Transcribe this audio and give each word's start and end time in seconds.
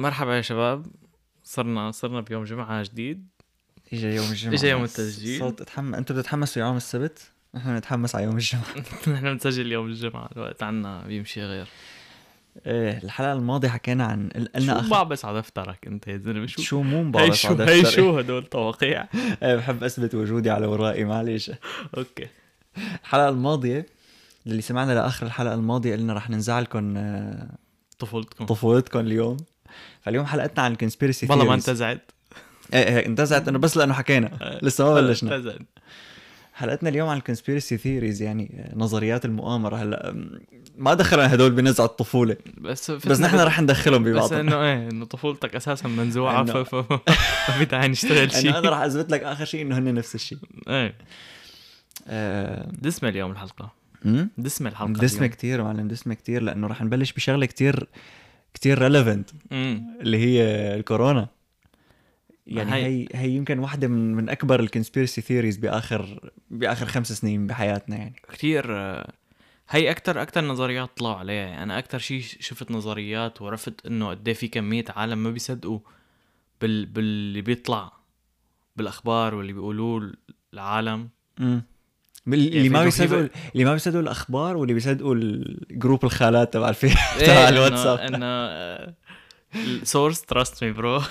مرحبا 0.00 0.36
يا 0.36 0.42
شباب. 0.42 0.86
صرنا 1.44 1.90
صرنا 1.90 2.20
بيوم 2.20 2.44
جمعة 2.44 2.82
جديد. 2.82 3.28
اجى 3.92 4.06
يوم 4.06 4.30
الجمعة. 4.30 4.54
إجا 4.54 4.70
يوم 4.70 4.84
التسجيل. 4.84 5.38
صوت 5.38 5.60
اتحم... 5.60 5.94
أنتوا 5.94 6.16
بتتحمسوا 6.16 6.62
يوم 6.62 6.76
السبت؟ 6.76 7.30
نحن 7.54 7.76
نتحمس 7.76 8.14
على 8.14 8.24
يوم 8.24 8.36
الجمعة. 8.36 8.64
نحن 9.14 9.32
بنسجل 9.32 9.72
يوم 9.72 9.86
الجمعة. 9.86 10.28
الوقت 10.36 10.62
عنا 10.62 11.06
بيمشي 11.06 11.42
غير. 11.42 11.68
إيه 12.66 12.98
الحلقة 13.02 13.32
الماضية 13.32 13.68
حكينا 13.68 14.04
عن 14.04 14.28
قلنا 14.54 14.74
شو 14.74 14.80
أخ... 14.80 14.90
بعبس 14.90 15.24
على 15.24 15.38
دفترك 15.38 15.86
أنت 15.86 16.08
يا 16.08 16.16
زلمة؟ 16.16 16.46
شو 16.46 16.62
شو 16.62 16.82
مو 16.82 17.18
هي 17.18 17.32
شو 17.32 17.48
على 17.48 17.64
هي 17.64 17.80
دفتري. 17.80 17.92
شو 17.96 18.18
هدول 18.18 18.46
توقيع 18.46 19.06
إيه 19.42 19.56
بحب 19.56 19.84
أثبت 19.84 20.14
وجودي 20.14 20.50
على 20.50 20.66
ورائي 20.66 21.04
معلش 21.04 21.50
أوكي. 21.96 22.28
الحلقة 22.76 23.28
الماضية 23.28 23.86
اللي 24.46 24.62
سمعنا 24.62 24.92
لآخر 24.92 25.26
الحلقة 25.26 25.54
الماضية 25.54 25.96
قلنا 25.96 26.12
رح 26.12 26.30
ننزعلكم 26.30 26.96
آه، 26.96 27.58
طفولتكم. 27.98 28.46
طفولتكم 28.46 28.98
اليوم. 28.98 29.36
فاليوم 30.02 30.26
حلقتنا 30.26 30.64
عن 30.64 30.72
ال 30.72 30.77
conspiracy 30.77 31.26
والله 31.30 31.44
ما 31.44 31.54
انتزعت. 31.54 32.10
إيه 32.74 32.84
إيه 32.98 33.06
انتزعت 33.06 33.48
إنه 33.48 33.58
بس 33.58 33.76
لأنه 33.76 33.94
حكينا. 33.94 34.30
لسه 34.62 34.84
ما 34.84 34.94
بلشنا. 35.00 35.36
انتزعت. 35.36 35.58
حلقتنا 36.54 36.88
اليوم 36.88 37.08
عن 37.08 37.16
ال 37.16 37.22
conspiracy 37.22 37.76
theories 37.76 38.22
يعني 38.22 38.50
آه، 38.72 38.78
نظريات 38.78 39.24
المؤامرة. 39.24 39.76
هلا 39.76 40.14
ما 40.78 40.94
دخلنا 40.94 41.34
هدول 41.34 41.50
بنزع 41.50 41.84
الطفولة. 41.84 42.36
بس 42.58 42.90
بس 42.90 43.20
نحن 43.20 43.36
رح 43.40 43.60
ندخلهم 43.60 44.02
بس 44.04 44.10
ببعض 44.10 44.32
إنه 44.32 44.62
إيه 44.62 44.88
إنه 44.88 45.04
طفولتك 45.04 45.56
أساسا 45.56 45.88
منزوعة 45.88 46.46
إنه- 46.46 46.50
ف- 46.50 46.74
ف- 46.74 46.92
ما 47.48 47.54
في 47.58 47.64
داعي 47.64 47.88
نشتغل 47.88 48.32
شيء. 48.32 48.58
أنا 48.58 48.70
رح 48.70 48.78
أثبت 48.78 49.10
لك 49.12 49.22
آخر 49.22 49.44
شيء 49.44 49.62
إنه 49.62 49.78
هن 49.78 49.94
نفس 49.94 50.14
الشيء. 50.14 50.38
إيه. 50.68 50.94
آه، 52.08 52.68
دسمة 52.72 53.08
اليوم؟ 53.08 53.34
دسمة 54.38 54.68
الحلقة 54.70 54.92
دسمة 54.92 55.18
اليوم. 55.18 55.30
كتير 55.32 55.62
معلم 55.64 55.88
دسمة 55.88 56.14
كتير 56.14 56.42
لأنه 56.42 56.66
رح 56.66 56.82
نبلش 56.82 57.12
بشغلة 57.12 57.46
كتير 57.46 57.86
كتير 58.54 58.78
relevant. 58.78 59.30
اللي 59.52 60.16
هي 60.18 60.42
الكورونا. 60.76 61.28
يعني 62.46 62.72
هي- 62.74 62.86
هي 62.86 63.08
هي 63.14 63.30
يمكن 63.30 63.58
واحدة 63.58 63.88
من 63.88 64.14
من 64.14 64.28
أكبر 64.28 64.60
ال 64.60 64.66
conspiracy 64.66 65.20
theories 65.20 65.56
باخر 65.56 66.30
بآخر 66.50 66.86
خمس 66.86 67.12
سنين 67.12 67.46
بحياتنا 67.46 67.96
يعني. 67.96 68.14
كتير 68.32 68.64
آه، 68.76 69.12
هي 69.68 69.90
أكتر 69.90 70.22
أكتر 70.22 70.44
نظريات 70.44 70.90
طلعوا 70.96 71.14
عليها. 71.16 71.34
يعني 71.46 71.62
أنا 71.62 71.78
أكتر 71.78 71.98
شيء 71.98 72.20
شفت 72.20 72.70
نظريات 72.70 73.42
وعرفت 73.42 73.86
إنه 73.86 74.08
قد 74.10 74.28
إيه 74.28 74.34
في 74.34 74.48
كمية 74.48 74.84
عالم 74.88 75.18
ما 75.22 75.30
بيصدقوا 75.30 75.78
بال 76.60 76.86
باللي 76.86 77.42
بيطلع 77.42 77.92
بالأخبار 78.76 79.34
واللي 79.34 79.52
بيقولوه 79.52 80.12
العالم. 80.54 81.08
اللي 82.28 82.56
يعني 82.56 82.68
ما 82.68 82.78
في- 82.78 82.84
بيصدقوا 82.84 83.28
اللي 83.52 83.64
ما 83.64 83.72
بيصدقوا 83.72 84.00
الأخبار 84.00 84.56
واللي 84.56 84.74
بيصدقوا 84.74 85.14
ال 85.14 85.29
group 85.29 86.04
الخالات 86.04 86.52
تبع 86.52 86.68
ال 86.68 86.74
في 86.74 86.86
إيه، 86.86 87.26
تبع 87.26 87.48
الواتساب 87.48 87.98
إنه 87.98 88.26
ال 89.54 89.64
source 89.64 90.22
trust 90.22 90.64
me 90.64 90.72
bro 90.72 91.02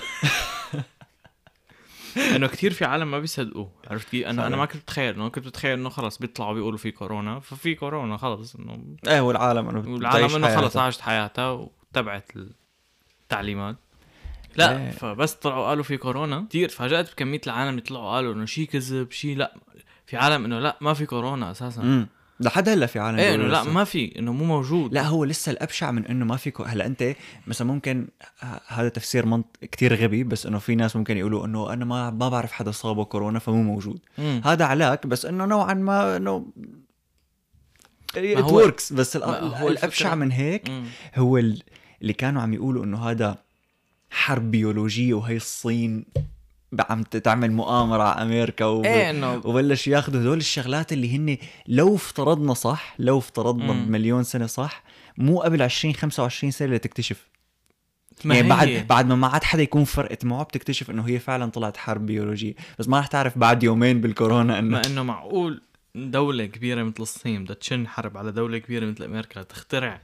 إنه 2.36 2.46
كثير 2.46 2.72
في 2.72 2.84
عالم 2.84 3.10
ما 3.10 3.18
بيصدقوا 3.18 3.66
عرفت 3.90 4.08
كيف؟ 4.08 4.26
أنا 4.26 4.46
أنا. 4.46 4.56
ما 4.56 4.64
كنت 4.66 4.82
بتخيل 4.82 5.14
انه 5.14 5.28
كنت 5.28 5.46
بتخيل 5.46 5.78
إنه 5.78 5.88
خلص 5.88 6.18
بيطلعوا 6.18 6.54
بيقولوا 6.54 6.78
في 6.78 6.90
كورونا 6.90 7.40
ففي 7.40 7.74
كورونا 7.74 8.16
خلص 8.16 8.54
إنه 8.54 8.96
إيه 9.08 9.20
والعالم 9.20 9.68
إنه 9.68 9.90
والعالم 9.92 10.34
إنه 10.34 10.56
خلص. 10.56 10.76
عاشت 10.76 11.00
حياتها 11.00 11.50
وتبعت 11.50 12.32
التعليمات 13.22 13.76
لا 14.56 14.78
إيه. 14.78 14.90
فبس 14.90 15.32
طلعوا 15.32 15.66
قالوا 15.68 15.82
في 15.84 15.96
كورونا 15.96 16.46
كثير 16.50 16.68
تفاجأت 16.68 17.12
بكمية 17.12 17.40
العالم 17.46 17.70
اللي 17.70 17.80
طلعوا 17.80 18.10
قالوا 18.14 18.34
إنه 18.34 18.44
شيء 18.44 18.66
كذب 18.66 19.10
شيء 19.10 19.36
لا 19.36 19.54
في 20.10 20.16
عالم 20.16 20.44
إنه 20.44 20.58
لا 20.58 20.78
ما 20.80 20.94
في 20.94 21.06
كورونا 21.06 21.50
أساسا 21.50 21.82
امم 21.82 22.06
لحد 22.40 22.68
هلأ 22.68 22.86
في 22.86 22.98
عالم 22.98 23.18
إيه 23.18 23.34
إنه 23.34 23.46
لا. 23.46 23.62
ما 23.62 23.84
في 23.84 24.18
إنه 24.18 24.32
مو 24.32 24.44
موجود 24.44 24.94
لا 24.94 25.02
هو 25.06 25.24
لسه 25.24 25.52
الأبشع 25.52 25.90
من 25.90 26.06
إنه 26.06 26.24
ما 26.24 26.36
في 26.36 26.50
كو... 26.50 26.62
هلأ 26.62 26.86
أنت 26.86 27.14
مثلا 27.46 27.66
ممكن 27.66 28.08
ه- 28.40 28.60
هذا 28.66 28.88
تفسير 28.88 29.26
منط... 29.26 29.46
كتير 29.62 29.94
غبي 30.04 30.24
بس 30.24 30.46
إنه 30.46 30.58
في 30.58 30.74
ناس 30.74 30.96
ممكن 30.96 31.16
يقولوا 31.16 31.46
إنه 31.46 31.72
أنا 31.72 31.84
ما 31.84 32.10
ما 32.10 32.28
بعرف 32.28 32.52
حدا 32.52 32.70
صابه 32.70 33.04
كورونا 33.04 33.38
فمو 33.38 33.62
موجود 33.62 33.98
مم. 34.18 34.40
هذا 34.44 34.64
علاك 34.64 35.06
بس 35.06 35.24
إنه 35.26 35.44
نوعا 35.44 35.74
ما 35.74 36.16
إنه 36.16 36.46
هو- 38.18 38.68
works 38.68 38.92
بس 38.92 39.16
هو 39.16 39.68
الابشع 39.68 40.10
الفكرة- 40.10 40.14
من 40.14 40.32
هيك 40.32 40.70
مم. 40.70 40.84
هو 41.16 41.38
ال- 41.38 41.62
اللي 42.02 42.12
كانوا 42.12 42.42
عم 42.42 42.54
يقولوا 42.54 42.84
إنه 42.84 43.10
هذا 43.10 43.38
حرب 44.10 44.50
بيولوجية 44.50 45.14
وهي 45.14 45.36
الصين 45.36 46.04
عم 46.80 47.02
تعمل 47.02 47.52
مؤامرة 47.52 48.02
على 48.02 48.22
أمريكا 48.22 48.64
و... 48.64 48.84
إيه 48.84 49.10
إنه 49.10 49.32
وبلش 49.44 49.88
ياخذوا 49.88 50.20
هدول 50.20 50.38
الشغلات 50.38 50.92
اللي 50.92 51.16
هن 51.16 51.36
لو 51.68 51.94
افترضنا 51.94 52.54
صح 52.54 52.94
لو 52.98 53.18
افترضنا 53.18 53.72
مم. 53.72 53.86
بمليون 53.86 54.22
سنة 54.22 54.46
صح 54.46 54.82
مو 55.18 55.40
قبل 55.40 55.62
20 55.62 55.94
25 55.94 56.50
سنة 56.50 56.74
لتكتشف 56.74 57.28
ما 58.24 58.34
يعني 58.34 58.46
هي. 58.46 58.50
بعد 58.78 58.86
بعد 58.86 59.06
ما 59.06 59.14
ما 59.14 59.26
عاد 59.26 59.44
حدا 59.44 59.62
يكون 59.62 59.84
فرقت 59.84 60.24
معه 60.24 60.42
بتكتشف 60.42 60.90
إنه 60.90 61.08
هي 61.08 61.18
فعلا 61.18 61.50
طلعت 61.50 61.76
حرب 61.76 62.06
بيولوجية 62.06 62.54
بس 62.78 62.88
ما 62.88 63.00
رح 63.00 63.06
تعرف 63.06 63.38
بعد 63.38 63.62
يومين 63.62 64.00
بالكورونا 64.00 64.58
إنه 64.58 64.68
ما 64.70 64.82
إنه 64.86 65.02
معقول 65.02 65.62
دولة 65.94 66.46
كبيرة 66.46 66.82
مثل 66.82 66.94
الصين 67.02 67.44
بدها 67.44 67.54
تشن 67.56 67.88
حرب 67.88 68.16
على 68.18 68.32
دولة 68.32 68.58
كبيرة 68.58 68.86
مثل 68.86 69.04
أمريكا 69.04 69.42
تخترع 69.42 70.00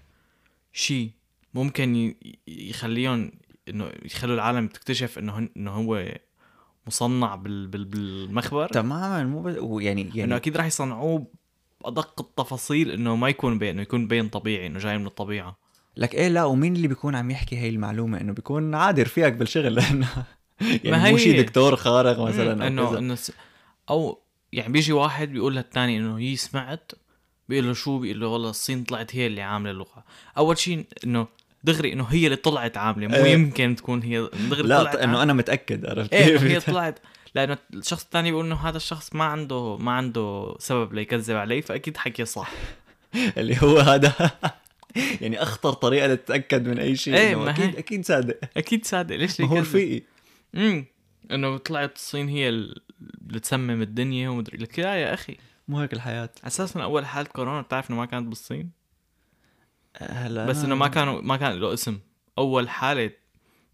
شيء 0.73 1.11
ممكن 1.55 2.15
يخليهم 2.49 3.31
إنه 3.69 3.91
يخلوا 4.05 4.35
العالم 4.35 4.67
تكتشف 4.69 5.19
إنه 5.19 5.39
هن- 5.39 5.49
إنه 5.57 5.71
هو 5.71 6.05
مصنع 6.87 7.35
بال 7.35 7.67
بال 7.67 7.85
بالمخبر. 7.85 8.69
تماما 8.69 9.25
مو 9.25 9.43
بس 9.43 9.57
ويعني 9.59 10.03
إنه 10.03 10.11
يعني 10.17 10.37
أكيد 10.37 10.57
راح 10.57 10.67
يصنعوه 10.67 11.27
بأدق 11.85 12.21
التفاصيل 12.21 12.91
إنه 12.91 13.17
ما 13.17 13.29
يكون 13.29 13.59
بين 13.59 13.69
إنه 13.71 13.83
يكون 13.83 14.07
بين 14.09 14.29
طبيعي 14.29 14.67
إنه 14.67 14.79
جاي 14.79 14.99
من 14.99 15.07
الطبيعة. 15.07 15.57
لك 15.97 16.15
إيه 16.15 16.29
لا 16.29 16.45
ومين 16.45 16.77
اللي 16.77 16.89
بيكون 16.89 17.15
عم 17.15 17.31
يحكي 17.31 17.57
هاي 17.59 17.69
المعلومة؟ 17.69 18.21
إنه 18.21 18.33
بيكون 18.33 18.75
عادي 18.75 19.03
رفيقك 19.03 19.33
بالشغل 19.33 19.75
لأنه 19.75 20.09
يعني 20.85 20.91
ما 20.91 20.99
مو 20.99 21.05
هي- 21.17 21.19
شيء 21.19 21.43
دكتور 21.43 21.77
خارق 21.77 22.21
مثلا 22.21 22.67
إنه. 22.67 22.99
إنه 22.99 23.17
أو 23.91 24.23
يعني 24.53 24.73
بيجي 24.73 24.93
واحد 24.93 25.29
بيقول 25.33 25.57
للثاني 25.57 25.99
إنه 25.99 26.19
هي 26.19 26.37
سمعت 26.37 26.93
بيقول 27.49 27.67
له 27.67 27.73
شو؟ 27.73 27.99
بيقول 27.99 28.21
له 28.21 28.29
والله 28.29 28.51
الصين 28.51 28.85
طلعت 28.85 29.17
هي 29.17 29.27
اللي 29.27 29.43
عاملة 29.43 29.71
اللغة. 29.71 30.05
أول 30.39 30.59
شيء 30.59 30.87
إنه 31.05 31.27
دغري 31.67 31.93
إنه 31.93 32.05
هي 32.05 32.25
اللي 32.25 32.37
طلعت 32.37 32.77
عاملة 32.77 33.07
مو 33.07 33.15
إيه. 33.15 33.33
يمكن 33.33 33.77
تكون 33.77 34.03
هي 34.03 34.31
دغري 34.51 34.69
لا 34.69 34.79
طلعت 34.79 34.97
إنه 34.97 35.23
أنا 35.23 35.33
متأكد 35.33 35.87
عرفت 35.87 36.13
إيه 36.13 36.39
هي 36.39 36.61
طلعت. 36.61 36.99
لأنه 37.35 37.59
الشخص 37.75 38.05
الثاني 38.05 38.31
بيقول 38.31 38.47
إنه 38.47 38.57
هذا 38.57 38.77
الشخص 38.77 39.15
ما 39.15 39.25
عنده 39.25 39.77
ما 39.77 39.93
عنده 39.93 40.57
سبب 40.59 40.95
ليكذب 40.95 41.37
علي 41.37 41.63
فأكيد 41.63 41.97
حكي 41.97 42.25
صح. 42.25 42.51
اللي 43.39 43.57
هو 43.63 43.79
هذا. 43.79 44.31
يعني 45.21 45.43
أخطر 45.43 45.73
طريقة 45.73 46.07
لتتأكد 46.07 46.69
من 46.69 46.79
أي 46.79 46.97
شيء 46.97 47.15
إيه، 47.15 47.35
ما 47.37 47.51
أكيد 47.51 47.77
أكيد 47.77 48.05
صادق. 48.05 48.39
أكيد 48.57 48.87
صادق 48.87 49.17
ليش 49.17 49.41
هو 49.41 49.59
رفيقي 49.59 50.03
امم 50.55 50.85
إنه 51.31 51.57
طلعت 51.57 51.97
الصين 51.97 52.29
هي 52.29 52.49
اللي 52.49 53.41
تسمم 53.43 53.83
الدنيا 53.83 54.29
ومدري 54.29 54.59
لك 54.59 54.79
لا 54.79 54.95
يا 54.95 55.15
أخي. 55.15 55.37
مو 55.69 55.81
هيك 55.81 55.93
الحياة. 55.93 56.31
أساسا 56.45 56.83
أول 56.83 57.07
حاله 57.07 57.29
كورونا 57.29 57.61
بتعرف 57.61 57.91
إنه 57.91 57.99
ما 57.99 58.07
كانت 58.07 58.29
بالصين؟ 58.29 58.71
هلا 59.99 60.47
بس 60.47 60.65
إنه 60.65 60.75
ما 60.75 60.89
كانوا 60.89 61.21
ما 61.21 61.37
كان 61.37 61.53
له 61.53 61.73
اسم. 61.75 61.99
أول 62.39 62.69
حالة 62.69 63.11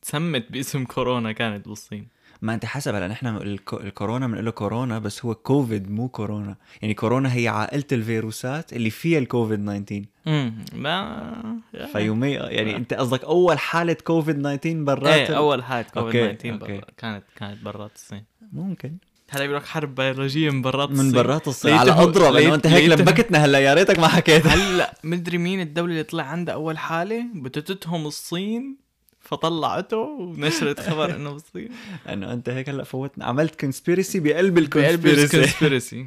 تسمت 0.02 0.52
باسم 0.52 0.84
كورونا 0.84 1.32
كانت 1.32 1.68
بالصين. 1.68 2.08
ما 2.42 2.54
أنت 2.54 2.64
حسب 2.64 2.94
هلا 2.94 3.08
نحن 3.08 3.36
الكو- 3.38 3.80
الكورونا 3.80 4.26
بنقول 4.26 4.44
له 4.44 4.50
كورونا 4.50 4.98
بس 4.98 5.24
هو 5.24 5.34
كوفيد 5.34 5.90
مو 5.90 6.08
كورونا. 6.08 6.56
يعني 6.82 6.94
كورونا 6.94 7.34
هي 7.34 7.48
عائلة 7.48 7.84
الفيروسات 7.92 8.72
اللي 8.72 8.90
فيها 8.90 9.18
الكوفيد 9.18 9.64
19 9.66 10.04
امم 10.26 10.54
ما 10.74 11.60
فيومي 11.92 12.30
يعني 12.32 12.76
أنت 12.76 12.94
قصدك 12.94 13.24
أول 13.24 13.58
حالة 13.58 13.92
كوفيد 14.04 14.42
19 14.42 14.82
برات 14.84 15.30
إيه 15.30 15.36
أول 15.36 15.64
حالة 15.64 15.86
كوفيد 15.94 16.20
okay، 16.22 16.34
19 16.34 16.62
okay. 16.62 16.76
برا- 16.78 16.90
كانت 16.96 17.24
كانت 17.36 17.62
برات 17.64 17.94
الصين. 17.94 18.24
ممكن. 18.52 18.96
هذا 19.34 19.42
بيقول 19.42 19.56
لك 19.56 19.66
حرب 19.66 19.94
بيولوجية 19.94 20.50
من 20.50 20.62
برات 20.62 20.90
الصين. 20.90 21.06
من 21.06 21.12
برات 21.12 21.48
الصين. 21.48 21.72
على 21.74 21.90
أضرب 21.92 22.34
ليت- 22.34 22.52
أنت 22.52 22.66
هيك 22.66 22.88
لبكتنا 22.88 23.38
هلا 23.44 23.58
يا 23.58 23.74
ريتك 23.74 23.98
ما 23.98 24.08
حكيت. 24.08 24.46
هلا 24.46 24.94
مدري 25.04 25.38
مين 25.38 25.60
الدولة 25.60 25.92
اللي 25.92 26.02
طلع 26.02 26.24
عندها 26.24 26.54
أول 26.54 26.78
حالة؟ 26.78 27.24
بتتهم 27.34 28.06
الصين 28.06 28.76
فطلعته 29.20 29.96
ونشرت 29.96 30.80
خبر 30.80 31.16
إنه 31.16 31.30
بالصين. 31.32 31.68
انه 32.12 32.32
أنت 32.32 32.48
هيك 32.48 32.68
هلا 32.68 32.84
فوتنا. 32.84 33.24
عملت 33.24 33.60
conspiracy 33.60 34.20
بقلب 34.20 34.58
ال 34.58 34.72
conspiracy 34.72 36.06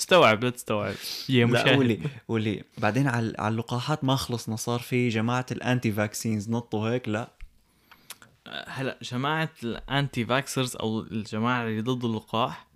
استوعب 0.00 0.44
لا 0.44 0.50
تستوعب. 0.50 0.94
يا 1.28 1.46
لا 1.46 1.52
مشاهد 1.52 1.78
ولي 1.78 2.00
ولي 2.28 2.62
بعدين 2.78 3.08
على 3.08 3.32
على 3.38 3.52
اللقاحات 3.52 4.04
ما 4.04 4.16
خلصنا 4.16 4.56
صار 4.56 4.80
في 4.80 5.08
جماعة 5.08 5.46
ال 5.52 5.92
anti-vaxxers 5.92 6.50
نطوا 6.50 6.90
هيك 6.90 7.08
لا. 7.08 7.28
هلا 8.68 8.98
جماعة 9.02 9.48
ال 9.62 10.24
anti-vaxxers 10.26 10.76
أو 10.76 11.00
الجماعة 11.00 11.62
اللي 11.64 11.80
ضد 11.80 12.04
اللقاح 12.04 12.66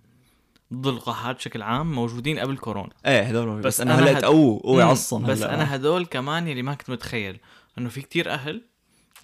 ضد 0.73 0.87
اللقاحات 0.87 1.35
بشكل 1.35 1.61
عام 1.61 1.91
موجودين 1.91 2.39
قبل 2.39 2.57
كورونا. 2.57 2.93
إيه 3.05 3.21
هدول 3.21 3.61
بس 3.61 3.81
أنا 3.81 3.99
هلا 3.99 4.11
هد- 4.17 4.21
تقووا 4.21 4.59
قوي 4.63 4.83
عصن 4.83 5.23
بس. 5.25 5.41
أنا 5.41 5.75
هدول 5.75 6.05
كمان 6.05 6.47
يلي 6.47 6.61
ما 6.61 6.73
كنت 6.73 6.89
متخيل 6.89 7.39
إنه 7.77 7.89
في 7.89 8.01
كتير 8.01 8.31
أهل 8.33 8.61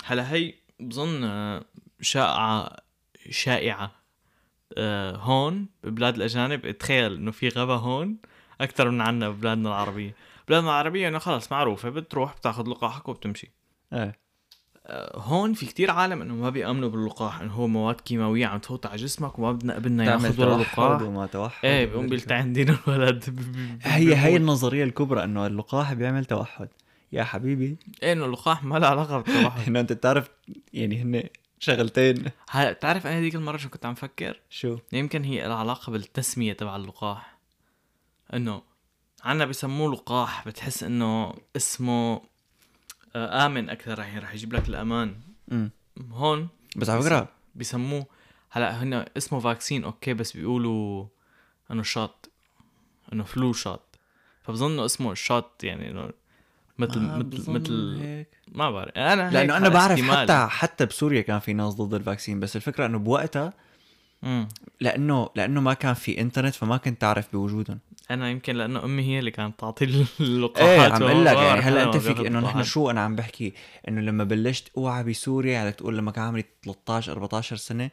هلا 0.05 0.33
هي 0.33 0.53
بظن 0.79 1.23
آه، 1.23 1.63
شائعة 2.01 2.69
شائعة 3.29 3.91
آه، 4.77 5.15
هون 5.15 5.67
ببلاد 5.83 6.15
الأجانب. 6.15 6.71
تخيل 6.71 7.13
إنه 7.13 7.31
في 7.31 7.49
غبا 7.49 7.75
هون 7.75 8.17
أكثر 8.61 8.89
من 8.89 9.01
عنا 9.01 9.29
ببلادنا 9.29 9.69
العربية. 9.69 10.15
بلادنا 10.47 10.69
العربية 10.69 11.07
إنه 11.07 11.19
خلص 11.19 11.51
معروفة 11.51 11.89
بتروح 11.89 12.35
بتاخذ 12.35 12.69
لقاحك 12.69 13.09
وبتمشي. 13.09 13.51
إيه. 13.93 14.26
هون 15.15 15.53
في 15.53 15.65
كتير 15.65 15.91
عالم 15.91 16.21
إنه 16.21 16.35
ما 16.35 16.49
بيأمنوا 16.49 16.89
باللقاح 16.89 17.41
إنه 17.41 17.53
هو 17.53 17.67
مواد 17.67 18.01
كيماوية 18.01 18.45
عم 18.45 18.59
تفوت 18.59 18.85
على 18.85 18.95
جسمك 18.95 19.39
وما 19.39 19.51
بدنا 19.51 19.77
ابننا 19.77 20.05
ياخذ 20.05 20.41
ولا 20.41 20.61
لقاح 20.63 21.01
وما 21.01 21.25
توحد. 21.25 21.65
إيه 21.65 21.85
بيقوم 21.85 22.07
بيلتعن 22.07 22.53
دين 22.53 22.69
الولد 22.69 23.23
هي 23.83 24.15
هي 24.15 24.35
النظرية 24.35 24.83
الكبرى 24.83 25.23
إنه 25.23 25.47
اللقاح 25.47 25.93
بيعمل 25.93 26.25
توحد. 26.25 26.69
يا 27.11 27.23
حبيبي. 27.23 27.77
إيه 28.03 28.13
إنه 28.13 28.25
اللقاح 28.25 28.63
ما 28.63 28.79
له 28.79 28.87
علاقة 28.87 29.17
بالتوحد. 29.17 29.61
إنه 29.67 29.79
أنت 29.79 29.93
بتعرف 29.93 30.29
يعني 30.73 31.01
هن 31.01 31.23
شغلتين. 31.59 32.25
هلا 32.49 32.71
بتعرف 32.71 33.07
أنا 33.07 33.19
هذيك 33.19 33.35
المرة 33.35 33.57
شو 33.57 33.69
كنت 33.69 33.85
عم 33.85 33.95
فكر؟ 33.95 34.39
شو؟ 34.49 34.77
يمكن 34.93 35.23
هي 35.23 35.47
لها 35.47 35.55
علاقة 35.55 35.91
بالتسمية 35.91 36.53
تبع 36.53 36.75
اللقاح. 36.75 37.37
إنه 38.33 38.61
عنا 39.23 39.45
بيسموه 39.45 39.91
لقاح 39.91 40.47
بتحس 40.47 40.83
إنه 40.83 41.33
اسمه 41.55 42.21
آمن 43.15 43.69
أكثر 43.69 43.99
يعني 43.99 44.19
رح 44.19 44.33
يجيب 44.33 44.53
لك 44.53 44.69
الأمان 44.69 45.15
امم 45.51 45.71
هون 46.11 46.47
بس 46.75 46.89
على 46.89 47.01
فكرة 47.01 47.29
بيسموه 47.55 48.05
هلا 48.49 48.83
هن 48.83 49.05
اسمه 49.17 49.39
vaccine 49.39 49.83
okay 49.83 50.13
بس 50.13 50.37
بيقولوا 50.37 51.05
إنه 51.71 51.83
shot 51.83 52.29
إنه 53.13 53.23
flu 53.23 53.53
shot 53.53 53.81
فبظن 54.43 54.79
اسمه 54.79 55.13
shot 55.13 55.63
يعني 55.63 55.91
إنه 55.91 56.09
مثل 56.79 56.99
ما 56.99 57.17
مثل 57.17 57.51
مثل 57.51 57.97
هيك. 58.01 58.27
ما 58.51 58.71
بعرف 58.71 58.91
أنا 58.97 59.27
هيك 59.27 59.33
لأنه 59.33 59.57
أنا 59.57 59.69
بعرف 59.69 59.91
احتمال. 59.99 60.17
حتى 60.17 60.47
حتى 60.49 60.85
بسوريا 60.85 61.21
كان 61.21 61.39
في 61.39 61.53
ناس 61.53 61.73
ضد 61.73 61.93
ال 61.93 61.99
vaccine 61.99 62.39
بس 62.39 62.55
الفكرة 62.55 62.85
إنه 62.85 62.99
بوقتها 62.99 63.53
مم. 64.23 64.47
لأنه 64.81 65.29
لأنه 65.35 65.61
ما 65.61 65.73
كان 65.73 65.93
في 65.93 66.21
انترنت 66.21 66.55
فما 66.55 66.77
كنت 66.77 67.01
تعرف 67.01 67.31
بوجودهم 67.31 67.79
أنا 68.11 68.29
يمكن 68.29 68.55
لأنه 68.55 68.83
أمي 68.85 69.03
هي 69.03 69.19
اللي 69.19 69.31
كانت 69.31 69.59
تعطي 69.59 70.05
اللقاحات 70.19 70.69
إيه 70.69 70.93
عم 70.93 71.03
أقول 71.03 71.25
لك 71.25 71.37
يعني 71.37 71.61
هلا 71.61 71.83
انت 71.83 71.97
فيك 71.97 72.19
إنه 72.19 72.39
نحن. 72.39 72.63
شو 72.63 72.89
أنا 72.89 73.01
عم 73.01 73.15
بحكي؟ 73.15 73.53
إنه 73.87 74.01
لما 74.01 74.23
بلشت 74.23 74.71
أوعى 74.77 75.03
بسوريا 75.03 75.59
على 75.59 75.71
تقول 75.71 75.97
لما 75.97 76.11
كان 76.11 76.23
عمري 76.23 76.43
13 76.63 77.11
14 77.11 77.55
سنة 77.55 77.89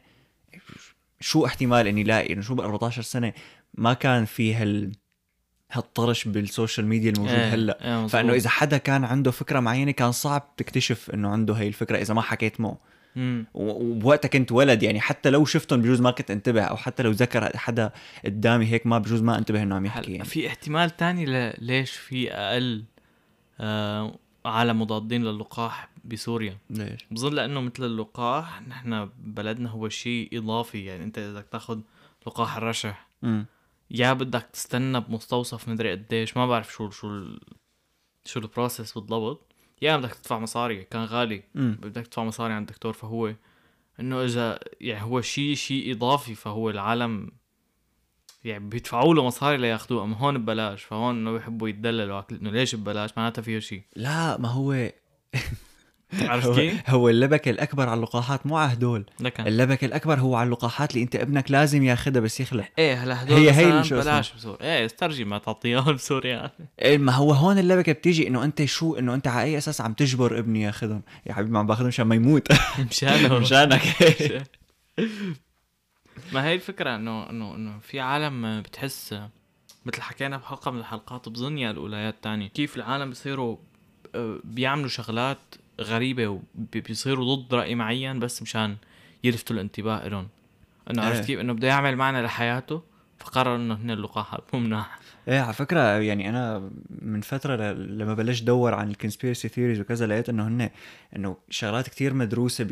شو 1.19 1.45
احتمال 1.45 1.87
إني 1.87 2.03
لاقي؟ 2.03 2.33
إنه 2.33 2.41
شو 2.41 2.55
ب 2.55 2.61
14 2.61 3.01
سنة؟ 3.01 3.33
ما 3.73 3.93
كان 3.93 4.25
في 4.25 4.55
هال 4.55 4.91
هالطرش 5.71 6.27
بال 6.27 6.42
social 6.42 6.87
media 6.87 7.11
الموجود 7.11 7.33
إيه، 7.33 7.53
هلا. 7.53 7.77
مظبوط. 7.83 8.09
فإنه 8.09 8.33
إذا 8.33 8.49
حدا 8.49 8.77
كان 8.77 9.03
عنده 9.03 9.31
فكرة 9.31 9.59
معينة 9.59 9.91
كان 9.91 10.11
صعب 10.11 10.55
تكتشف 10.57 11.11
إنه 11.13 11.29
عنده 11.29 11.53
هي 11.53 11.67
الفكرة 11.67 11.97
إذا 11.97 12.13
ما 12.13 12.21
حكيت 12.21 12.61
معه. 12.61 12.77
وبوقتها 13.53 14.29
كنت 14.29 14.51
ولد 14.51 14.83
يعني 14.83 15.01
حتى 15.01 15.29
لو 15.29 15.45
شفتهم 15.45 15.81
بجوز 15.81 16.01
ما 16.01 16.11
كنت 16.11 16.31
انتبه 16.31 16.61
أو 16.61 16.77
حتى 16.77 17.03
لو 17.03 17.11
ذكر 17.11 17.57
حدا 17.57 17.91
قدامي 18.25 18.65
هيك 18.65 18.87
ما 18.87 18.97
بجوز 18.97 19.21
ما 19.21 19.37
انتبه 19.37 19.63
إنه 19.63 19.75
عم 19.75 19.85
يحكي 19.85 20.11
يعني. 20.11 20.25
في 20.25 20.47
احتمال 20.47 20.89
تاني 20.97 21.25
ل- 21.25 21.53
ليش 21.57 21.91
في 21.91 22.31
أقل 22.31 22.83
آه 23.59 24.15
عالم 24.45 24.81
مضادين 24.81 25.23
للقاح 25.23 25.89
بسوريا 26.05 26.57
ليش؟ 26.69 27.05
بظن 27.11 27.33
لأنه 27.33 27.61
مثل 27.61 27.83
اللقاح 27.83 28.61
نحن 28.67 29.09
بلدنا 29.19 29.69
هو 29.69 29.89
شيء 29.89 30.29
إضافي 30.37 30.85
يعني 30.85 31.03
أنت 31.03 31.17
إذا 31.17 31.31
بدك 31.33 31.45
تاخذ 31.51 31.79
لقاح 32.27 32.57
الرشح 32.57 33.07
امم 33.23 33.45
يا 33.91 34.13
بدك 34.13 34.47
تستنى 34.53 34.99
بمستوصف 34.99 35.69
مدري 35.69 35.91
قديش 35.91 36.37
ما 36.37 36.47
بعرف 36.47 36.73
شو 36.73 36.89
شو 36.89 37.07
ال... 37.07 37.39
شو 38.25 38.39
ال 38.39 38.46
process 38.46 38.93
بالضبط 38.97 39.44
يا 39.81 39.97
بدك 39.97 40.13
تدفع 40.13 40.39
مصاري 40.39 40.83
كان 40.83 41.03
غالي. 41.05 41.43
بدك 41.55 42.07
تدفع 42.07 42.23
مصاري 42.23 42.53
عند 42.53 42.67
الدكتور 42.69 42.93
فهو 42.93 43.33
إنه 43.99 44.23
إذا 44.23 44.59
يعني 44.81 45.03
هو 45.03 45.21
شيء 45.21 45.55
شيء 45.55 45.91
إضافي 45.91 46.35
فهو 46.35 46.69
العالم 46.69 47.31
يعني 48.43 48.69
بيدفعوا 48.69 49.13
له 49.13 49.25
مصاري 49.25 49.57
لياخذوه. 49.57 50.03
أما 50.03 50.17
هون 50.17 50.37
ببلاش 50.37 50.83
فهون 50.83 51.15
إنه 51.15 51.31
بيحبوا 51.31 51.69
يتدللوا 51.69 52.23
إنه 52.31 52.51
ليش 52.51 52.75
ببلاش؟ 52.75 53.09
معناتها 53.17 53.41
فيه 53.41 53.59
شيء. 53.59 53.83
لا 53.95 54.37
ما 54.37 54.49
هو 54.49 54.71
عرفت 56.21 56.47
هو, 56.47 56.55
كيف؟ 56.55 56.89
هو 56.89 57.09
اللبك 57.09 57.47
الأكبر 57.47 57.89
على 57.89 57.97
اللقاحات 57.97 58.45
مو 58.47 58.57
على 58.57 58.73
هدول. 58.73 59.05
لكن 59.19 59.47
اللبك 59.47 59.83
الأكبر 59.83 60.19
هو 60.19 60.35
على 60.35 60.47
اللقاحات 60.47 60.91
اللي 60.91 61.03
أنت 61.03 61.15
ابنك 61.15 61.51
لازم 61.51 61.83
ياخذها 61.83 62.19
بس 62.21 62.39
يخلع. 62.39 62.69
إيه 62.79 63.03
هلا 63.03 63.23
هدول 63.23 63.37
هي- 63.37 63.51
هي 63.51 63.83
شو. 63.83 63.95
ببلاش 63.95 64.33
بسوريا. 64.33 64.61
إيه 64.79 64.85
استرجي 64.85 65.25
ما 65.25 65.37
تعطيهم 65.37 65.93
بسوريا. 65.95 66.51
إيه 66.81 66.97
ما 66.97 67.11
هو 67.11 67.31
هون 67.33 67.57
اللبكة 67.57 67.91
بتيجي 67.91 68.27
إنه 68.27 68.43
أنت 68.43 68.65
شو 68.65 68.95
إنه 68.95 69.13
أنت 69.13 69.27
على 69.27 69.43
أي 69.43 69.57
أساس 69.57 69.81
عم 69.81 69.93
تجبر 69.93 70.39
ابني 70.39 70.61
ياخذهم 70.61 71.01
يا 71.25 71.33
حبيبي 71.33 71.51
ما 71.51 71.59
عم 71.59 71.67
باخذهم 71.67 71.87
مشان 71.87 72.07
ما 72.07 72.15
يموت. 72.15 72.47
مشانه 72.91 73.37
مشانك. 73.39 73.81
ما 76.33 76.45
هي 76.45 76.53
الفكرة 76.55 76.95
إنه 76.95 77.29
إنه 77.29 77.55
إنه 77.55 77.79
في 77.79 77.99
عالم 77.99 78.61
بتحس 78.61 79.15
مثل 79.85 80.01
حكينا 80.01 80.37
بحلقة 80.37 80.71
من 80.71 80.79
الحلقات 80.79 81.29
بظن 81.29 81.57
يا 81.57 81.71
الاولى 81.71 82.09
الثانية 82.09 82.47
كيف 82.47 82.75
العالم 82.75 83.09
بيصيروا 83.09 83.57
آه، 84.15 84.39
بيعملوا 84.43 84.87
شغلات 84.87 85.37
غريبة 85.81 86.27
وبيصيروا 86.57 87.35
ضد 87.35 87.53
رأي 87.53 87.75
معين 87.75 88.19
بس 88.19 88.41
مشان 88.41 88.77
يلفتوا 89.23 89.55
الانتباه 89.55 90.07
لهم 90.07 90.27
إنه 90.91 91.01
إيه. 91.01 91.07
عرفت 91.07 91.25
كيف؟ 91.25 91.39
إنه 91.39 91.53
بده 91.53 91.67
يعمل 91.67 91.95
معنى 91.95 92.21
لحياته 92.21 92.81
فقرر 93.19 93.55
إنه 93.55 93.73
هن 93.73 93.91
اللقاحات 93.91 94.43
مو 94.53 94.59
مناح. 94.59 94.99
إيه 95.27 95.39
على 95.39 95.53
فكرة 95.53 95.79
يعني 95.79 96.29
أنا 96.29 96.71
من 96.89 97.21
فترة 97.21 97.55
ل- 97.55 97.97
لما 97.97 98.13
بلشت 98.13 98.43
أدور 98.43 98.73
عن 98.73 98.89
ال 98.89 98.94
conspiracy 98.94 99.47
theories 99.47 99.79
وكذا 99.79 100.07
لقيت 100.07 100.29
إنه 100.29 100.47
هن 100.47 100.69
إنه 101.15 101.37
شغلات 101.49 101.89
كتير 101.89 102.13
مدروسة 102.13 102.63
ب 102.63 102.71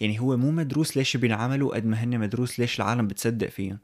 يعني 0.00 0.20
هو 0.20 0.36
مو 0.36 0.50
مدروس 0.50 0.96
ليش 0.96 1.16
بينعملوا 1.16 1.74
قد 1.74 1.86
ما 1.86 2.04
هن 2.04 2.18
مدروس 2.18 2.60
ليش 2.60 2.80
العالم 2.80 3.06
بتصدق 3.06 3.48
فيهم. 3.48 3.78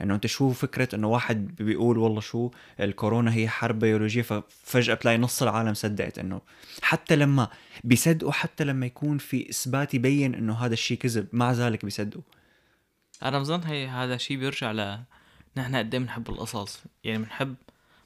إنه 0.00 0.14
أنت 0.14 0.26
شو 0.26 0.50
فكرة 0.50 0.94
إنه 0.94 1.08
واحد 1.08 1.56
بيقول 1.56 1.98
والله 1.98 2.20
شو 2.20 2.50
الكورونا 2.80 3.34
هي 3.34 3.48
حرب 3.48 3.78
بيولوجية 3.78 4.22
ففجأة 4.22 4.94
بتلاقي 4.94 5.18
نص 5.18 5.42
العالم 5.42 5.74
صدقت 5.74 6.18
إنه 6.18 6.40
حتى 6.82 7.16
لما 7.16 7.48
بيصدقوا 7.84 8.32
حتى 8.32 8.64
لما 8.64 8.86
يكون 8.86 9.18
في 9.18 9.50
إثبات 9.50 9.94
يبين 9.94 10.34
إنه 10.34 10.54
هذا 10.54 10.72
الشيء 10.72 10.98
كذب 10.98 11.26
مع 11.32 11.52
ذلك 11.52 11.84
بيصدقوا. 11.84 12.22
أنا 13.22 13.38
بظن 13.38 13.60
هي 13.62 13.86
هذا 13.86 14.16
شيء 14.16 14.36
بيرجع 14.36 14.72
ل 14.72 14.98
نحن 15.56 15.76
قد 15.76 15.94
إيه 15.94 16.00
بنحب 16.02 16.28
القصص؟ 16.30 16.82
يعني 17.04 17.18
بنحب 17.18 17.54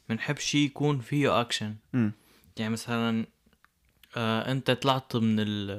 بنحب 0.08 0.38
شيء 0.38 0.66
يكون 0.66 0.98
فيه 1.00 1.40
اكشن 1.40 1.76
امم 1.94 2.12
يعني 2.56 2.72
مثلا 2.72 3.26
آه 4.16 4.52
أنت 4.52 4.70
طلعت 4.70 5.16
من 5.16 5.40
ال 5.40 5.70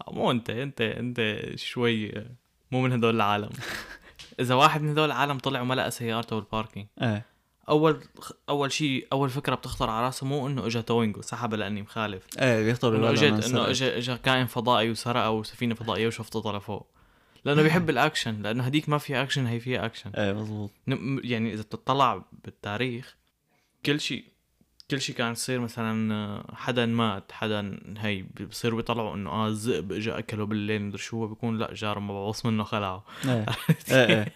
آه، 0.00 0.12
مو 0.12 0.30
أنت 0.30 0.50
أنت 0.50 0.80
أنت 0.80 1.40
شوي 1.54 2.18
آه، 2.18 2.26
مو 2.70 2.80
من 2.82 2.92
هدول 2.92 3.14
العالم. 3.16 3.50
إذا 4.40 4.54
واحد 4.54 4.82
من 4.82 4.90
هدول 4.90 5.06
العالم 5.06 5.38
طلع 5.38 5.60
وما 5.60 5.74
لقى 5.74 5.90
سيارته 5.90 6.36
بال 6.36 6.47
parking 6.47 6.86
إيه. 7.02 7.26
أول 7.68 8.00
أول 8.48 8.72
شيء 8.72 9.06
أول 9.12 9.30
فكرة 9.30 9.54
بتخطر 9.54 9.90
على 9.90 10.06
راسه 10.06 10.26
مو 10.26 10.46
إنه 10.46 10.66
اجى 10.66 10.82
towing 10.82 11.16
وسحبها 11.16 11.58
لأني 11.58 11.82
مخالف. 11.82 12.26
إيه 12.38 12.64
بيخطر 12.64 12.96
إنه 12.96 13.10
اجت 13.10 13.44
إنه. 13.44 13.70
اجى 13.70 13.98
اجى 13.98 14.16
كائن 14.16 14.46
فضائي 14.46 14.90
وسرقه 14.90 15.30
وسفينة 15.30 15.74
فضائية 15.74 16.06
وشفطتها 16.06 16.58
لفوق 16.58 16.93
لأنه 17.44 17.62
بيحب 17.62 17.90
الأكشن 17.90 18.42
لأنه 18.42 18.64
هديك 18.64 18.88
ما 18.88 18.98
فيها 18.98 19.22
أكشن 19.22 19.46
هي 19.46 19.60
فيها 19.60 19.86
أكشن. 19.86 20.10
إيه 20.10 20.32
مضبوط 20.32 20.70
يعني 21.24 21.52
إذا 21.52 21.62
بتطلع 21.62 22.24
بالتاريخ 22.44 23.16
كل 23.86 24.00
شيء 24.00 24.24
كل 24.90 25.00
شيء 25.00 25.14
كان 25.14 25.32
يصير 25.32 25.60
مثلا 25.60 26.14
آه، 26.14 26.54
حدا 26.54 26.86
مات 26.86 27.32
حدا 27.32 27.80
هي 27.98 28.24
بصيروا 28.50 28.76
بيطلعوا 28.76 29.14
إنه 29.14 29.30
آه 29.30 29.48
الذئب 29.48 29.92
اجى 29.92 30.10
أكله 30.10 30.46
بالليل 30.46 30.82
مدري 30.82 30.98
شو 30.98 31.16
هو 31.20 31.26
بيكون 31.26 31.58
لا 31.58 31.74
جاره 31.74 32.00
مبعوص 32.00 32.46
منه 32.46 32.64
خلعه. 32.64 33.04
إيه. 33.24 33.46
إيه 33.90 34.06
إيه. 34.18 34.32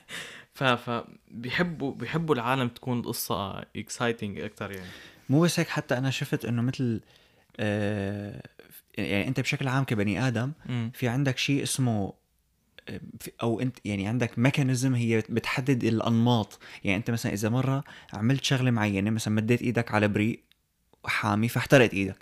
ف 0.52 0.64
ف 0.64 1.04
بيحبوا 1.30 1.94
بيحبوا 1.94 2.34
العالم 2.34 2.68
تكون 2.68 3.00
القصة 3.00 3.58
exciting 3.76 4.40
أكثر 4.40 4.70
يعني. 4.72 4.90
مو 5.28 5.40
بس 5.40 5.60
هيك 5.60 5.68
حتى 5.68 5.98
أنا 5.98 6.10
شفت 6.10 6.44
إنه 6.44 6.62
مثل 6.62 7.00
آه 7.60 8.42
يعني 8.98 9.28
أنت 9.28 9.40
بشكل 9.40 9.68
عام 9.68 9.84
كبني 9.84 10.28
آدم 10.28 10.52
امم 10.68 10.90
في 10.94 11.08
عندك 11.08 11.38
شيء 11.38 11.62
اسمه 11.62 12.12
أو 13.42 13.60
أنت 13.60 13.76
يعني 13.84 14.06
عندك 14.08 14.38
mechanism 14.38 14.94
هي 14.94 15.22
بتحدد 15.28 15.84
الأنماط. 15.84 16.58
يعني 16.84 16.96
أنت 16.96 17.10
مثلا 17.10 17.32
إذا 17.32 17.48
مرة 17.48 17.84
عملت 18.12 18.44
شغلة 18.44 18.70
معينة 18.70 19.10
مثلا 19.10 19.34
مديت 19.34 19.62
إيدك 19.62 19.92
على 19.94 20.08
بريق 20.08 20.42
حامي 21.04 21.48
فاحترقت 21.48 21.94
إيدك. 21.94 22.16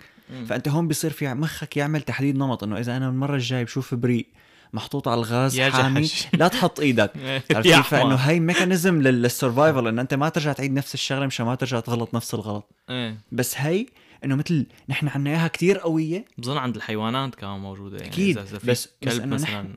فأنت 0.47 0.67
هون 0.67 0.87
بيصير 0.87 1.11
في 1.11 1.33
مخك 1.33 1.77
يعمل 1.77 2.01
تحديد 2.01 2.35
نمط 2.37 2.63
إنه 2.63 2.79
إذا 2.79 2.97
أنا 2.97 3.09
المرة 3.09 3.35
الجاية 3.35 3.63
بشوف 3.63 3.95
بريق 3.95 4.27
محطوط 4.73 5.07
على 5.07 5.17
الغاز 5.19 5.57
يا 5.59 5.69
حامي 5.69 6.01
جحش. 6.01 6.27
لا 6.33 6.47
تحط 6.47 6.79
إيدك. 6.79 7.11
عرفت 7.55 7.61
كيف؟ 7.61 7.87
فإنه. 7.87 8.15
هاي 8.15 8.39
mechanism 8.39 9.01
لل 9.01 9.18
survival 9.18 9.87
إنه 9.87 10.01
أنت 10.01 10.13
ما 10.13 10.29
ترجع 10.29 10.53
تعيد 10.53 10.73
نفس 10.73 10.93
الشغلة 10.93 11.25
مشان 11.25 11.45
ما 11.45 11.55
ترجع 11.55 11.79
تغلط 11.79 12.15
نفس 12.15 12.33
الغلط. 12.33 12.71
إيه. 12.89 13.17
بس 13.31 13.53
هي 13.57 13.85
إنه 14.23 14.35
مثل 14.35 14.65
نحن 14.89 15.07
عنا 15.07 15.29
إياها 15.29 15.47
كتير 15.47 15.77
قوية. 15.77 16.25
بظن 16.37 16.57
عند 16.57 16.75
الحيوانات 16.75 17.35
كمان 17.35 17.59
موجودة 17.59 17.97
يعني 17.97 18.11
إذا- 18.33 18.39
في 18.39 18.57
بس- 18.57 18.63
بس 18.65 18.89
كلب 19.03 19.25
مثلا 19.27 19.67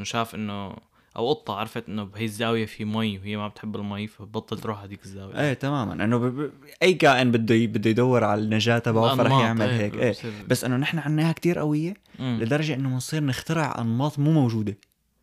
إنه 0.00 0.04
شاف 0.04 0.34
إنه 0.34 0.76
أو 1.16 1.28
قطة 1.32 1.54
عرفت 1.54 1.88
إنه 1.88 2.04
بهي 2.04 2.24
الزاوية 2.24 2.66
في 2.66 2.84
مي 2.84 3.18
وهي 3.18 3.36
ما 3.36 3.48
بتحب 3.48 3.76
المي 3.76 4.06
فبطل 4.06 4.58
تروح 4.58 4.82
هذيك 4.82 5.04
الزاوية. 5.04 5.40
إيه 5.40 5.52
تماما. 5.54 6.04
إنه 6.04 6.18
ب... 6.18 6.22
ب... 6.24 6.50
أي 6.82 6.94
كائن 6.94 7.30
بده 7.30 7.54
ي... 7.54 7.66
بده 7.66 7.90
يدور 7.90 8.24
على 8.24 8.40
النجاة 8.40 8.78
تبعه 8.78 9.16
فرح 9.16 9.32
يعمل 9.32 9.68
إيه، 9.68 9.76
هيك. 9.80 9.94
إيه. 9.94 10.10
بصير- 10.10 10.32
بس 10.48 10.64
إنه 10.64 10.76
نحن 10.76 10.98
عنا 10.98 11.22
اياها 11.22 11.32
كتير 11.32 11.58
قوية 11.58 11.94
مم. 12.18 12.38
لدرجة 12.42 12.74
إنه 12.74 12.88
بنصير 12.88 13.24
نخترع 13.24 13.74
أنماط 13.80 14.18
مو 14.18 14.32
موجودة. 14.32 14.76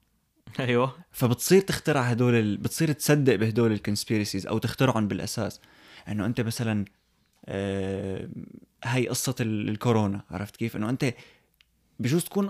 أيوه. 0.59 0.95
فبتصير 1.11 1.61
تخترع 1.61 2.01
هدول 2.01 2.35
ال... 2.35 2.57
بتصير 2.57 2.91
تصدق 2.91 3.35
بهدول 3.35 3.71
ال 3.71 3.77
conspiracies 3.77 4.47
أو 4.47 4.57
تخترعهم 4.57 5.07
بالأساس. 5.07 5.61
إنه 6.07 6.25
أنت 6.25 6.41
مثلا 6.41 6.85
آه... 7.45 8.29
هاي 8.83 9.07
قصة 9.07 9.35
ال... 9.41 9.69
الكورونا 9.69 10.21
عرفت 10.31 10.55
كيف؟ 10.55 10.75
إنه 10.75 10.89
أنت 10.89 11.13
بجوز 11.99 12.23
تكون 12.23 12.49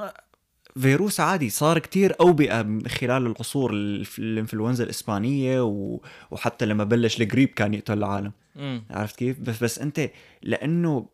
فيروس 0.81 1.19
عادي 1.19 1.49
صار 1.49 1.79
كتير 1.79 2.15
أوبئة 2.21 2.79
خلال 2.87 3.25
العصور 3.27 3.71
الإنفلونزا 4.19 4.83
الإسبانية 4.83 5.63
و... 5.63 5.99
وحتى 6.31 6.65
لما 6.65 6.83
بلش 6.83 7.21
القريب 7.21 7.49
كان 7.49 7.73
يقتل 7.73 7.97
العالم. 7.97 8.31
امم 8.57 8.83
عرفت 8.89 9.15
كيف؟ 9.15 9.39
بس 9.39 9.63
بس 9.63 9.79
أنت 9.79 10.09
لأنه 10.43 11.05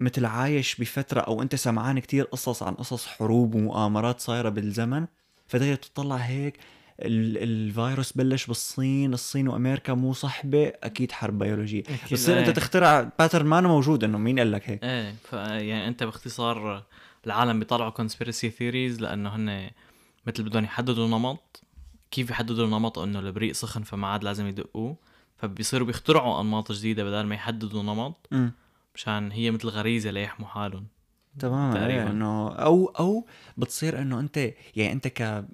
مثل 0.00 0.24
عايش 0.24 0.74
بفترة 0.80 1.20
أو 1.20 1.42
أنت 1.42 1.54
سمعان 1.54 1.98
كتير 1.98 2.24
قصص 2.24 2.62
عن 2.62 2.74
قصص 2.74 3.06
حروب 3.06 3.54
ومؤامرات 3.54 4.20
صايرة 4.20 4.48
بالزمن 4.48 5.06
فتقدر 5.48 5.74
تطلع 5.74 6.16
هيك 6.16 6.56
ال- 7.00 7.38
الفيروس 7.42 8.12
بلش 8.12 8.46
بالصين 8.46 9.14
الصين 9.14 9.48
وأمريكا 9.48 9.94
مو 9.94 10.12
صحبة 10.12 10.72
أكيد 10.82 11.12
حرب 11.12 11.38
بيولوجية. 11.38 11.80
أكيد، 11.80 11.96
بتصير 12.06 12.38
أنت 12.38 12.46
إيه. 12.46 12.54
تخترع 12.54 13.10
pattern 13.18 13.46
ما 13.46 13.60
موجود 13.60 14.04
إنه 14.04 14.18
مين 14.18 14.38
قال 14.38 14.52
لك 14.52 14.70
هيك؟ 14.70 14.84
إيه 14.84 15.14
ف 15.30 15.32
يعني 15.32 15.88
أنت 15.88 16.02
باختصار 16.02 16.84
العالم 17.26 17.58
بيطلعوا 17.58 17.90
conspiracy 17.90 18.50
theories 18.50 19.00
لأنه 19.00 19.28
هن 19.36 19.70
مثل 20.26 20.42
بدهم 20.42 20.64
يحددوا 20.64 21.08
نمط. 21.08 21.62
كيف 22.10 22.30
يحددوا 22.30 22.64
النمط 22.64 22.98
إنه 22.98 23.18
البريق 23.18 23.52
سخن 23.52 23.82
فما 23.82 24.06
عاد 24.06 24.24
لازم 24.24 24.46
يدقوه. 24.46 24.96
فبيصيروا 25.36 25.86
بيخترعوا 25.86 26.40
أنماط 26.40 26.72
جديدة 26.72 27.04
بدل 27.04 27.26
ما 27.26 27.34
يحددوا 27.34 27.82
نمط. 27.82 28.28
مشان 28.94 29.32
هي 29.32 29.50
مثل 29.50 29.68
غريزة 29.68 30.10
ليحموا 30.10 30.48
حالهم. 30.48 30.86
تماما 31.38 31.74
تقريباً. 31.74 32.02
إيه، 32.02 32.10
إنه 32.10 32.48
أو 32.48 32.86
أو 32.86 33.26
بتصير 33.56 34.02
إنه 34.02 34.20
أنت 34.20 34.36
يعني 34.76 34.92
أنت 34.92 35.08
ك 35.08 35.44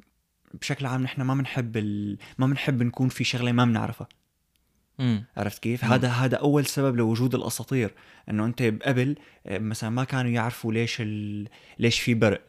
بشكل 0.54 0.86
عام 0.86 1.02
نحن 1.02 1.22
ما 1.22 1.34
بنحب 1.34 1.76
ال... 1.76 2.18
ما 2.38 2.46
بنحب 2.46 2.82
نكون 2.82 3.08
في 3.08 3.24
شغلة 3.24 3.52
ما 3.52 3.64
بنعرفها. 3.64 4.08
امم 5.00 5.24
عرفت 5.36 5.62
كيف؟ 5.62 5.84
مم. 5.84 5.92
هذا 5.92 6.08
هذا 6.08 6.36
أول 6.36 6.66
سبب 6.66 6.96
لوجود 6.96 7.34
الأساطير 7.34 7.94
إنه 8.30 8.46
أنت 8.46 8.62
قبل 8.62 9.16
آه، 9.46 9.58
مثلا 9.58 9.90
ما 9.90 10.04
كانوا 10.04 10.30
يعرفوا 10.30 10.72
ليش 10.72 11.00
ال... 11.00 11.48
ليش 11.78 12.00
في 12.00 12.14
برق. 12.14 12.42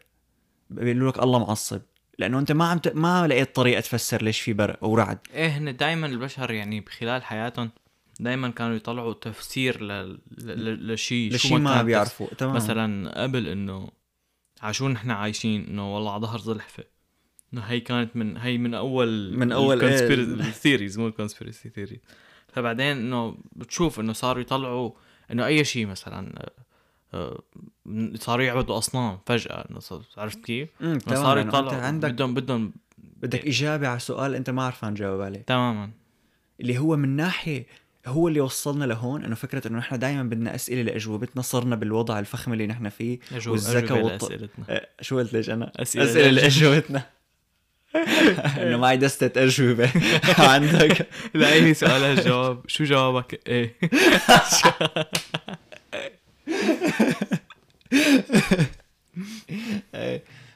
بيقولوا 0.69 1.11
لك 1.11 1.19
الله 1.19 1.39
معصب. 1.39 1.81
لأنه 2.19 2.39
أنت 2.39 2.51
ما 2.51 2.65
عم 2.65 2.77
ت... 2.77 2.87
ما 2.87 3.27
لقيت 3.27 3.55
طريقة 3.55 3.81
تفسر 3.81 4.23
ليش 4.23 4.41
في 4.41 4.53
برق 4.53 4.83
أو 4.83 4.95
رعد. 4.95 5.17
إيه 5.33 5.47
هن 5.47 5.75
دائما 5.75 6.07
البشر 6.07 6.51
يعني 6.51 6.79
بخلال 6.79 7.23
حياتهم 7.23 7.69
دائما 8.19 8.49
كانوا 8.49 8.75
يطلعوا 8.75 9.13
تفسير 9.13 9.83
ل... 9.83 9.87
ل... 9.87 10.19
ل... 10.37 10.93
لشيء 10.93 11.33
لشيء 11.33 11.57
ما 11.57 11.73
كان 11.75 11.85
بيعرفوا. 11.85 12.27
تمام. 12.37 12.55
مثلا 12.55 13.21
قبل 13.23 13.47
إنه 13.47 13.89
عشو 14.61 14.87
نحن 14.87 15.11
عايشين 15.11 15.67
إنه 15.67 15.95
والله 15.95 16.11
على 16.11 16.21
ظهر 16.21 16.39
زلحفه 16.39 16.83
هي 17.57 17.79
كانت 17.79 18.15
من 18.15 18.37
هي 18.37 18.57
من 18.57 18.73
أول 18.73 19.37
من 19.37 19.51
أول 19.51 19.81
إيه. 19.81 20.13
الثيريز 20.13 20.99
مو 20.99 21.07
الكونسبيرسي 21.07 21.69
ثيوري 21.69 22.01
فبعدين 22.53 22.97
إنه 22.97 23.37
بتشوف 23.55 23.99
إنه 23.99 24.13
صاروا 24.13 24.41
يطلعوا 24.41 24.91
إنه 25.31 25.45
أي 25.45 25.63
شيء 25.65 25.85
مثلا 25.85 26.33
آه، 26.37 26.51
آه، 27.13 27.41
صاروا 28.15 28.45
يعبدوا 28.45 28.77
أصنام 28.77 29.19
فجأة 29.25 29.65
عرفت 30.17 30.45
كيف؟ 30.45 30.69
صاروا 31.15 31.41
يطلعوا 31.41 31.81
عندك 31.81 32.11
بدهم 32.11 32.33
بدهم 32.33 32.73
بدك 32.97 33.47
إجابة 33.47 33.87
على 33.87 33.99
سؤال 33.99 34.35
أنت 34.35 34.49
ما 34.49 34.63
عرفان 34.63 34.93
تجاوب 34.93 35.21
عليه 35.21 35.41
تماما 35.41 35.89
اللي 36.61 36.77
هو 36.77 36.95
من 36.95 37.09
ناحية 37.09 37.65
هو 38.07 38.27
اللي 38.27 38.41
وصلنا 38.41 38.85
لهون 38.85 39.23
إنه 39.23 39.35
فكرة 39.35 39.67
إنه 39.67 39.77
نحن 39.77 39.99
دائما 39.99 40.23
بدنا 40.23 40.55
أسئلة 40.55 40.81
لأجوبتنا 40.81 41.41
صرنا 41.41 41.75
بالوضع 41.75 42.19
الفخم 42.19 42.53
اللي 42.53 42.67
نحن 42.67 42.89
فيه 42.89 43.19
أجوبة 43.31 43.57
والط- 44.17 44.23
آه، 44.69 44.87
شو 45.01 45.17
قلت 45.17 45.33
ليش 45.33 45.49
أنا؟ 45.49 45.71
أسئلة 45.75 46.03
أسئلة 46.05 46.29
لأجوبة. 46.31 46.41
لأجوبتنا 46.69 47.03
انه 48.57 48.77
معي 48.77 48.97
دستة 48.97 49.43
اجوبه 49.43 49.89
عندك 50.37 51.07
لا 51.33 51.53
اي 51.53 51.73
سؤال 51.73 52.03
الجواب 52.03 52.61
شو 52.67 52.83
جوابك 52.83 53.41
إيه 53.47 53.75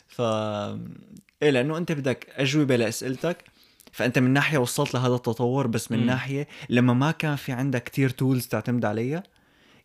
ف 0.07 0.21
إيه 1.41 1.49
لأنه 1.49 1.77
انت 1.77 1.91
بدك 1.91 2.27
اجوبه 2.35 2.75
لاسئلتك 2.75 3.43
فانت 3.91 4.19
من 4.19 4.33
ناحيه 4.33 4.57
وصلت 4.57 4.93
لهذا 4.93 5.15
التطور 5.15 5.67
بس 5.67 5.91
من. 5.91 6.05
ناحيه 6.05 6.47
لما 6.69 6.93
ما 6.93 7.11
كان 7.11 7.35
في 7.35 7.51
عندك 7.51 7.83
كتير 7.83 8.09
تولز 8.09 8.47
تعتمد 8.47 8.85
عليها 8.85 9.23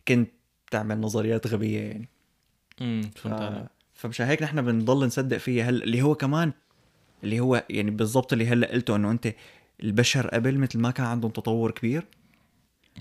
كنت 0.07 0.29
تعمل 0.71 0.99
نظريات 0.99 1.47
غبيه 1.47 1.79
يعني 1.79 2.09
امم 2.81 3.01
ف... 3.15 3.27
فهمت 3.27 3.41
عليك 3.41 3.65
فمشان 3.93 4.27
هيك 4.27 4.43
نحن 4.43 4.61
بنضل 4.61 5.05
نصدق 5.05 5.37
فيها 5.37 5.69
هلا 5.69 5.83
اللي 5.83 6.01
هو 6.01 6.15
كمان 6.15 6.53
اللي 7.23 7.39
هو 7.39 7.63
يعني 7.69 7.91
بالضبط 7.91 8.33
اللي 8.33 8.47
هلا 8.47 8.71
قلته 8.71 8.95
إنه 8.95 9.11
أنت 9.11 9.33
البشر 9.83 10.27
قبل 10.27 10.57
مثل 10.57 10.79
ما 10.79 10.91
كان 10.91 11.05
عندهم 11.05 11.31
تطور 11.31 11.71
كبير 11.71 12.03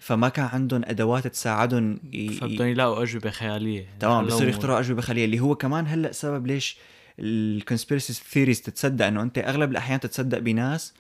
فما 0.01 0.29
كان 0.29 0.45
عندهم 0.53 0.83
أدوات 0.85 1.27
تساعدهم 1.27 1.99
ي... 2.13 2.29
فبدهم 2.29 2.69
يلاقوا 2.69 3.03
أجوبة 3.03 3.31
خيالية 3.31 3.87
تمام 4.01 4.27
بصير. 4.27 4.49
يخترعوا 4.49 4.81
أجوبة 4.81 5.03
خيالية 5.03 5.25
اللي 5.25 5.41
هو 5.41 5.55
كمان 5.55 5.87
هلا 5.87 6.13
سبب 6.13 6.47
ليش 6.47 6.77
ال 7.19 7.27
conspiracy 7.27 8.13
theories 8.13 8.63
تتصدق 8.63 9.07
إنه 9.07 9.23
أنت 9.23 9.39
أغلب 9.39 9.71
الأحيان 9.71 10.01
تتصدق 10.01 10.39
بناس 10.39 10.95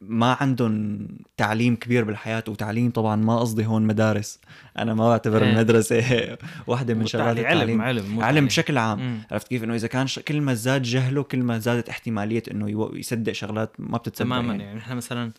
ما 0.00 0.36
عندهم 0.40 1.08
تعليم 1.36 1.76
كبير 1.76 2.04
بالحياة 2.04 2.44
وتعليم 2.48 2.90
طبعا 2.90 3.16
ما 3.16 3.38
قصدي 3.38 3.66
هون 3.66 3.82
مدارس 3.82 4.40
أنا 4.78 4.94
ما 4.94 5.08
بعتبر 5.08 5.42
إيه. 5.42 5.50
المدرسة 5.50 6.36
واحدة 6.66 6.94
من 6.94 7.06
شغلات 7.06 7.38
التعليم 7.38 7.82
علم 7.82 8.02
علم 8.02 8.22
علم. 8.22 8.46
بشكل 8.46 8.78
عام 8.78 8.98
مم. 8.98 9.22
عرفت 9.30 9.48
كيف 9.48 9.64
إنه 9.64 9.74
إذا 9.74 9.88
كان 9.88 10.06
ش... 10.06 10.18
كل 10.18 10.40
ما 10.40 10.54
زاد 10.54 10.82
جهله 10.82 11.22
كل 11.22 11.42
ما 11.42 11.58
زادت 11.58 11.88
احتمالية 11.88 12.42
إنه 12.50 12.70
يو... 12.70 12.94
يصدق 12.94 13.32
شغلات 13.32 13.72
ما 13.78 13.98
بتتصدق 13.98 14.24
تماما 14.24 14.52
يعني. 14.52 14.64
يعني 14.64 14.78
نحن 14.78 14.96
مثلا 14.96 15.32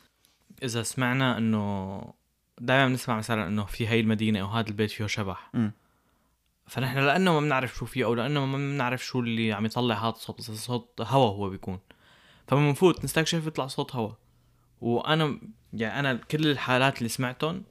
إذا 0.64 0.84
سمعنا 0.84 1.38
إنه 1.38 2.02
دائما 2.60 2.88
بنسمع 2.88 3.18
مثلا 3.18 3.48
إنه 3.48 3.66
في 3.66 3.88
هاي 3.88 4.00
المدينة 4.00 4.42
أو 4.42 4.48
هذا 4.48 4.68
البيت 4.68 4.92
فيه 4.92 5.06
شبح 5.06 5.50
مم. 5.54 5.72
فنحن 6.68 6.98
لأنه 6.98 7.34
ما 7.34 7.40
بنعرف 7.40 7.76
شو 7.76 7.86
فيه 7.86 8.06
أو 8.06 8.14
لأنه 8.14 8.46
ما 8.46 8.58
بنعرف 8.58 9.06
شو 9.06 9.20
اللي 9.20 9.54
عم 9.54 9.66
يطلع 9.66 9.96
هذا 9.96 10.10
الصوت 10.10 10.42
صوت 10.42 11.02
هوا 11.02 11.30
هو 11.30 11.50
بيكون 11.50 11.80
فلما 12.48 12.68
بنفوت 12.68 13.04
نستكشف 13.04 13.48
يطلع 13.48 13.68
صوت 13.68 13.96
هوا 13.96 14.12
وأنا 14.82 15.40
يعني 15.74 16.00
أنا 16.00 16.14
كل 16.14 16.48
الحالات 16.48 16.98
اللي 16.98 17.10
سمعتهم 17.10 17.64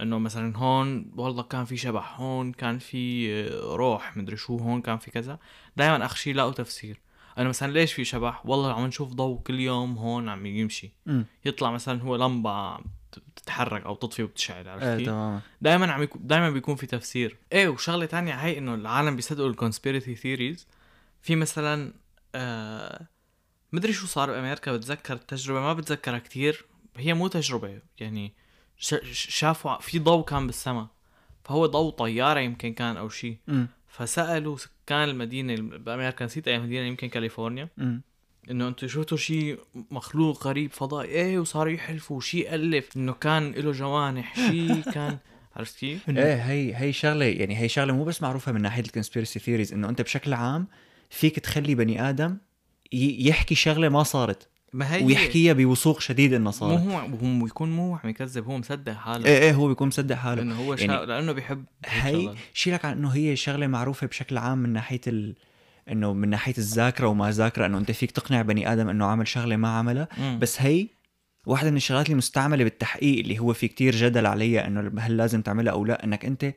إنه 0.00 0.18
مثلا 0.18 0.56
هون 0.56 1.12
والله 1.16 1.42
كان 1.42 1.64
في 1.64 1.76
شبح 1.76 2.20
هون 2.20 2.52
كان 2.52 2.78
في 2.78 3.32
آه، 3.32 3.76
روح 3.76 4.16
مدري 4.16 4.36
شو 4.36 4.56
هون 4.56 4.82
كان 4.82 4.98
في 4.98 5.10
كذا. 5.10 5.38
دائما 5.76 6.04
اخر 6.04 6.16
شيء 6.16 6.34
لاقوا 6.34 6.52
تفسير. 6.52 7.00
أنا 7.38 7.48
مثلا 7.48 7.72
ليش 7.72 7.92
في 7.92 8.04
شبح؟ 8.04 8.46
والله 8.46 8.72
عم 8.72 8.86
نشوف 8.86 9.12
ضوء 9.12 9.38
كل 9.38 9.60
يوم 9.60 9.98
هون 9.98 10.28
عم 10.28 10.46
يمشي. 10.46 10.92
مم. 11.06 11.26
يطلع 11.44 11.70
مثلا 11.70 12.02
هو 12.02 12.16
لمبة 12.16 12.50
عم 12.50 12.84
تتحرك 13.36 13.84
أو 13.84 13.94
تطفي 13.94 14.22
وبتشعل 14.22 14.68
عرفت 14.68 14.84
إيه؟ 14.84 15.06
تمام 15.06 15.40
دائما 15.60 15.92
عم 15.92 16.02
يكون 16.02 16.26
دائما 16.26 16.50
بيكون 16.50 16.76
في 16.76 16.86
تفسير. 16.86 17.36
إيه 17.52 17.68
وشغلة 17.68 18.06
تانية 18.06 18.34
هي 18.34 18.58
إنه 18.58 18.74
العالم 18.74 19.16
بيصدقوا 19.16 19.48
ال 19.48 19.54
conspiracy 19.54 20.14
theories 20.14 20.66
في 21.22 21.36
مثلا 21.36 21.92
آه 22.34 23.06
مدري 23.72 23.92
شو 23.92 24.06
صار 24.06 24.30
بأمريكا 24.30 24.76
بتذكر 24.76 25.14
التجربة 25.14 25.60
ما 25.60 25.72
بتذكرها 25.72 26.18
كتير 26.18 26.64
هي 26.96 27.14
مو 27.14 27.28
تجربة 27.28 27.80
يعني 27.98 28.32
شافوا 29.12 29.78
في 29.80 29.98
ضوء 29.98 30.24
كان 30.24 30.46
بالسماء 30.46 30.86
فهو 31.44 31.66
ضوء 31.66 31.90
طيارة 31.90 32.40
يمكن 32.40 32.72
كان 32.72 32.96
أو 32.96 33.08
شيء. 33.08 33.36
فسألوا 33.88 34.56
سكان 34.56 35.08
المدينة 35.08 35.54
بأمريكا 35.78 36.24
نسيت 36.24 36.48
أي 36.48 36.58
مدينة 36.58 36.86
يمكن 36.86 37.08
كاليفورنيا 37.08 37.68
مم. 37.76 38.02
إنه 38.50 38.68
أنتم 38.68 38.88
شفتوا 38.88 39.16
شيء 39.16 39.58
مخلوق 39.90 40.46
غريب 40.46 40.70
فضائي 40.72 41.08
إيه 41.08 41.38
وصاروا 41.38 41.72
يحلفوا 41.72 42.20
شيء 42.20 42.54
ألف 42.54 42.96
إنه 42.96 43.12
كان 43.12 43.50
له 43.50 43.72
جوانح 43.72 44.36
شيء 44.36 44.82
كان 44.94 45.18
عرفت 45.56 45.78
كيف؟ 45.78 46.10
إيه 46.10 46.34
هي 46.34 46.76
هي 46.76 46.92
شغلة 46.92 47.24
يعني 47.24 47.58
هي 47.58 47.68
شغلة 47.68 47.92
مو 47.92 48.04
بس 48.04 48.22
معروفة 48.22 48.52
من 48.52 48.62
ناحية 48.62 48.82
ال 48.82 48.87
conspiracy 48.87 49.38
theories 49.38 49.72
إنه 49.72 49.88
أنت 49.88 50.02
بشكل 50.02 50.32
عام 50.32 50.66
فيك 51.10 51.38
تخلي 51.38 51.74
بني 51.74 52.08
آدم 52.08 52.38
يحكي 52.92 53.54
شغلة 53.54 53.88
ما 53.88 54.02
صارت 54.02 54.48
ما 54.72 54.94
هي 54.94 55.04
ويحكيها 55.04 55.52
بوثوق 55.52 56.00
شديد 56.00 56.34
انه 56.34 56.44
مو 56.44 56.50
صارت 56.50 56.80
هو 56.80 56.98
هو 56.98 57.44
بيكون 57.44 57.70
مو 57.70 57.96
عم 57.96 58.10
يكذب 58.10 58.44
هو 58.44 58.58
مصدق 58.58 58.92
حاله 58.92 59.26
إيه 59.26 59.38
إيه 59.38 59.52
هو 59.52 59.68
بيكون 59.68 59.88
مصدق 59.88 60.14
حاله 60.14 60.42
لأنه 60.42 60.54
هو 60.54 60.76
شا... 60.76 60.84
يعني 60.84 61.06
لأنه 61.06 61.32
بيحب 61.32 61.64
هي. 61.86 62.34
شيلك 62.54 62.84
عن 62.84 62.92
إنه 62.92 63.08
هي 63.08 63.36
شغلة 63.36 63.66
معروفة 63.66 64.06
بشكل 64.06 64.38
عام 64.38 64.58
من 64.58 64.72
ناحية 64.72 65.00
ال... 65.06 65.34
إنه 65.88 66.12
من 66.12 66.28
ناحية 66.28 66.54
الذاكرة 66.58 67.06
وما 67.06 67.30
ذاكرة 67.30 67.66
إنه 67.66 67.78
أنت 67.78 67.90
فيك 67.90 68.10
تقنع 68.10 68.42
بني 68.42 68.72
آدم 68.72 68.88
إنه 68.88 69.04
عمل 69.04 69.28
شغلة 69.28 69.56
ما 69.56 69.68
عملها. 69.68 70.08
بس 70.40 70.62
هي 70.62 70.86
واحدة 71.46 71.70
من 71.70 71.76
الشغلات 71.76 72.10
المستعملة 72.10 72.64
بالتحقيق 72.64 73.18
اللي 73.18 73.38
هو 73.38 73.52
في 73.52 73.68
كتير 73.68 73.96
جدل 73.96 74.26
عليها 74.26 74.66
إنه 74.66 74.92
هل 74.98 75.16
لازم 75.16 75.42
تعملها 75.42 75.72
أو 75.72 75.84
لا 75.84 76.04
إنك 76.04 76.24
أنت 76.24 76.54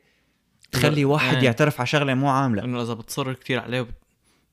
تخلي 0.72 1.04
واحد 1.04 1.36
إيه. 1.36 1.44
يعترف 1.44 1.80
على 1.80 1.86
شغلة 1.86 2.14
مو 2.14 2.28
عاملة 2.28 2.64
إنه 2.64 2.82
إذا 2.82 2.94
بتصر 2.94 3.32
كتير 3.32 3.60
عليه. 3.60 3.86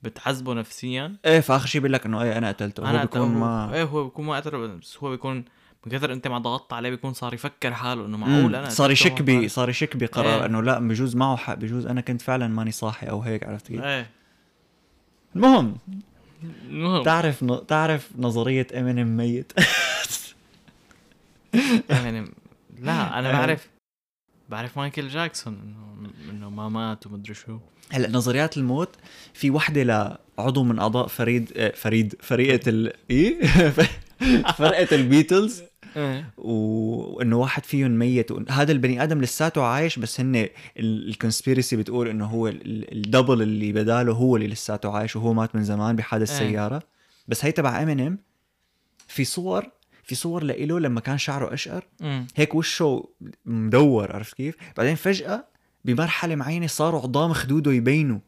بتعذبه 0.03 0.53
نفسيا 0.53 1.15
إيه 1.25 1.39
فأخر 1.39 1.67
شيء 1.67 1.81
بيقول 1.81 1.93
لك 1.93 2.05
إنه 2.05 2.22
إيه 2.22 2.38
أنا 2.38 2.48
قتلته 2.48 2.89
هو 2.89 3.01
بيكون. 3.01 3.27
ما 3.27 3.74
إيه 3.74 3.83
هو 3.83 4.03
بيكون 4.03 4.25
ما 4.25 4.36
قدر 4.36 4.67
بس 4.67 4.98
هو 4.98 5.10
بيكون 5.10 5.45
من 5.86 5.91
كثر 5.91 6.13
أنت 6.13 6.27
ما 6.27 6.38
ضغطت 6.38 6.74
عليه 6.74 6.89
بيكون 6.89 7.13
صار 7.13 7.33
يفكر 7.33 7.74
حاله 7.74 8.05
إنه 8.05 8.17
معقول. 8.17 8.55
أنا 8.55 8.69
صار 8.69 8.91
يشك 8.91 9.22
بي. 9.22 9.50
صار 9.50 9.69
يشك 9.69 9.98
بقرار 9.98 10.39
إيه. 10.39 10.45
إنه 10.45 10.62
لا 10.62 10.79
بجوز 10.79 11.15
معه 11.15 11.36
حق 11.36 11.53
بجوز 11.53 11.86
أنا 11.86 12.01
كنت 12.01 12.22
فعلا 12.22 12.48
ماني 12.48 12.72
صاحي 12.72 13.10
أو 13.10 13.22
هيك 13.22 13.43
عرفت 13.43 13.67
كيف 13.67 13.81
إيه 13.81 14.10
المهم 15.36 15.77
المهم 16.43 17.03
تعرف 17.03 17.43
ن... 17.43 17.67
تعرف 17.67 18.10
نظرية 18.17 18.67
امينيم 18.75 19.17
ميت 19.17 19.53
يعني 21.89 22.31
لا 22.79 23.19
أنا 23.19 23.29
إيه. 23.29 23.33
بعرف 23.36 23.69
بعرف 24.50 24.77
مايكل 24.77 25.07
جاكسون 25.07 25.53
إنه 25.53 26.12
إنه 26.29 26.50
ما 26.50 26.69
مات 26.69 27.07
ومدري 27.07 27.33
شو 27.33 27.60
هلا 27.93 28.09
نظريات 28.09 28.57
الموت 28.57 28.89
في 29.33 29.50
وحدة 29.51 29.83
لعضو 30.38 30.63
من 30.63 30.79
أعضاء 30.79 31.07
فريد 31.07 31.51
آه، 31.55 31.73
فريد 31.75 32.15
فريقة 32.21 32.69
ال 32.69 32.93
إيه؟ 33.09 33.41
فرقة 34.57 34.95
البيتلز. 34.95 35.62
و- 36.38 37.15
وإنه 37.17 37.38
واحد 37.38 37.65
فيهم 37.65 37.91
ميت. 37.91 38.51
هذا 38.51 38.71
البني 38.71 39.03
آدم 39.03 39.21
لساته 39.21 39.63
عايش 39.63 40.00
بس 40.00 40.19
هن 40.19 40.47
ال 40.79 40.88
conspiracy 40.88 41.75
بتقول 41.75 42.07
إنه 42.07 42.25
هو 42.25 42.47
ال- 42.47 42.65
ال- 42.65 42.91
ال 42.97 43.04
double 43.04 43.41
اللي 43.41 43.71
بداله 43.71 44.13
هو 44.13 44.35
اللي 44.35 44.47
لساته 44.47 44.91
عايش 44.91 45.15
وهو 45.15 45.33
مات 45.33 45.55
من 45.55 45.63
زمان 45.63 45.95
بحادث 45.95 46.31
إيه. 46.41 46.50
سيارة. 46.50 46.81
بس 47.27 47.45
هي 47.45 47.51
تبع 47.51 47.83
امينيم 47.83 48.17
في 49.07 49.23
صور 49.25 49.65
في 50.03 50.15
صور 50.15 50.43
لإله 50.43 50.79
لما 50.79 51.00
كان 51.00 51.17
شعره 51.17 51.53
أشقر. 51.53 51.83
هيك 52.35 52.55
وشه 52.55 53.09
مدور 53.45 54.15
عرفت 54.15 54.33
كيف؟ 54.33 54.55
بعدين 54.77 54.95
فجأة 54.95 55.45
بمرحلة 55.85 56.35
معينة 56.35 56.67
صاروا 56.67 57.01
عظام 57.01 57.33
خدوده 57.33 57.71
يبينوا. 57.71 58.19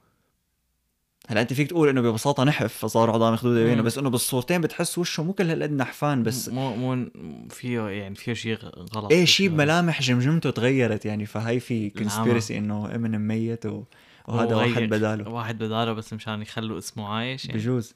هلا 1.27 1.41
أنت 1.41 1.53
فيك 1.53 1.69
تقول 1.69 1.89
إنه 1.89 2.01
ببساطة 2.01 2.43
نحف 2.43 2.77
فصاروا 2.77 3.15
عظام 3.15 3.35
خدوده 3.35 3.59
يبينوا. 3.61 3.83
بس 3.83 3.97
إنه 3.97 4.09
بالصورتين 4.09 4.61
بتحس 4.61 4.97
وشه 4.97 5.23
مو 5.23 5.33
كل 5.33 5.49
هالقد 5.49 5.71
نحفان 5.71 6.23
بس 6.23 6.49
مو 6.49 6.75
مو 6.75 7.09
فيه 7.49 7.81
يعني 7.81 8.15
فيه 8.15 8.33
شيء 8.33 8.57
غلط 8.95 9.11
إيه 9.11 9.25
شيء 9.25 9.49
بملامح 9.49 10.01
جمجمته 10.01 10.49
تغيرت 10.49 11.05
يعني 11.05 11.25
فهي 11.25 11.59
في 11.59 11.89
conspiracy 11.89 12.57
إنه 12.57 12.95
امينيم 12.95 13.21
ميت 13.21 13.65
و... 13.65 13.83
وهذا 14.27 14.55
واحد 14.55 14.81
بداله. 14.81 15.29
واحد 15.29 15.57
بداله 15.57 15.93
بس 15.93 16.13
مشان 16.13 16.41
يخلوا 16.41 16.77
اسمه 16.77 17.07
عايش 17.07 17.45
يعني. 17.45 17.59
بجوز. 17.59 17.95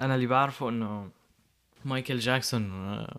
أنا 0.00 0.14
اللي 0.14 0.26
بعرفه 0.26 0.68
إنه 0.68 1.08
مايكل 1.84 2.18
جاكسون 2.18 2.70
آه، 2.72 3.16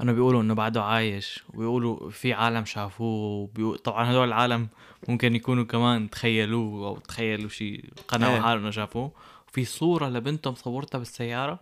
أنه 0.00 0.12
بيقولوا 0.12 0.42
إنه 0.42 0.54
بعده 0.54 0.82
عايش 0.82 1.44
وبيقولوا 1.54 2.10
في 2.10 2.32
عالم 2.32 2.64
شافوه 2.64 3.06
وبيقول 3.06 3.78
طبعا 3.78 4.10
هدول 4.10 4.28
العالم 4.28 4.68
ممكن 5.08 5.34
يكونوا 5.34 5.64
كمان 5.64 6.10
تخيلوه 6.10 6.88
أو 6.88 6.96
تخيلوا 6.98 7.48
شيء 7.48 7.84
قنعوا 8.08 8.34
إيه. 8.34 8.40
حالهم 8.40 8.62
انه 8.62 8.70
شافوه. 8.70 9.12
وفي 9.48 9.64
صورة 9.64 10.08
لبنته 10.08 10.50
مصورتها 10.50 10.98
بالسيارة 10.98 11.60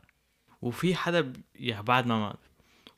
وفي 0.63 0.95
حدا 0.95 1.21
ب- 1.21 1.37
يعني 1.55 1.83
بعد 1.83 2.07
ما 2.07 2.19
مات. 2.21 2.37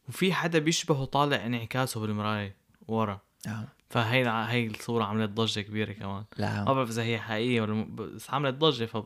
وفي 0.09 0.33
حدا 0.33 0.59
بيشبهه 0.59 1.05
طالع 1.05 1.47
انعكاسه 1.47 2.01
بالمراية 2.01 2.57
ورا. 2.89 3.21
آه. 3.47 3.65
فهي 3.91 4.29
هي 4.49 4.67
الصورة 4.67 5.05
عملت 5.05 5.31
ضجة 5.31 5.61
كبيرة 5.61 5.93
كمان. 5.93 6.15
ما 6.15 6.25
لا 6.39 6.65
بعرف 6.65 6.91
إذا 6.91 7.03
هي 7.03 7.19
حقيقية 7.21 7.61
ولا 7.61 7.87
بس 7.95 8.31
عملت 8.31 8.55
ضجة. 8.55 8.85
ف 8.85 8.97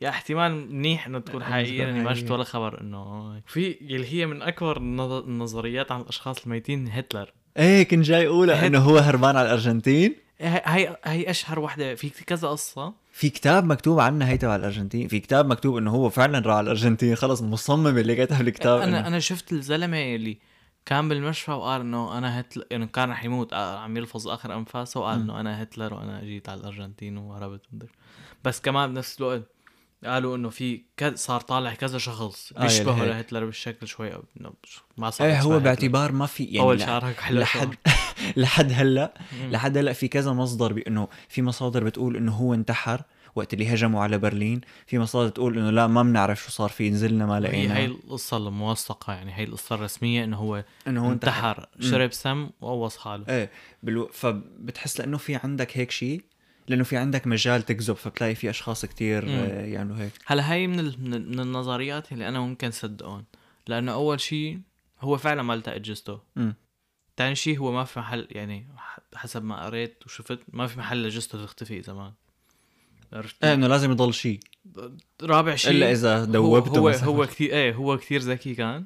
يا 0.00 0.08
احتمال 0.08 0.72
منيح 0.74 1.06
إنه 1.06 1.18
تكون 1.18 1.44
حقيقية 1.44 1.84
لاني 1.84 2.04
ما 2.04 2.14
شفت. 2.14 2.30
ولا 2.30 2.44
خبر 2.44 2.80
إنه 2.80 3.40
في 3.46 3.80
اللي 3.80 4.12
هي 4.14 4.26
من 4.26 4.42
أكبر 4.42 4.76
النظ- 4.76 5.24
النظريات 5.28 5.92
عن 5.92 6.00
الأشخاص 6.00 6.42
الميتين 6.44 6.88
هتلر. 6.88 7.32
إيه 7.56 7.82
كنت 7.82 8.04
جاي 8.04 8.26
أقولها 8.26 8.66
إنه 8.66 8.78
هو 8.78 8.98
هربان 8.98 9.36
على 9.36 9.46
الأرجنتين. 9.46 10.14
هي 10.42 10.96
هي, 11.04 11.30
أشهر 11.30 11.58
وحدة 11.60 11.94
في 11.94 12.10
كذا 12.10 12.48
قصة 12.48 12.92
في 13.12 13.30
كتاب 13.30 13.64
مكتوب 13.64 14.00
عنه 14.00 14.24
هي 14.28 14.38
تبع 14.38 14.56
الأرجنتين 14.56 15.08
في 15.08 15.20
كتاب 15.20 15.46
مكتوب 15.46 15.76
إنه 15.76 15.90
هو 15.90 16.10
فعلا 16.10 16.38
راح 16.38 16.56
على 16.56 16.64
الأرجنتين 16.64 17.14
خلص 17.16 17.42
مصمم 17.42 17.98
اللي 17.98 18.26
كتب 18.26 18.40
الكتاب 18.40 18.80
أنا 18.80 19.02
إنه- 19.02 19.06
أنا 19.06 19.18
شفت 19.20 19.52
الزلمة 19.52 20.14
اللي 20.14 20.38
كان 20.86 21.08
بالمشفى 21.08 21.50
وقال 21.50 21.80
إنه 21.80 22.18
أنا 22.18 22.40
هتلر 22.40 22.64
إنه 22.72 22.86
كان 22.86 23.10
رح 23.10 23.24
يموت 23.24 23.52
آه، 23.52 23.78
عم 23.78 23.96
يلفظ 23.96 24.28
آخر 24.28 24.54
أنفاسه 24.54 25.00
وقال. 25.00 25.20
إنه 25.20 25.40
أنا 25.40 25.62
هتلر 25.62 25.94
وأنا 25.94 26.24
جيت 26.24 26.48
على 26.48 26.60
الأرجنتين 26.60 27.16
وهربت 27.18 27.60
بس 28.44 28.60
كمان 28.60 28.94
بنفس 28.94 29.20
الوقت 29.20 29.42
قالوا 30.04 30.36
إنه 30.36 30.48
في 30.48 30.82
كذا 30.96 31.14
صار 31.16 31.40
طالع 31.40 31.74
كذا 31.74 31.98
شخص 31.98 32.52
آه، 32.52 32.54
يعني 32.56 32.68
بيشبهه 32.68 32.94
هيك. 32.94 33.08
لهتلر 33.08 33.44
بالشكل 33.44 33.86
شوي 33.88 34.12
ما 34.96 35.10
صار 35.10 35.26
إيه 35.26 35.42
هو. 35.42 35.58
باعتبار 35.60 36.12
ما 36.12 36.26
في 36.26 36.44
يعني 36.44 36.60
أول 36.60 36.80
شعرك 36.80 37.16
حلو 37.20 37.40
لحد 37.40 37.74
لحد 38.36 38.72
هلأ. 38.72 39.14
لحد 39.50 39.76
هلأ 39.78 39.92
في 39.92 40.08
كذا 40.08 40.32
مصدر 40.32 40.72
بانه 40.72 41.08
في 41.28 41.42
مصادر 41.42 41.84
بتقول 41.84 42.16
إنه 42.16 42.32
هو 42.32 42.54
انتحر 42.54 43.02
وقت 43.34 43.54
اللي 43.54 43.74
هجموا 43.74 44.02
على 44.02 44.18
برلين. 44.18 44.60
في 44.86 44.98
مصادر 44.98 45.28
تقول 45.28 45.58
إنه 45.58 45.70
لا 45.70 45.86
ما 45.86 46.02
بنعرف 46.02 46.42
شو 46.44 46.50
صار 46.50 46.68
فيه 46.68 46.90
نزلنا 46.90 47.26
ما 47.26 47.34
هي 47.34 47.38
هي 47.38 47.40
لقينا 47.42 47.84
القصة 47.84 48.36
الموثقة 48.36 49.12
يعني 49.12 49.32
هي 49.34 49.44
القصة 49.44 49.74
الرسمية 49.74 50.24
إنه 50.24 50.36
هو 50.36 50.64
إنه 50.88 51.06
هو 51.06 51.12
انتحر. 51.12 51.58
انتحر 51.58 51.90
شرب 51.90 52.12
سم 52.12 52.50
وقوص 52.60 52.96
حاله. 52.98 53.24
إيه 53.28 53.50
بالو... 53.82 54.08
فبتحس 54.12 55.00
لأنه 55.00 55.18
في 55.18 55.36
عندك 55.36 55.76
هيك 55.78 55.90
شيء 55.90 56.22
لأنه 56.68 56.84
في 56.84 56.96
عندك 56.96 57.26
مجال 57.26 57.62
تكذب 57.62 57.96
فبتلاقي 57.96 58.34
في 58.34 58.50
أشخاص 58.50 58.84
كتير 58.86 59.24
مم. 59.24 59.30
آه، 59.30 59.64
يعملوا 59.64 59.96
هيك. 59.96 60.12
هلا 60.26 60.52
هي 60.52 60.66
من 60.66 60.80
ال- 60.80 60.96
من 61.04 61.14
ال- 61.14 61.28
من 61.30 61.40
النظريات 61.40 62.12
اللي 62.12 62.28
أنا 62.28 62.40
ممكن 62.40 62.70
صدقهم. 62.70 63.24
لأنه 63.66 63.92
أول 63.92 64.20
شيء 64.20 64.60
هو 65.00 65.16
فعلا 65.16 65.42
ما 65.42 65.54
التقى 65.54 65.80
جثته 65.80 66.18
مم. 67.12 67.16
ثاني 67.16 67.34
شيء 67.34 67.58
هو 67.58 67.72
ما 67.72 67.84
في 67.84 67.98
محل 67.98 68.28
يعني 68.30 68.68
حسب 69.14 69.44
ما 69.44 69.64
قريت 69.64 70.02
وشفت 70.06 70.38
ما 70.48 70.66
في 70.66 70.78
محل 70.78 71.02
لجثته 71.02 71.44
تختفي 71.44 71.82
ما 71.88 72.12
عرفت 73.12 73.44
إيه 73.44 73.54
إنه 73.54 73.66
لازم 73.66 73.90
يضل 73.90 74.14
شيء 74.14 74.40
رابع 75.22 75.54
شيء 75.54 75.70
إلا 75.70 75.92
إذا 75.92 76.24
دوبته 76.24 76.78
هو, 76.78 76.88
مثلاً. 76.88 77.08
هو 77.08 77.26
كثير 77.26 77.52
إيه 77.52 77.74
هو 77.74 77.98
كثير 77.98 78.20
ذكي 78.20 78.54
كان 78.54 78.84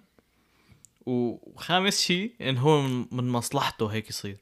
وخامس 1.06 2.00
شيء 2.00 2.34
انه 2.40 2.60
هو 2.60 2.82
من, 3.12 3.28
مصلحته 3.28 3.86
هيك 3.86 4.08
يصير 4.08 4.38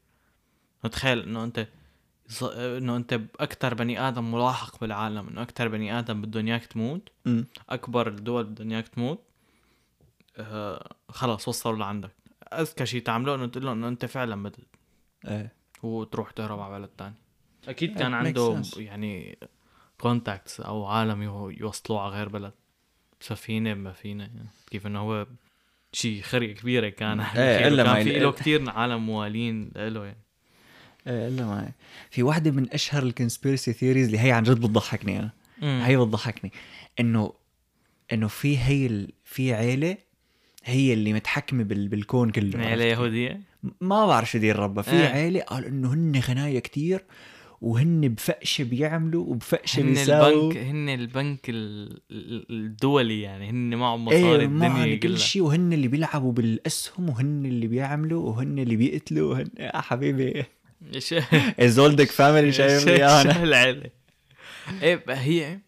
تخيل 0.93 1.21
إنه 1.21 1.45
أنت 1.45 1.69
إنه 2.53 2.97
أنت 2.97 3.21
أكثر 3.41 3.75
بني 3.75 4.09
آدم 4.09 4.33
ملاحق 4.35 4.81
بالعالم 4.81 5.29
إنه 5.29 5.43
أكثر 5.43 5.69
بني 5.69 5.99
آدم 5.99 6.23
بدهم 6.23 6.47
اياك 6.47 6.67
تموت. 6.67 7.09
أكبر 7.69 8.09
الدول 8.09 8.45
بدهم 8.45 8.71
اياك 8.71 8.89
تموت 8.89 9.25
آه 10.37 10.97
خلاص 11.09 11.49
وصلوا 11.49 11.79
لعندك 11.79 12.11
أذكى 12.61 12.87
شيء 12.87 13.03
تعمله 13.03 13.35
إنه 13.35 13.47
تقول 13.47 13.65
له 13.67 13.73
إنه 13.73 13.89
أنت 13.89 14.05
فعلا 14.05 14.43
بدك 14.43 14.79
إيه. 15.29 15.53
وتروح 15.83 16.31
تهرب 16.31 16.61
على 16.61 16.79
بلد 16.79 16.91
تاني. 16.99 17.15
أكيد 17.69 17.95
It 17.95 17.99
كان 17.99 18.15
عنده. 18.15 18.63
يعني 18.77 19.39
contacts 20.01 20.61
أو 20.61 20.87
عالم 20.87 21.23
يو- 21.23 21.51
يوصلوه 21.51 22.01
على 22.01 22.13
غير 22.13 22.29
بلد. 22.29 22.53
سفينة 23.21 23.75
ما 23.75 23.93
فينا. 23.93 24.25
يعني. 24.25 24.49
كيف 24.71 24.87
إنه 24.87 24.99
هو 25.01 25.27
شيء 25.93 26.23
خرية 26.23 26.55
كبيرة 26.55 26.89
كان. 26.89 27.21
إيه، 27.21 27.69
إلا 27.69 27.85
ما 27.85 27.95
كان 27.95 28.05
في 28.05 28.19
له 28.19 28.33
كثير 28.33 28.71
عالم 28.71 29.07
موالين 29.07 29.71
له 29.77 30.05
يعني. 30.05 30.19
إيه 31.07 31.29
إلا 31.29 31.47
ما 31.47 31.73
في 32.11 32.23
واحدة 32.23 32.51
من 32.51 32.73
أشهر 32.73 33.03
ال 33.03 33.09
conspiracy 33.09 33.73
theories 33.73 34.07
اللي 34.07 34.19
هي 34.19 34.33
عن 34.33 34.43
جد 34.43 34.61
بتضحكني 34.61 35.19
أنا. 35.19 35.31
هي 35.87 35.97
بتضحكني. 35.97 36.53
انه 37.01 37.33
إنه 38.13 38.29
في 38.29 38.59
هي 38.59 38.87
ال... 38.87 39.13
في 39.25 39.55
عيلة 39.55 39.97
هي 40.65 40.93
اللي 40.93 41.13
متحكمة 41.13 41.63
بال... 41.65 41.89
بالكون 41.89 42.31
كله 42.31 42.51
كيف؟ 42.53 42.81
يهودية 42.81 43.41
ما 43.81 44.07
بعرف 44.07 44.31
شو 44.31 44.39
دير 44.39 44.59
ربها 44.59 44.83
في 44.83 44.91
إيه. 44.93 45.07
عيلة 45.09 45.41
قال 45.41 45.65
إنه 45.65 45.93
هن 45.95 46.21
خنايا 46.21 46.61
كتير 46.61 47.05
وهن 47.61 48.01
بفقشة 48.09 48.65
بيعملوا 48.65 49.25
وبفقشة 49.27 49.81
هن 49.83 49.87
بيساووا. 49.87 50.43
البنك 50.53 50.57
هن 50.57 50.89
البنك 50.89 51.41
ال- 51.49 52.01
ال- 52.11 52.47
الدولي 52.51 53.21
يعني 53.23 53.51
هن 53.51 53.75
معهم 53.75 54.05
مصاري 54.05 54.25
إيه 54.25 54.45
الدنيا 54.45 54.95
كل 54.97 55.01
كلها. 55.01 55.17
شيء 55.19 55.43
وهن 55.43 55.73
اللي 55.73 55.89
بيلعبوا 55.89 56.33
بالأسهم 56.33 57.09
وهن 57.11 57.47
اللي 57.47 57.67
بيعملوا 57.67 58.29
وهن 58.31 58.59
اللي 58.59 58.77
بيقتلوا 58.77 59.31
وهن 59.31 59.49
يا 59.59 59.81
حبيبي. 59.81 60.45
زولدك 61.61 62.11
فاميلي 62.11 62.53
شايف 62.53 62.87
لي 62.89 63.05
أنا؟ 63.21 63.43
العيلة؟ 63.49 63.91
إيه 64.83 65.05
هي 65.09 65.59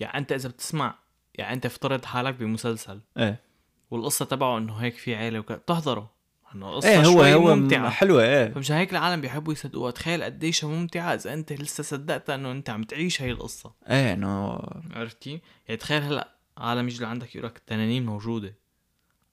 يعني 0.00 0.18
أنت 0.18 0.32
إذا 0.32 0.48
بتسمع 0.48 0.98
يعني 1.34 1.54
أنت 1.54 1.66
افترض 1.66 2.04
حالك 2.04 2.34
بمسلسل. 2.34 3.00
إيه. 3.18 3.45
والقصة 3.90 4.24
تبعه 4.24 4.58
إنه 4.58 4.76
هيك 4.76 4.96
في 4.96 5.14
عيلة 5.14 5.38
وكذا. 5.38 5.56
بتحضره 5.56 6.16
إنه 6.54 6.70
قصه 6.70 6.88
إيه 6.88 7.06
هو 7.06 7.22
هو 7.22 7.56
ممتعة. 7.56 7.90
حلوة 7.90 8.22
إيه. 8.22 8.48
فمشان 8.48 8.76
هيك 8.76 8.92
العالم 8.92 9.20
بيحبوا 9.20 9.52
يصدقوها. 9.52 9.90
تخيل 9.90 10.22
قديش 10.22 10.64
ممتعة 10.64 11.14
إذا 11.14 11.32
أنت 11.32 11.52
لسه 11.52 11.82
صدقت 11.82 12.30
إنه 12.30 12.52
أنت 12.52 12.70
عم 12.70 12.82
تعيش 12.82 13.22
هي 13.22 13.30
القصة. 13.30 13.74
إيه 13.90 14.12
إنه 14.12 14.58
عرفت 14.90 15.18
كيف؟ 15.18 15.40
يعني 15.68 15.76
تخيل 15.76 16.02
هلأ 16.02 16.36
عالم 16.58 16.88
يجي 16.88 17.04
لعندك 17.04 17.34
يقول 17.34 17.46
لك 17.46 17.56
التنانين 17.56 18.06
موجودة. 18.06 18.54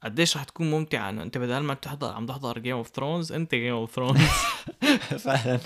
قديش 0.03 0.37
رح 0.37 0.43
تكون 0.43 0.71
ممتعة 0.71 1.09
إنه 1.09 1.23
أنت 1.23 1.37
بدل 1.37 1.57
ما 1.59 1.73
تحضر 1.73 2.13
عم 2.13 2.25
تحضر 2.25 2.59
Game 2.59 2.75
of 2.75 2.87
Thrones 2.87 3.31
أنت 3.31 3.55
Game 3.55 3.73
of 3.73 3.91
Thrones 3.91 4.21
فعلا. 5.19 5.59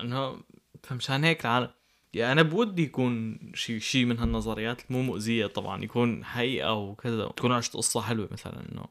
إنه 0.00 0.40
فمشان 0.82 1.24
هيك 1.24 1.44
العالم 1.44 1.70
يعني 2.14 2.32
أنا 2.32 2.42
بودي 2.42 2.82
يكون 2.82 3.38
شيء 3.54 3.78
شيء 3.78 4.04
من 4.04 4.18
هالنظريات 4.18 4.82
مو 4.90 5.02
مؤذية 5.02 5.46
طبعا 5.46 5.84
يكون 5.84 6.24
حقيقه 6.24 6.72
وكذا 6.72 7.26
تكون 7.36 7.52
عشت 7.52 7.76
قصة 7.76 8.00
حلوة 8.00 8.28
مثلا 8.32 8.60
انه 8.72 8.84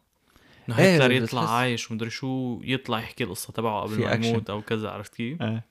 إنه 0.70 0.80
إيه، 0.80 0.96
هتلر 0.96 1.12
يطلع 1.12 1.50
عايش 1.50 1.92
ومدري 1.92 2.10
شو 2.10 2.60
يطلع 2.64 3.00
يحكي 3.00 3.24
القصة 3.24 3.54
تبعه 3.54 3.82
قبل 3.82 4.00
ما. 4.00 4.14
يموت 4.14 4.50
أو 4.50 4.62
كذا 4.62 4.90
عرفت 4.90 5.16
كيف؟ 5.16 5.42
إيه 5.42 5.64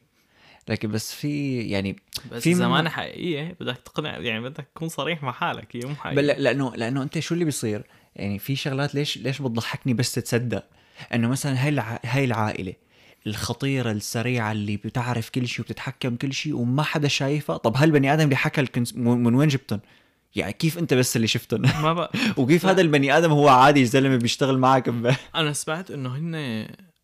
لكن 0.69 0.91
بس 0.91 1.15
في 1.15 1.61
يعني 1.61 1.97
بس 2.33 2.43
في 2.43 2.65
أنا 2.65 2.91
حقيقية 2.91 3.57
بدك 3.61 3.79
تقنع 3.79 4.19
يعني 4.19 4.41
بدك 4.41 4.69
تكون 4.75 4.89
صريح 4.89 5.23
مع 5.23 5.33
حالك 5.33 5.77
هي 5.77 5.81
مو 5.89 5.95
حقيقية 5.95 6.17
بل 6.17 6.27
لأنه 6.27 6.77
لأنه 6.77 7.03
أنت 7.03 7.19
شو 7.19 7.35
اللي 7.35 7.45
بيصير 7.45 7.83
يعني 8.17 8.39
في 8.39 8.57
شغلات 8.57 8.95
ليش 8.95 9.19
ليش 9.19 9.43
بتضحكني 9.43 9.95
بس 9.95 10.15
تصدق 10.15 10.65
إنه 11.15 11.29
مثلا 11.29 11.65
هاي 11.65 11.69
الع... 11.69 12.01
هاي 12.05 12.25
العائلة 12.25 12.75
الخطيرة 13.27 13.91
السريعة 13.91 14.53
اللي 14.53 14.77
بتعرف 14.77 15.31
كل 15.31 15.49
شيء 15.49 15.65
وبتتحكم 15.65 16.17
كل 16.17 16.33
شيء 16.33 16.57
وما 16.57 16.83
حدا 16.83 17.09
شايفها. 17.09 17.57
طب 17.57 17.77
هالبني 17.77 18.13
آدم 18.13 18.25
اللي 18.25 18.37
حكى 18.37 18.61
الكنس... 18.61 18.97
من 18.97 19.35
وين 19.35 19.49
جبتن؟ 19.49 19.81
يعني 20.37 20.53
كيف 20.53 20.79
أنت 20.79 20.95
بس 20.95 21.17
اللي 21.17 21.27
شفتن؟ 21.27 21.63
ما 21.83 21.93
بقى 21.93 22.13
وكيف 22.39 22.67
هذا 22.67 22.81
البني 22.81 23.17
آدم 23.19 23.31
هو 23.31 23.49
عادي 23.49 23.85
زلمه 23.85 24.17
بيشتغل 24.17 24.59
معك. 24.59 24.89
أنا 25.35 25.53
سمعت 25.53 25.91
إنه 25.91 26.17
هن 26.17 26.35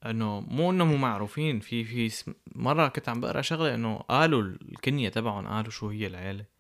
إنه 0.07 0.41
مو 0.41 0.71
إنه 0.71 0.85
مو 0.85 0.97
معروفين. 0.97 1.61
في 1.61 1.85
في 1.85 2.35
مرة 2.55 2.89
كنت 2.89 3.09
عم 3.09 3.21
بقرأ 3.21 3.41
شغلة 3.43 3.75
إنه 3.75 3.97
قالوا 3.97 4.43
الكنية 4.43 5.09
تبعهم 5.09 5.47
قالوا 5.47 5.71
شو 5.71 5.89
هي 5.89 6.07
العيلة. 6.07 6.54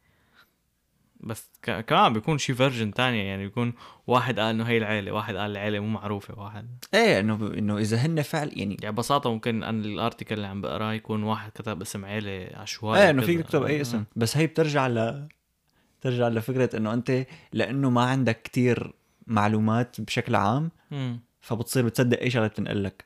بس 1.24 1.50
كمان 1.62 2.12
بيكون 2.12 2.38
شي 2.38 2.54
version 2.54 2.94
تانية 2.94 3.22
يعني 3.22 3.44
بيكون 3.44 3.72
واحد 4.06 4.40
قال 4.40 4.54
إنه 4.54 4.64
هي 4.64 4.78
العيلة 4.78 5.12
واحد 5.12 5.37
قال 5.37 5.50
العيلة 5.50 5.80
مو 5.80 5.87
معروفة 5.87 6.38
واحد. 6.38 6.84
إيه 6.94 7.20
إنه 7.20 7.34
إنه 7.34 7.78
إذا 7.78 7.96
هن 7.96 8.22
فعل 8.22 8.48
يعني 8.56 8.76
يعني 8.82 8.96
ببساطة 8.96 9.30
ممكن 9.32 9.62
أنا 9.62 9.84
ال 9.84 9.91
article 9.91 10.34
اللي 10.34 10.46
عم 10.46 10.60
بقراه 10.60 10.92
يكون 10.92 11.22
واحد 11.22 11.50
كتب 11.50 11.80
اسم 11.80 12.04
عيلة 12.04 12.48
عشوائي 12.54 13.02
إيه 13.02 13.10
إنه 13.10 13.22
فيك. 13.22 13.40
تكتب 13.40 13.62
أي 13.62 13.80
اسم. 13.80 14.04
بس 14.16 14.37
هي 14.37 14.46
بترجع 14.46 14.87
ل 14.87 15.28
ترجع 16.00 16.28
لفكرة 16.28 16.76
إنه 16.76 16.94
أنت 16.94 17.26
لأنه 17.52 17.90
ما 17.90 18.02
عندك 18.04 18.42
كتير 18.42 18.92
معلومات 19.26 20.00
بشكل 20.00 20.34
عام 20.34 20.70
مم. 20.90 21.20
فبتصير 21.40 21.84
بتصدق 21.87 22.20
أي 22.20 22.30
شغلة 22.30 22.46
بتنقل 22.46 22.84
لك. 22.84 23.04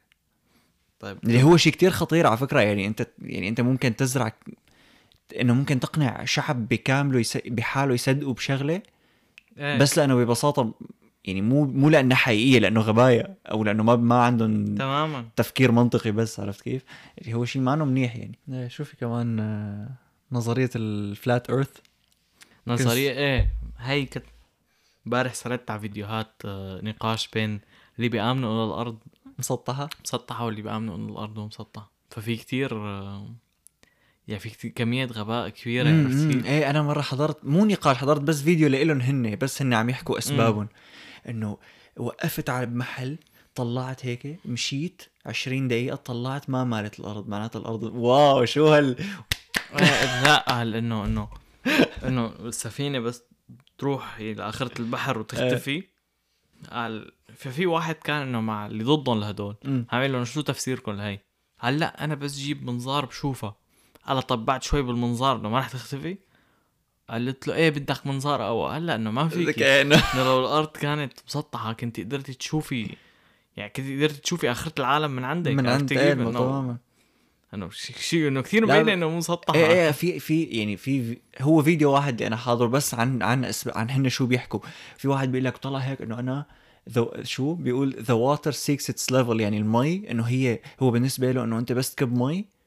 طيب. 1.00 1.18
اللي 1.24 1.42
هو 1.42 1.56
شيء 1.56 1.72
كتير 1.72 1.90
خطير 1.90 2.26
على 2.26 2.36
فكرة 2.36 2.60
يعني 2.60 2.86
أنت 2.86 3.06
يعني 3.22 3.48
أنت 3.48 3.60
ممكن 3.60 3.96
تزرع 3.96 4.32
إنه 5.40 5.54
ممكن 5.54 5.80
تقنع 5.80 6.24
شعب 6.24 6.68
بكامله 6.68 7.20
يس... 7.20 7.38
بحاله 7.46 7.94
يصدقوا 7.94 8.34
بشغلة؟ 8.34 8.82
إيه. 9.58 9.78
بس 9.78 9.98
لأنه 9.98 10.14
ببساطة 10.14 10.74
يعني 11.24 11.42
مو 11.42 11.64
مو 11.64 11.88
لأنها 11.88 12.16
حقيقية 12.16 12.58
لأنه 12.58 12.80
غبايا 12.80 13.34
أو 13.50 13.64
لأنه 13.64 13.82
ما 13.82 13.96
ما 13.96 14.22
عندهم 14.22 14.74
تماما. 14.74 15.28
تفكير 15.36 15.72
منطقي 15.72 16.10
بس 16.10 16.40
عرفت 16.40 16.60
كيف؟ 16.60 16.84
اللي 17.18 17.34
هو 17.34 17.44
شيء 17.44 17.62
ما 17.62 17.76
منيح 17.76 18.16
يعني. 18.16 18.38
إيه 18.52 18.68
شوفي 18.68 18.96
كمان 18.96 19.40
آه، 19.40 19.88
نظرية 20.32 20.70
الفلات 20.76 21.50
ايرث 21.50 21.70
نظرية 22.66 23.10
إيه 23.10 23.50
هي 23.78 24.06
كنت 24.06 24.24
امبارح 25.06 25.34
سردت 25.34 25.70
على 25.70 25.80
فيديوهات 25.80 26.32
آه، 26.44 26.80
نقاش 26.84 27.28
بين 27.28 27.60
اللي 27.96 28.08
بيآمنوا 28.08 28.52
إنه 28.52 28.74
الأرض 28.74 28.98
مسطحة؟ 29.38 29.88
مسطحة 30.04 30.44
واللي 30.44 30.62
بيآمنوا 30.62 30.96
إنه 30.96 31.12
الأرض 31.12 31.38
مو 31.38 31.46
مسطحة. 31.46 31.90
ففي 32.10 32.36
كتير 32.36 32.76
آه، 32.76 33.28
يعني 34.28 34.40
في 34.40 34.68
كميه 34.68 35.04
غباء 35.06 35.48
كبيرة 35.48 35.88
عرفت 35.88 36.16
امم 36.16 36.32
كيف؟ 36.32 36.46
إيه 36.46 36.70
أنا 36.70 36.82
مرة 36.82 37.02
حضرت 37.02 37.44
مو 37.44 37.64
نقاش 37.64 37.96
حضرت 37.96 38.20
بس 38.20 38.42
فيديو 38.42 38.68
لإلهم 38.68 39.00
هن 39.00 39.36
بس 39.36 39.62
هن 39.62 39.74
عم 39.74 39.90
يحكوا 39.90 40.18
أسبابهم. 40.18 40.68
إنه 41.28 41.58
وقفت 41.96 42.50
على 42.50 42.66
محل 42.66 43.18
طلعت 43.54 44.06
هيك 44.06 44.38
مشيت 44.44 45.02
20 45.26 45.68
دقيقة 45.68 45.96
طلعت 45.96 46.50
ما 46.50 46.64
مالت 46.64 47.00
الأرض 47.00 47.28
معناتها 47.28 47.58
الأرض. 47.58 47.82
واو 47.82 48.44
شو 48.44 48.66
هال 48.68 48.96
إيه، 49.78 50.22
لا 50.22 50.36
قال 50.36 50.74
انه 50.74 51.04
انه 51.04 51.28
إنه 52.04 52.26
السفينة 52.26 52.98
بس 52.98 53.22
تروح 53.78 54.20
لاخره 54.20 54.78
البحر 54.80 55.18
وتختفي. 55.18 55.82
قال 56.70 57.12
ففي 57.36 57.66
واحد 57.66 57.94
كان 57.94 58.22
إنه 58.22 58.40
مع 58.40 58.66
اللي 58.66 58.84
ضدهم 58.84 59.20
لهدول. 59.20 59.56
عامل 59.90 60.12
لهم 60.12 60.24
شو 60.24 60.40
تفسيركم 60.40 60.92
لهي؟ 60.92 61.18
قال 61.62 61.78
لا 61.78 62.04
أنا 62.04 62.14
بس 62.14 62.36
جيب 62.38 62.64
منظار 62.64 63.04
بشوفها 63.06 63.56
قال 64.08 64.22
طب 64.22 64.44
بعد 64.44 64.62
شوي 64.62 64.82
بالمنظار 64.82 65.36
إنه 65.36 65.48
ما 65.48 65.58
رح 65.58 65.68
تختفي؟ 65.68 66.16
قالت 67.10 67.48
له 67.48 67.54
إيه 67.54 67.70
بدك 67.70 68.06
منظار 68.06 68.46
اول 68.46 68.70
قال 68.70 68.86
لا 68.86 68.94
إنه 68.94 69.10
ما 69.10 69.28
فيك 69.28 69.62
إنه. 69.62 70.02
لو 70.16 70.40
الأرض 70.40 70.68
كانت 70.68 71.12
مسطحة 71.26 71.72
كنت 71.72 72.00
قدرتي 72.00 72.34
تشوفي 72.34 72.96
يعني 73.56 73.70
كنت 73.76 73.86
قدرتي 73.86 74.20
تشوفي 74.20 74.50
آخرة 74.50 74.72
العالم 74.78 75.10
من 75.10 75.24
عندك 75.24 75.52
من 75.52 75.68
عرفتي 75.68 75.74
عند 75.80 75.92
كيف؟ 75.92 76.18
إيه 76.26 76.32
تماما 76.32 76.76
إنه 77.54 77.70
شيء 77.70 77.96
شي 77.96 78.28
إنه 78.28 78.40
كثير 78.40 78.66
لا. 78.66 78.94
إنه 78.94 79.08
مو 79.08 79.16
مسطحة. 79.16 79.54
إيه 79.54 79.66
إيه 79.66 79.90
في 79.90 80.20
في 80.20 80.44
يعني 80.44 80.76
في 80.76 81.18
هو 81.40 81.62
فيديو 81.62 81.92
واحد 81.92 82.12
اللي 82.12 82.26
أنا 82.26 82.36
حاضره 82.36 82.66
بس 82.66 82.94
عن 82.94 83.22
عن 83.22 83.44
أسب... 83.44 83.70
عن 83.74 83.90
هن 83.90 84.08
شو 84.08 84.26
بيحكوا. 84.26 84.60
في 84.96 85.08
واحد 85.08 85.32
بيقول 85.32 85.44
لك 85.44 85.56
طلع 85.56 85.78
هيك 85.78 86.02
إنه 86.02 86.18
أنا 86.18 86.46
ذو 86.90 87.12
شو؟ 87.22 87.54
بيقول 87.54 87.96
ذا 88.00 88.14
واتر 88.14 88.52
سيكس 88.52 88.90
اتس 88.90 89.12
ليفل 89.12 89.40
يعني 89.40 89.58
المي 89.58 90.10
إنه 90.10 90.22
هي 90.22 90.60
هو 90.80 90.90
بالنسبة 90.90 91.32
له 91.32 91.44
إنه 91.44 91.58
أنت 91.58 91.72
بس 91.72 91.94
تكب 91.94 92.18
مي 92.18 92.57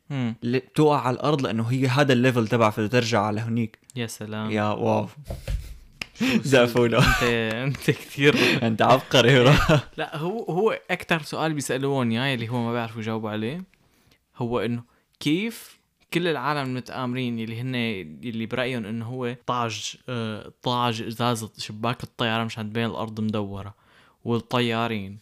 بتوقع 0.44 1.02
على 1.02 1.14
الأرض 1.16 1.42
لأنه 1.42 1.64
هي 1.64 1.88
هذا 1.88 2.14
الليفل 2.14 2.48
تبع 2.48 2.70
فترجع 2.70 3.22
على 3.22 3.42
هنيك. 3.42 3.80
يا 3.96 4.08
سلام. 4.08 4.52
يا 4.52 4.64
واو. 4.64 5.08
زافونا 6.22 6.98
انت 7.04 7.24
أنت 7.54 7.92
كثير. 7.92 8.36
أنت 8.68 8.82
عبقري. 8.82 9.44
برو. 9.44 9.54
لا 9.98 10.18
هو 10.18 10.44
هو 10.44 10.80
أكثر 10.92 11.22
سؤال 11.22 11.54
بيسالوهم 11.54 12.12
اياه 12.12 12.36
اللي 12.36 12.50
هو 12.50 12.64
ما 12.64 12.74
بيعرفوا 12.74 13.02
يجاوبوا 13.02 13.30
عليه 13.30 13.64
هو 14.38 14.60
إنه 14.60 14.84
كيف 15.20 15.82
كل 16.14 16.28
العالم 16.28 16.70
المتآمرين 16.70 17.40
اللي 17.40 17.62
هن 17.62 17.76
اللي 18.24 18.46
برأيهم 18.46 18.86
إنه 18.86 19.06
هو 19.06 19.36
طاج 19.48 19.96
آه، 20.10 20.52
طاج 20.64 21.02
ازاز 21.02 21.48
شباك 21.58 22.04
الطيارة 22.04 22.44
مشان 22.44 22.70
تبين 22.70 22.86
الأرض 22.86 23.20
مدورة 23.20 23.74
والطيارين. 24.26 25.20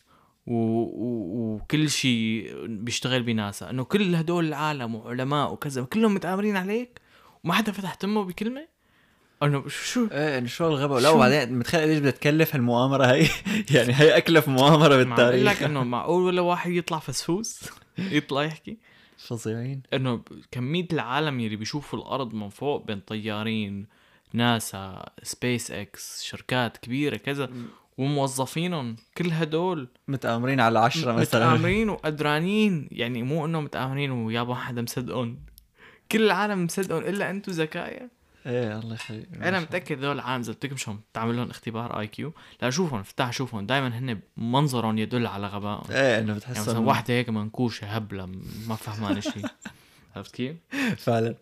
وكل 0.50 1.90
شيء 1.90 2.54
بيشتغل 2.68 3.24
بناسا. 3.24 3.70
إنه 3.70 3.84
كل 3.84 4.16
هدول 4.16 4.48
العالم 4.48 4.96
وعلماء 4.96 5.54
وكذا 5.54 5.82
كلهم 5.84 6.14
متآمرين 6.14 6.58
عليك 6.58 7.02
وما 7.44 7.54
حدا 7.54 7.72
فتح 7.72 7.94
تمه 7.94 8.24
بكلمة؟ 8.24 8.68
إنه 9.44 9.68
شو 9.68 10.08
إيه 10.12 10.46
شو 10.46 10.68
الغباء؟ 10.68 11.00
لا؟ 11.00 11.10
وبعدين 11.10 11.60
متخيل 11.60 11.82
قديش 11.82 12.00
بدها 12.00 12.12
تكلف 12.12 12.56
هالمؤامرة 12.56 13.06
هي 13.06 13.28
يعني 13.76 13.94
هي 13.94 14.18
اكلف 14.18 14.48
مؤامرة 14.48 14.96
بالتاريخ. 14.96 15.44
لك 15.44 15.64
إنه 15.64 15.84
معقول 15.84 16.24
ولا 16.24 16.42
واحد 16.42 16.72
يطلع 16.72 17.00
فسفوس؟ 17.00 17.60
يطلع 17.98 18.44
يحكي. 18.44 18.78
فظيعين. 19.18 19.82
إنه 19.94 20.22
كمية 20.52 20.88
العالم 20.94 21.40
اللي 21.40 21.56
بيشوفوا 21.56 22.00
الأرض 22.00 22.34
من 22.34 22.50
فوق 22.50 22.86
بين 22.86 23.00
طيارين 23.00 23.88
ناسا 24.34 25.06
سبيس 25.24 25.72
إكس 25.72 26.24
شركات 26.24 26.78
كبيرة 26.78 27.18
كذا. 27.18 27.50
وموظفينهم 28.00 28.96
كل 29.18 29.32
هدول 29.32 29.88
متآمرين 30.08 30.60
على 30.60 30.80
عشرة 30.80 31.14
مثلا. 31.14 31.50
متآمرين 31.50 31.90
وقدرانين. 31.90 32.88
يعني 32.92 33.24
مو 33.24 33.46
انه 33.46 33.62
متآمرين 33.62 34.12
ويابا 34.12 34.56
حدا 34.56 34.82
مصدقهم. 34.82 35.40
كل 36.12 36.22
العالم 36.26 36.64
مصدقهم 36.66 37.04
إلا 37.04 37.30
أنتم 37.30 37.52
زكايا. 37.52 38.10
إيه 38.46 38.80
الله 38.80 38.94
يخليك. 38.94 39.28
أنا 39.42 39.60
متأكد 39.60 39.98
هدول 39.98 40.16
العالم 40.16 40.42
إذا 40.42 40.54
بتمشوا 40.54 40.94
تعمل 41.14 41.38
لهم 41.38 41.50
اختبار 41.50 42.00
IQ 42.00 42.34
لا 42.62 42.70
شوفهم 42.70 43.00
افتح 43.00 43.34
شوفهم. 43.34 43.66
دائما 43.66 43.88
هن 43.88 44.20
منظرهم 44.38 44.98
يدل 44.98 45.28
على 45.28 45.48
غبائهم. 45.48 45.92
إيه 45.92 46.20
إنه 46.20 46.28
يعني 46.28 46.34
بتحس 46.34 46.60
مثلا 46.60 46.80
واحدة 46.80 47.14
هيك 47.14 47.30
منكوشة 47.30 47.86
هبلة 47.86 48.26
ما 48.68 48.76
فهمان 48.76 49.22
شيء 49.22 49.46
عرفت 50.16 50.36
كيف؟ 50.36 50.56
فعلا. 50.98 51.36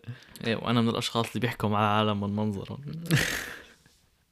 إيه 0.46 0.56
وأنا 0.56 0.80
من 0.80 0.88
الأشخاص 0.88 1.26
اللي 1.26 1.40
بيحكوا 1.40 1.68
مع 1.68 1.80
العالم 1.80 2.20
من 2.20 2.36
منظرهم. 2.36 2.78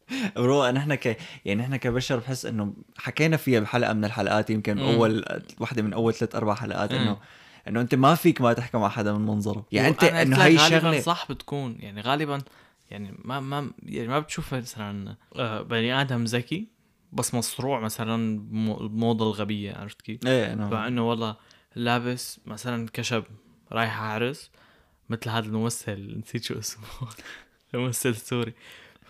برو 0.37 0.66
نحن 0.71 0.95
ك 0.95 1.16
يعني 1.45 1.62
نحن 1.62 1.77
كبشر 1.77 2.16
بحس 2.19 2.47
إنه 2.47 2.75
حكينا 2.97 3.37
فيها 3.37 3.61
بحلقة 3.61 3.92
من 3.92 4.05
الحلقات 4.05 4.51
يمكن 4.51 4.77
مم. 4.77 4.83
أول 4.83 5.25
واحدة 5.59 5.83
من 5.83 5.92
أول 5.92 6.14
ثلاث 6.14 6.35
أربع 6.35 6.55
حلقات. 6.55 6.92
إنه 6.92 7.19
إنه 7.69 7.81
أنت 7.81 7.95
ما 7.95 8.14
فيك 8.14 8.40
ما 8.40 8.53
تحكي 8.53 8.79
مع 8.79 8.88
حدا 8.88 9.12
من 9.12 9.27
منظره 9.27 9.66
يعني 9.73 9.88
أنت 9.88 10.05
إنه 10.05 10.37
هي 10.37 10.57
غالباً 10.57 10.81
شغلة 10.81 11.01
صح 11.01 11.27
بتكون 11.33 11.77
يعني 11.81 12.01
غالبا 12.01 12.42
يعني 12.90 13.14
ما 13.25 13.40
ما 13.40 13.71
يعني 13.83 14.09
ما 14.09 14.19
بتشوف 14.19 14.55
مثلا 14.55 15.16
آه، 15.37 15.62
بني 15.62 16.01
آدم 16.01 16.25
ذكي 16.25 16.69
بس 17.12 17.35
مصروع 17.35 17.81
مثلا 17.81 18.38
بمو- 18.38 18.88
بموضة 18.88 19.25
الغبية 19.27 19.75
عرفت 19.75 20.03
كيف؟ 20.03 20.27
إيه 20.27 20.53
انه 20.53 20.71
مع 20.71 20.87
انه 20.87 21.09
والله 21.09 21.37
لابس 21.75 22.40
مثلا 22.47 22.88
كشب 22.92 23.25
رايح 23.73 24.03
عرس 24.03 24.51
مثل 25.09 25.31
هذا 25.31 25.47
الممثل 25.47 26.19
نسيت 26.19 26.45
شو 26.45 26.59
اسمه 26.59 26.85
الممثل 27.75 28.09
السوري 28.09 28.55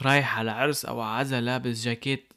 رايح 0.03 0.39
على 0.39 0.51
عرس 0.51 0.85
أو 0.85 1.01
عزا 1.01 1.41
لابس 1.41 1.85
جاكيت 1.85 2.33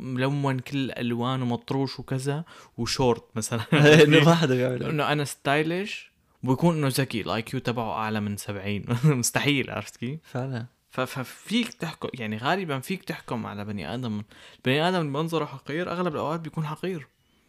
ملون 0.00 0.58
كل 0.58 0.78
الالوان 0.78 1.42
ومطروش 1.42 2.00
وكذا 2.00 2.44
وشورت 2.76 3.24
مثلا. 3.36 3.60
إيه، 3.72 4.04
إنه 4.04 4.24
ما 4.24 4.34
حدا 4.34 4.54
بيعمل. 4.54 4.82
إنه 4.82 5.12
أنا 5.12 5.24
stylish 5.24 6.10
وبيكون 6.42 6.76
إنه 6.76 6.88
ذكي. 6.88 7.20
ال 7.20 7.42
IQ 7.42 7.60
تبعه 7.60 7.92
أعلى 7.92 8.20
من 8.20 8.36
70 8.36 8.84
مستحيل 9.18 9.70
عرفت 9.70 9.96
كيف؟ 9.96 10.18
فعلا. 10.24 10.66
ففيك 10.90 11.72
تحكم 11.72 12.08
يعني 12.14 12.36
غالبا 12.36 12.80
فيك 12.80 13.04
تحكم 13.04 13.46
على 13.46 13.64
بني 13.64 13.94
آدم. 13.94 14.22
البني 14.56 14.88
آدم 14.88 15.06
منظره 15.06 15.44
حقير 15.44 15.92
أغلب 15.92 16.14
الأوقات 16.14 16.40
بيكون 16.40 16.66
حقير. 16.66 17.06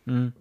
امم. 0.07 0.33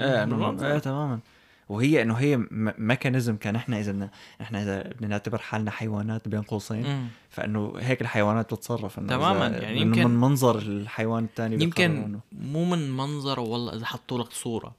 إيه 0.00 0.78
تماما. 0.78 1.20
وهي 1.68 2.02
إنه 2.02 2.14
هي 2.14 2.36
ميكانيزم 2.78 3.36
كان 3.36 3.56
إحنا 3.56 3.80
إذا 3.80 3.92
بدنا 3.92 4.10
إحنا 4.40 4.62
إذا 4.62 4.82
بدنا 4.82 5.08
نعتبر 5.08 5.38
حالنا 5.38 5.70
حيوانات 5.70 6.28
بين 6.28 6.42
قوسين. 6.42 7.08
فإنه 7.30 7.72
هيك 7.78 8.00
الحيوانات 8.00 8.54
بتتصرف. 8.54 8.98
إنه 8.98 9.08
تماماً، 9.08 9.46
يعني 9.46 9.84
من- 9.84 9.86
يمكن- 9.98 10.06
من 10.10 10.16
منظر 10.20 10.58
الحيوان 10.58 11.24
الثاني 11.24 11.62
يمكن 11.64 12.18
مو 12.32 12.64
من 12.64 12.90
منظره 12.96 13.40
والله 13.40 13.74
إذا 13.74 13.86
حطوا 13.86 14.18
لك 14.22 14.32
صورة. 14.32 14.74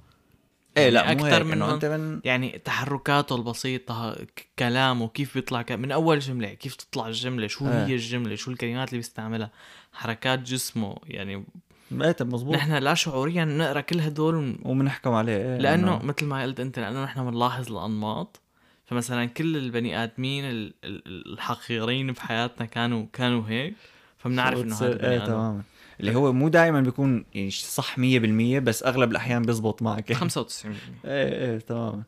إيه 0.78 0.90
لا 0.90 1.02
يعني 1.04 1.12
أكتر 1.22 1.36
هيك. 1.38 1.54
من 1.54 1.62
أنت 1.62 1.86
من 1.86 2.22
يعني 2.24 2.62
تحركاته 2.66 3.36
البسيطة 3.36 4.14
ك- 4.14 4.48
كلامه 4.60 5.08
كيف 5.08 5.34
بيطلع 5.34 5.62
ك... 5.62 5.72
من 5.72 5.92
أول 5.92 6.20
جملة 6.20 6.48
كيف 6.54 6.76
تطلع 6.76 7.08
الجملة 7.08 7.48
شو 7.48 7.68
آه. 7.68 7.86
هي 7.86 7.94
الجملة 7.96 8.36
شو 8.36 8.52
الكلمات 8.52 8.88
اللي 8.90 8.98
بيستعملها 8.98 9.52
حركات 9.94 10.40
جسمه 10.40 10.96
يعني 11.04 11.46
إيه 11.92 12.12
طب 12.12 12.34
مزبوط 12.34 12.56
نحن 12.56 12.74
لا 12.74 12.94
شعوريا 12.94 13.46
نقرأ 13.46 13.82
كل 13.82 14.00
هدول 14.00 14.60
وبنحكم 14.64 15.12
عليه 15.14 15.38
إيه 15.38 15.58
لأنه 15.58 16.00
إنه- 16.00 16.04
مثل 16.04 16.26
ما 16.26 16.44
قلت 16.44 16.60
أنت 16.60 16.80
لأنه 16.80 17.04
نحن 17.04 17.30
بنلاحظ 17.32 17.72
الأنماط. 17.72 18.40
فمثلا 18.86 19.26
كل 19.26 19.58
البني 19.58 20.04
ال- 20.84 21.34
الحقيرين 21.34 22.12
بحياتنا 22.12 22.66
كانوا 22.66 23.06
كانوا 23.14 23.44
هيك. 23.48 23.74
فبنعرف 24.18 24.60
إنه 24.62 24.76
هذا 24.76 25.12
إيه 25.12 25.20
تماما. 25.20 25.62
اللي 26.00 26.16
هو 26.16 26.34
مو 26.34 26.48
دائما 26.48 26.82
بيكون 26.82 27.26
يعني 27.34 27.52
صح 27.52 27.98
100% 28.00 28.60
بس 28.60 28.84
أغلب 28.84 29.12
الأحيان 29.12 29.42
بيزبط 29.42 29.82
معك. 29.82 30.14
95% 30.24 30.26
إيه 30.26 30.72
إيه 31.06 31.60
تمام 31.60 32.04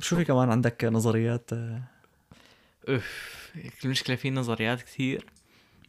شو 0.00 0.16
في 0.16 0.24
كمان 0.24 0.50
عندك 0.50 0.84
نظريات؟ 0.84 1.50
أوف 2.88 3.50
المشكلة 3.84 4.16
في 4.16 4.30
نظريات 4.30 4.82
كثير. 4.82 5.24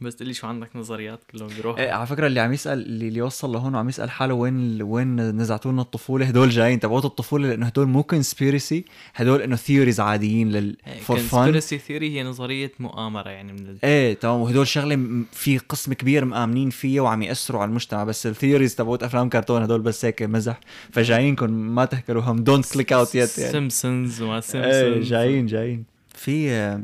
بس 0.00 0.16
تقول 0.16 0.28
لي 0.28 0.34
شو 0.34 0.46
عندك 0.46 0.76
نظريات 0.76 1.20
كلهم 1.30 1.48
بيروحوا 1.48 1.80
إيه 1.80 1.90
على 1.90 2.06
فكرة 2.06 2.26
اللي 2.26 2.40
عم 2.40 2.52
يسال 2.52 2.72
اللي, 2.72 3.08
اللي 3.08 3.22
وصل 3.22 3.52
لهون 3.52 3.74
وعم 3.74 3.88
يسأل 3.88 4.10
حاله 4.10 4.34
وين 4.34 4.82
وين 4.82 5.30
نزعتوا 5.30 5.72
لنا 5.72 5.82
الطفولة 5.82 6.26
هدول 6.26 6.50
جايين. 6.50 6.80
تبعوت 6.80 7.04
الطفولة؟ 7.04 7.48
لأنه 7.48 7.66
هدول 7.66 7.86
مو 7.86 8.02
conspiracy 8.02 8.84
هدول 9.14 9.42
إنه 9.42 9.56
theories 9.56 10.00
عاديين 10.00 10.52
لل 10.52 10.76
for 11.00 11.18
fun 11.18 11.28
conspiracy 11.30 11.78
theory 11.78 12.10
هي 12.18 12.22
نظرية 12.22 12.72
مؤامرة 12.78 13.30
يعني 13.30 13.52
من 13.52 13.58
ال... 13.58 13.78
إيه 13.84 14.14
تمام. 14.14 14.40
وهدول 14.40 14.66
شغلة 14.66 15.24
في 15.32 15.58
قسم 15.58 15.92
كبير 15.92 16.24
مآمنين 16.24 16.70
فيها 16.70 17.02
وعم 17.02 17.22
يأثروا 17.22 17.60
على 17.60 17.68
المجتمع. 17.68 18.04
بس 18.04 18.26
ال 18.26 18.31
theories 18.31 18.74
تبعوت 18.74 19.02
أفلام 19.02 19.28
كرتون 19.28 19.62
هدول 19.62 19.80
بس 19.80 20.04
هيك 20.04 20.22
مزح. 20.22 20.60
فجايينكم 20.92 21.50
ما 21.50 21.84
تاكلوا 21.84 22.22
هم. 22.22 22.36
don't 22.36 22.72
click 22.72 22.92
out 22.92 23.14
yet 23.14 23.38
يعني. 23.38 23.52
سيمبسونز 23.52 24.22
وما 24.22 24.34
إيه 24.34 24.40
سيمبسونز 24.40 25.06
جايين 25.08 25.46
جايين. 25.46 25.84
في 26.14 26.78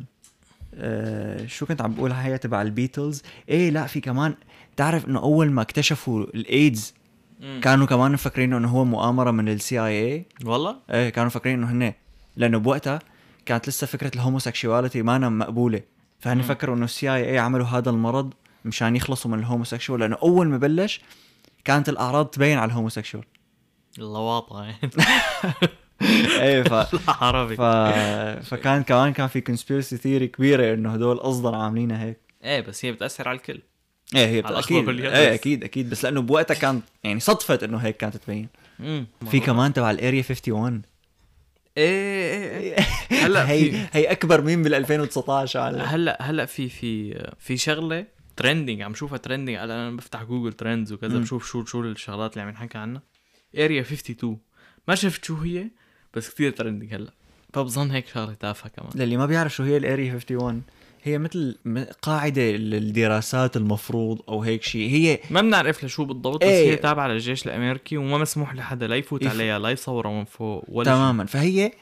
آه، 0.77 1.47
شو 1.47 1.67
كنت 1.67 1.83
عم 1.83 1.95
بقول 1.95 2.13
هي 2.13 2.39
تبع 2.39 2.63
البيتلز؟ 2.63 3.23
إيه 3.49 3.71
لا 3.71 3.87
في 3.87 4.01
كمان 4.01 4.35
تعرف 4.77 5.09
إنه 5.09 5.21
أول 5.21 5.51
ما 5.51 5.63
اكتشفوا 5.63 6.23
الايدز. 6.23 6.95
كانوا 7.63 7.87
كمان 7.87 8.13
مفكرين 8.13 8.53
إنه 8.53 8.69
هو 8.69 8.85
مؤامرة 8.85 9.31
من 9.31 9.49
ال 9.49 9.81
CIA 9.81 10.27
والله؟ 10.45 10.77
إيه 10.91 11.09
كانوا 11.09 11.27
مفكرين 11.27 11.59
إنه 11.63 11.73
هن 11.73 11.93
لأنه 12.37 12.59
بوقتها 12.59 12.99
كانت 13.47 13.69
لسه 13.69 13.87
فكرة 13.87 14.11
ال 14.15 14.21
homosexuality 14.21 15.03
ما 15.03 15.19
مقبولة. 15.19 15.81
فهن. 16.21 16.43
فكروا 16.43 16.77
إنه 16.77 16.85
ال 16.85 17.15
CIA 17.15 17.39
عملوا 17.39 17.67
هذا 17.67 17.91
المرض 17.91 18.35
مشان 18.65 18.97
يخلصوا 18.97 19.31
من 19.31 19.39
ال 19.39 19.44
homosexual 19.44 20.01
لأنه 20.01 20.17
أول 20.23 20.49
ما 20.49 20.57
بلش 20.57 21.01
كانت 21.65 21.89
الأعراض 21.89 22.27
تبين 22.27 22.59
على 22.59 22.69
ال 22.69 22.74
homosexual 22.74 23.25
اللواطه 23.99 24.65
يعني. 24.65 24.91
إيه 26.41 26.63
ف... 26.63 26.73
عربي. 27.23 27.57
ف... 27.57 27.61
فكان 28.49 28.83
كمان 28.83 29.13
كان 29.13 29.29
في 29.29 29.41
conspiracy 29.41 29.97
theory 29.97 30.29
كبيرة 30.29 30.75
إنه 30.75 30.95
هدول 30.95 31.19
قصدا 31.19 31.57
عاملينها 31.57 32.05
هيك. 32.05 32.19
إيه 32.45 32.61
بس 32.61 32.85
هي 32.85 32.93
بتأثر 32.93 33.29
على 33.29 33.37
الكل. 33.37 33.61
إيه 34.15 34.27
هي 34.27 34.41
أكيد. 34.41 34.89
إيه. 34.89 35.35
أكيد 35.35 35.65
أكيد. 35.65 35.91
بس 35.91 36.05
لأنه 36.05 36.21
بوقتها 36.23 36.55
كان 36.55 36.81
يعني 37.05 37.21
صدفت 37.21 37.63
إنه 37.63 37.79
هيك 37.79 37.97
كانت 37.97 38.17
تبين. 38.17 38.49
في 39.31 39.41
كمان 39.41 39.73
تبع 39.73 39.91
ال 39.91 39.97
Area 39.97 40.23
51 40.23 40.83
إيه 41.77 42.59
إيه 42.59 42.77
إيه. 42.77 42.85
هلا 43.25 43.51
هي 43.51 43.89
هي 43.93 44.13
أكبر 44.13 44.41
مين 44.41 44.63
بال 44.63 44.75
2019 44.75 45.61
على 45.61 45.79
هلا 45.79 46.23
هلا 46.23 46.47
في 46.47 46.69
في 46.69 47.23
في 47.39 47.57
شغلة 47.57 48.07
trending 48.37 48.83
عم 48.83 48.95
شوفها 48.95 49.19
trending 49.19 49.57
أنا 49.57 49.91
بفتح 49.91 50.23
Google 50.23 50.53
Trends 50.53 50.93
وكذا. 50.93 51.19
بشوف 51.19 51.47
شو 51.47 51.65
شو 51.65 51.81
الشغلات 51.81 52.33
اللي 52.33 52.43
عم 52.43 52.49
ينحكى 52.49 52.79
عنها. 52.79 53.03
Area 53.59 53.81
52 53.81 54.39
ما 54.89 54.95
شفت 54.95 55.25
شو 55.25 55.37
هي 55.37 55.71
بس 56.17 56.31
كثير 56.31 56.51
trending 56.51 56.95
هلا 56.95 57.11
فبظن 57.53 57.91
هيك 57.91 58.07
شغلة 58.07 58.35
تافهة 58.35 58.69
كمان 58.69 58.91
للي 58.95 59.17
ما 59.17 59.27
بيعرف 59.27 59.55
شو 59.55 59.63
هي 59.63 59.77
ال 59.77 59.84
Area 59.84 60.13
51 60.15 60.63
هي 61.03 61.19
مثل 61.19 61.57
قاعدة 62.03 62.43
للدراسات 62.51 63.57
المفروض 63.57 64.21
أو 64.29 64.43
هيك 64.43 64.63
شيء 64.63 64.91
هي 64.91 65.19
ما 65.31 65.41
بنعرف 65.41 65.85
لشو 65.85 66.05
بالضبط 66.05 66.37
بس 66.43 66.49
إيه. 66.49 66.71
هي 66.71 66.77
تابعة 66.77 67.09
للجيش 67.09 67.47
الأمريكي 67.47 67.97
وما 67.97 68.19
مسموح 68.19 68.55
لحدا 68.55 68.87
لا 68.87 68.97
يفوت 68.97 69.23
يف- 69.23 69.31
عليها 69.31 69.59
لا 69.59 69.69
يصورها 69.71 70.11
من 70.11 70.25
فوق 70.25 70.65
ولا 70.69 70.85
شيء. 70.85 70.95
تماما 70.95 71.25
فهي 71.27 71.73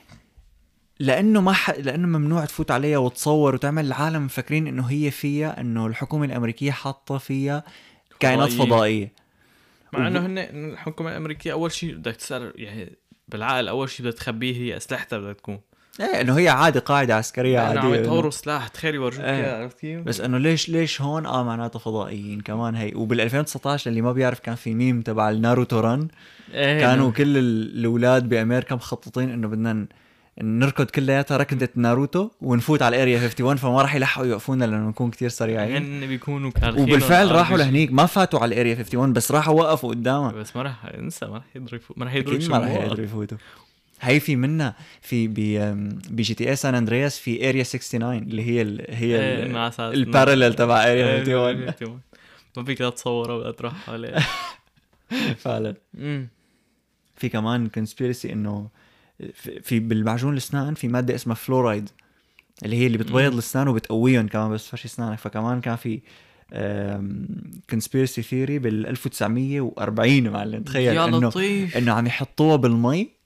لأنه 1.01 1.41
ما 1.41 1.53
ح... 1.53 1.71
لأنه 1.71 2.09
ممنوع 2.19 2.45
تفوت 2.45 2.71
عليها 2.71 2.99
وتصور 2.99 3.55
وتعمل 3.55 3.87
العالم 3.87 4.25
مفكرين 4.25 4.67
إنه 4.67 4.87
هي 4.87 5.11
فيها 5.11 5.61
إنه 5.61 5.87
الحكومة 5.87 6.25
الأمريكية 6.25 6.71
حاطة 6.71 7.19
فيها 7.19 7.65
كائنات. 8.21 8.51
فضائية 8.53 9.13
مع 9.93 10.09
إنه 10.09 10.27
هن 10.27 10.39
الحكومة 10.39 11.11
الأمريكية 11.11 11.53
أول 11.53 11.73
شيء 11.73 11.95
بدك 11.95 12.17
تسأل 12.17 12.53
يعني 12.57 12.93
بالعقل 13.33 13.69
أول 13.69 13.89
شيء 13.91 14.01
بدها 14.07 14.13
تخبيه 14.19 14.57
هي 14.57 14.77
أسلحتها 14.77 15.19
بدها 15.19 15.33
تكون 15.33 15.61
إيه 16.01 16.21
إنه 16.21 16.39
هي 16.39 16.49
عادي 16.49 16.79
قاعدة 16.79 17.15
عسكرية 17.17 17.69
لأنه 17.69 17.81
عم 17.81 17.87
عادية 17.87 18.01
يطوروا 18.01 18.31
سلاح 18.31 18.69
تخيل 18.69 18.95
يورجوك. 18.95 19.25
اياه 19.25 19.63
عرفت 19.63 19.79
كيف؟ 19.81 20.01
بس 20.01 20.21
إنه 20.21 20.39
ليش 20.39 20.69
ليش 20.69 21.01
هون 21.01 21.27
آه 21.27 21.43
معناته 21.45 21.79
فضائيين 21.79 22.41
كمان 22.41 22.75
هي 22.75 22.93
وبال 22.95 23.21
2019 23.21 23.91
اللي 23.91 24.01
ما 24.03 24.13
بيعرف 24.13 24.41
كان 24.41 24.55
في 24.55 24.75
ميم 24.75 25.01
تبع 25.03 25.31
ال 25.31 25.38
Naruto 25.38 25.81
run 25.81 26.09
إيه 26.55 26.81
كانوا 26.81 27.05
نعم. 27.05 27.13
كل 27.13 27.39
ال- 27.39 27.79
الأولاد 27.79 28.29
بأمريكا 28.29 28.75
مخططين 28.75 29.31
إنه 29.31 29.49
بدنا 29.49 29.87
نركض 30.41 30.87
كلياتها 30.87 31.37
ركضة 31.37 31.69
ناروتو 31.77 32.31
ونفوت 32.41 32.83
على 32.83 32.97
ال 32.97 33.00
Area 33.00 33.15
51 33.17 33.57
فما 33.57 33.83
راح 33.83 33.95
يلحقوا 33.95 34.27
يوقفونا 34.27 34.65
لأنه 34.65 34.89
نكون 34.89 35.11
كتير 35.11 35.29
سريعين 35.29 35.77
هن 36.03 36.07
بيكونوا 36.07 36.51
كارثين 36.51 36.83
وبالفعل 36.83 37.31
راحوا. 37.33 37.59
لهنيك 37.59 37.93
ما 37.93 38.07
فاتوا 38.07 38.41
على 38.41 38.55
ال 38.55 38.58
Area 38.58 38.73
51 38.75 39.13
بس 39.13 39.33
راحوا 39.33 39.61
وقفوا 39.61 39.91
قدامها 39.91 40.33
بس 40.33 40.57
ما 40.57 40.63
راح 40.63 40.85
انسى 40.85 41.27
ما 41.27 41.35
راح 41.37 41.45
يقدروا 41.57 41.77
يفوت 41.79 41.99
ما 41.99 42.05
راح 42.05 42.15
يقدروا 42.15 42.49
ما 42.49 42.59
راح. 42.59 42.71
يقدروا 42.71 43.05
يفوتوا 43.05 43.39
هي 44.01 44.21
في 44.21 44.37
منا 44.37 44.75
في 45.03 45.29
ب 46.11 46.35
GTA 46.35 46.51
San 46.51 46.75
Andreas 46.75 47.19
في 47.19 47.49
Area 47.49 47.63
69 47.63 48.19
اللي 48.19 48.43
هي 48.43 48.63
ال 48.63 48.85
هي 48.89 49.21
إيه، 49.21 49.71
ال 49.81 49.89
parallel 49.89 50.55
تبع 50.55 50.83
Area 50.85 51.07
إيه، 51.07 51.37
51 51.37 51.57
51. 51.57 52.01
ما 52.57 52.65
فيك 52.65 52.81
لا 52.81 52.91
تصورها 52.91 53.35
ولا 53.35 53.51
تروح 53.51 53.91
عليه 53.91 54.15
فعلا. 55.45 55.75
في 57.17 57.29
كمان 57.29 57.69
conspiracy 57.69 58.33
إنه 58.33 58.69
في 59.63 59.81
بالمعجون 59.81 60.33
الاسنان 60.33 60.75
في 60.75 60.89
مادة 60.89 61.15
اسمها 61.15 61.35
فلورايد 61.35 61.91
اللي 62.65 62.77
هي 62.77 62.87
اللي 62.87 62.99
بتبيض. 62.99 63.33
الاسنان 63.33 63.69
وبتقويهم 63.69 64.29
كمان 64.29 64.51
بس 64.51 64.69
فرش 64.69 64.85
اسنانك 64.85 65.19
فكمان 65.19 65.61
كان 65.61 65.77
في 65.77 66.01
conspiracy 67.71 68.23
theory 68.23 68.59
بال 68.59 68.87
1940 68.87 70.29
معلم 70.29 70.63
تخيل 70.63 70.99
إنه 70.99 71.33
إنه 71.77 71.93
عم 71.93 72.07
يحطوها 72.07 72.57
بالمي. 72.57 73.23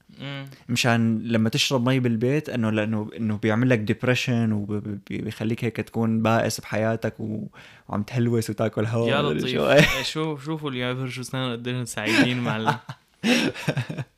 مشان 0.69 1.23
لما 1.23 1.49
تشرب 1.49 1.89
مي 1.89 2.01
بالبيت 2.01 2.49
إنه 2.49 2.71
لأنه 2.71 3.11
إنه 3.17 3.37
بيعمل 3.37 3.71
لك 3.71 3.79
depression 3.79 4.53
وبيخليك 4.53 5.65
هيك 5.65 5.77
تكون 5.77 6.23
بائس 6.23 6.61
بحياتك. 6.61 7.15
وعم 7.21 8.03
تهلوس 8.03 8.51
وتاكل 8.51 8.87
هواء 8.87 9.09
يا 9.09 9.23
لطيف 9.23 9.51
شو. 9.51 9.67
إيه، 9.71 10.03
شوف 10.03 10.45
شوفوا 10.45 10.71
اللي 10.71 10.85
عم 10.85 10.97
يفرشوا 10.97 11.23
اسنان 11.23 11.53
قديش 11.53 11.89
سعيدين 11.89 12.41
مع 12.41 12.57
آه، 12.57 12.81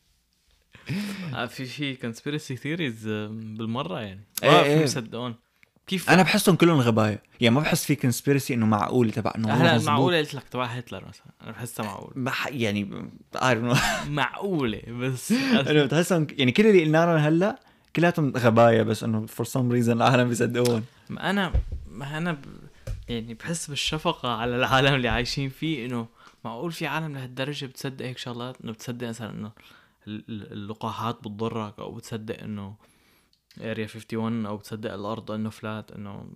في 1.46 1.64
في 1.64 1.94
conspiracy 1.97 2.57
theories 2.57 3.09
بالمرة 3.09 4.01
يعني. 4.01 4.20
ما 4.42 4.62
إيه. 4.62 4.79
في 4.79 4.85
مصدقون. 4.85 5.35
كيف؟ 5.87 6.11
أنا 6.11 6.22
بحسهم 6.22 6.57
كلهم 6.57 6.81
غباية. 6.81 7.22
يعني 7.40 7.55
ما 7.55 7.61
بحس 7.61 7.85
في 7.85 7.94
conspiracy 7.95 8.55
إنه 8.55 8.66
معقول 8.66 9.11
تبع 9.11 9.33
إنه 9.37 9.53
هلا. 9.53 9.79
معقوله 9.85 10.18
قلت 10.18 10.35
لك 10.35 10.42
تبع 10.48 10.64
هتلر 10.64 11.05
مثلا. 11.09 11.27
أنا 11.42 11.51
بحسها 11.51 11.87
معقول. 11.87 12.12
بح 12.16 12.46
يعني 12.46 13.11
عارف 13.35 13.62
معقولة 14.09 14.83
بس. 14.88 15.33
انه 15.33 15.85
بتحسهم 15.85 16.27
يعني 16.31 16.53
كل 16.53 16.66
اللي 16.66 16.85
قلنا 16.85 17.07
لهم 17.07 17.16
هلأ 17.16 17.59
كلياتهم 17.96 18.33
غباية 18.37 18.83
بس 18.83 19.05
إنه 19.05 19.27
for 19.27 19.47
some 19.47 19.73
reason 19.73 19.93
العالم 19.96 20.29
بيصدقون. 20.29 20.85
ما 21.09 21.31
أنا 21.31 21.53
ما 21.90 22.18
أنا 22.18 22.33
ب... 22.33 22.38
يعني 23.09 23.35
بحس 23.35 23.66
بالشفقة 23.66 24.29
على 24.29 24.57
العالم 24.57 24.94
اللي 24.94 25.09
عايشين 25.09 25.48
فيه 25.48 25.87
إنه 25.87 26.07
معقول 26.44 26.72
في 26.72 26.87
عالم 26.87 27.14
لهالدرجة 27.14 27.66
بتصدق 27.66 28.05
هيك 28.05 28.18
شغلات؟ 28.18 28.57
إنه 28.64 28.72
بتصدق 28.72 29.09
مثلا 29.09 29.31
إنه 29.31 29.51
اللقاحات 30.07 31.19
بتضرك 31.19 31.79
أو 31.79 31.95
بتصدق 31.95 32.43
إنه 32.43 32.75
Area 33.61 33.87
51 33.87 34.47
أو 34.47 34.57
بتصدق 34.57 34.93
الأرض 34.93 35.31
إنه 35.31 35.51
flat 35.51 35.91
إنه 35.91 36.27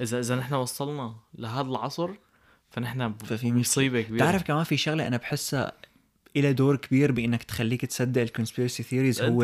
إذا 0.00 0.18
إذا 0.18 0.36
نحن 0.36 0.54
وصلنا 0.54 1.14
لهذا 1.34 1.68
العصر 1.68 2.10
فنحن 2.70 3.12
ففي. 3.12 3.52
مصيبة 3.52 4.02
كبيرة 4.02 4.24
بتعرف 4.24 4.42
كمان 4.42 4.64
في 4.64 4.76
شغلة 4.76 5.06
أنا 5.06 5.16
بحسها 5.16 5.72
إلها 6.36 6.50
دور 6.50 6.76
كبير 6.76 7.12
بإنك 7.12 7.42
تخليك 7.42 7.84
تصدق 7.84 8.22
ال 8.22 8.27
conspiracy 8.27 8.82
theories 8.82 9.22
هو. 9.22 9.42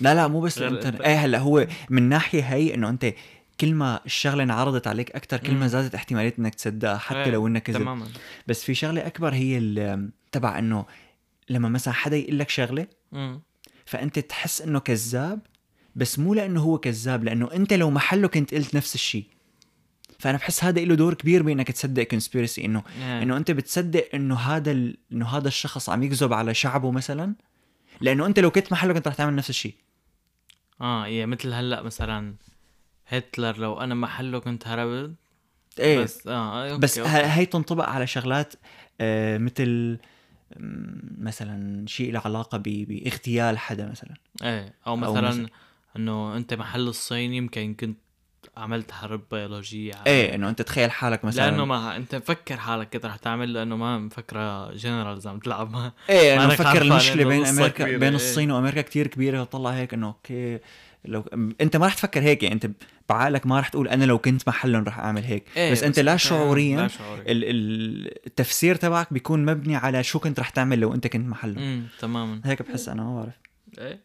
لا 0.00 0.14
لا 0.14 0.28
مو 0.28 0.40
بس 0.40 0.58
الإنترنت. 0.58 1.00
إيه 1.00 1.14
هلا 1.14 1.38
هو 1.38 1.66
من 1.90 2.02
ناحية 2.02 2.42
هي 2.42 2.74
إنه 2.74 2.88
أنت 2.88 3.14
كل 3.60 3.74
ما 3.74 4.00
الشغلة 4.06 4.42
انعرضت 4.42 4.86
عليك 4.86 5.10
أكثر 5.10 5.36
كل 5.36 5.54
ما. 5.54 5.66
زادت 5.66 5.94
احتمالية 5.94 6.34
إنك 6.38 6.54
تصدقها 6.54 6.98
حتى 6.98 7.18
إيه، 7.24 7.30
لو 7.30 7.46
إنك 7.46 7.62
كذب 7.62 8.08
بس 8.46 8.64
في 8.64 8.74
شغلة 8.74 9.06
أكبر 9.06 9.34
هي 9.34 10.08
تبع 10.32 10.58
إنه 10.58 10.86
لما 11.50 11.68
مثلا 11.68 11.94
حدا 11.94 12.16
يقول 12.16 12.38
لك 12.38 12.50
شغله. 12.50 12.86
فأنت 13.86 14.18
تحس 14.18 14.62
إنه 14.62 14.78
كذاب 14.78 15.40
بس 15.96 16.18
مو 16.18 16.34
لأنه 16.34 16.60
هو 16.60 16.78
كذاب 16.78 17.24
لأنه 17.24 17.52
أنت 17.52 17.72
لو 17.72 17.90
محله 17.90 18.28
كنت 18.28 18.54
قلت 18.54 18.74
نفس 18.74 18.94
الشيء 18.94 19.24
فأنا 20.18 20.38
بحس 20.38 20.64
هذا 20.64 20.80
له 20.80 20.94
دور 20.94 21.14
كبير 21.14 21.42
بإنك 21.42 21.70
تصدق 21.70 22.02
كونسبيرسي 22.02 22.64
إنه 22.64 22.82
إيه. 22.98 23.22
إنه 23.22 23.36
أنت 23.36 23.50
بتصدق 23.50 24.08
إنه 24.14 24.34
هذا 24.34 24.70
ال... 24.70 24.96
إنه 25.12 25.26
هذا 25.26 25.48
الشخص 25.48 25.88
عم 25.88 26.02
يكذب 26.02 26.32
على 26.32 26.54
شعبه 26.54 26.90
مثلا 26.90 27.34
لأنه 28.00 28.26
أنت 28.26 28.38
لو 28.38 28.50
كنت 28.50 28.72
محله 28.72 28.92
كنت 28.92 29.08
رح 29.08 29.14
تعمل 29.14 29.36
نفس 29.36 29.50
الشيء 29.50 29.74
آه 30.80 31.06
يعني 31.06 31.26
مثل 31.26 31.52
هلأ 31.52 31.82
مثلا 31.82 32.34
هتلر 33.06 33.58
لو 33.58 33.80
أنا 33.80 33.94
محله 33.94 34.38
كنت 34.38 34.66
هربت 34.68 35.14
إيه 35.78 35.98
بس 35.98 36.26
آه 36.26 36.70
okay 36.70 36.80
بس 36.80 36.98
okay. 36.98 37.10
هي 37.10 37.46
تنطبق 37.46 37.88
على 37.88 38.06
شغلات 38.06 38.54
آه 39.00 39.38
مثل 39.38 39.98
مثلا 41.18 41.86
شيء 41.86 42.12
له 42.12 42.20
علاقة. 42.24 42.58
باغتيال 42.58 43.58
حدا 43.58 43.88
مثلا 43.90 44.14
إيه 44.42 44.74
أو 44.86 44.92
أو 44.92 44.96
مثلا 44.96 45.28
مثلا- 45.28 45.48
إنه 45.96 46.36
أنت 46.36 46.54
محل 46.54 46.88
الصين 46.88 47.32
يمكن 47.34 47.74
كنت 47.74 47.98
عملت 48.56 48.90
حرب 48.92 49.20
بيولوجية 49.32 49.92
إيه 50.06 50.34
إنه 50.34 50.48
أنت 50.48 50.62
تخيل 50.62 50.90
حالك 50.90 51.24
مثلا 51.24 51.50
لأنه 51.50 51.64
ما 51.64 51.96
أنت 51.96 52.14
مفكر 52.14 52.56
حالك 52.56 52.88
كده 52.90 53.08
رح 53.08 53.16
تعمل 53.16 53.52
لأنه 53.52 53.76
ما 53.76 53.98
مفكرة 53.98 54.72
Generals 54.74 55.26
عم 55.26 55.38
تلعب 55.38 55.70
ما 55.72 55.92
إيه 56.10 56.38
مانك 56.38 56.60
مفكر 56.60 56.82
المشكلة 56.82 57.24
بين 57.24 57.46
أمريكا 57.46 57.84
بين 57.84 58.02
إيه. 58.02 58.14
الصين 58.14 58.50
وأمريكا 58.50 58.82
كتير 58.82 59.06
كبيرة 59.06 59.40
وتطلع 59.40 59.70
هيك 59.70 59.94
إنه 59.94 60.06
okay 60.06 60.58
لو 61.04 61.20
أنت 61.60 61.76
ما 61.76 61.86
رح 61.86 61.94
تفكر 61.94 62.22
هيك 62.22 62.42
يعني 62.42 62.54
أنت 62.54 62.70
بعقلك 63.08 63.46
ما 63.46 63.60
رح 63.60 63.68
تقول 63.68 63.88
أنا 63.88 64.04
لو 64.04 64.18
كنت 64.18 64.48
محلهم 64.48 64.84
رح 64.84 64.98
أعمل 64.98 65.24
هيك. 65.24 65.44
إيه، 65.56 65.72
بس 65.72 65.82
أنت 65.82 65.98
لا 65.98 66.16
شعوريا 66.16 66.76
لا 66.76 66.88
شعوريا. 66.88 67.22
ال- 67.22 67.44
ال- 67.44 68.26
التفسير 68.26 68.74
تبعك 68.74 69.12
بيكون 69.12 69.44
مبني 69.44 69.76
على 69.76 70.02
شو 70.02 70.18
كنت 70.18 70.40
رح 70.40 70.50
تعمل 70.50 70.78
لو 70.78 70.94
أنت 70.94 71.06
كنت 71.06 71.26
محلهم 71.28 71.86
تماما. 72.00 72.40
هيك 72.44 72.62
بحس 72.62 72.88
أنا 72.88 73.02
ما 73.02 73.14
بعرف. 73.16 73.34
إيه. 73.78 74.00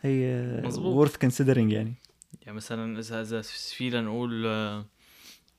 هي 0.00 0.62
worth 0.66 1.26
considering 1.26 1.48
يعني. 1.72 1.94
يعني 2.42 2.56
مثلا 2.56 2.98
اذا 2.98 3.20
إذا 3.20 3.42
فينا 3.42 4.00
نقول 4.00 4.46
آه، 4.46 4.84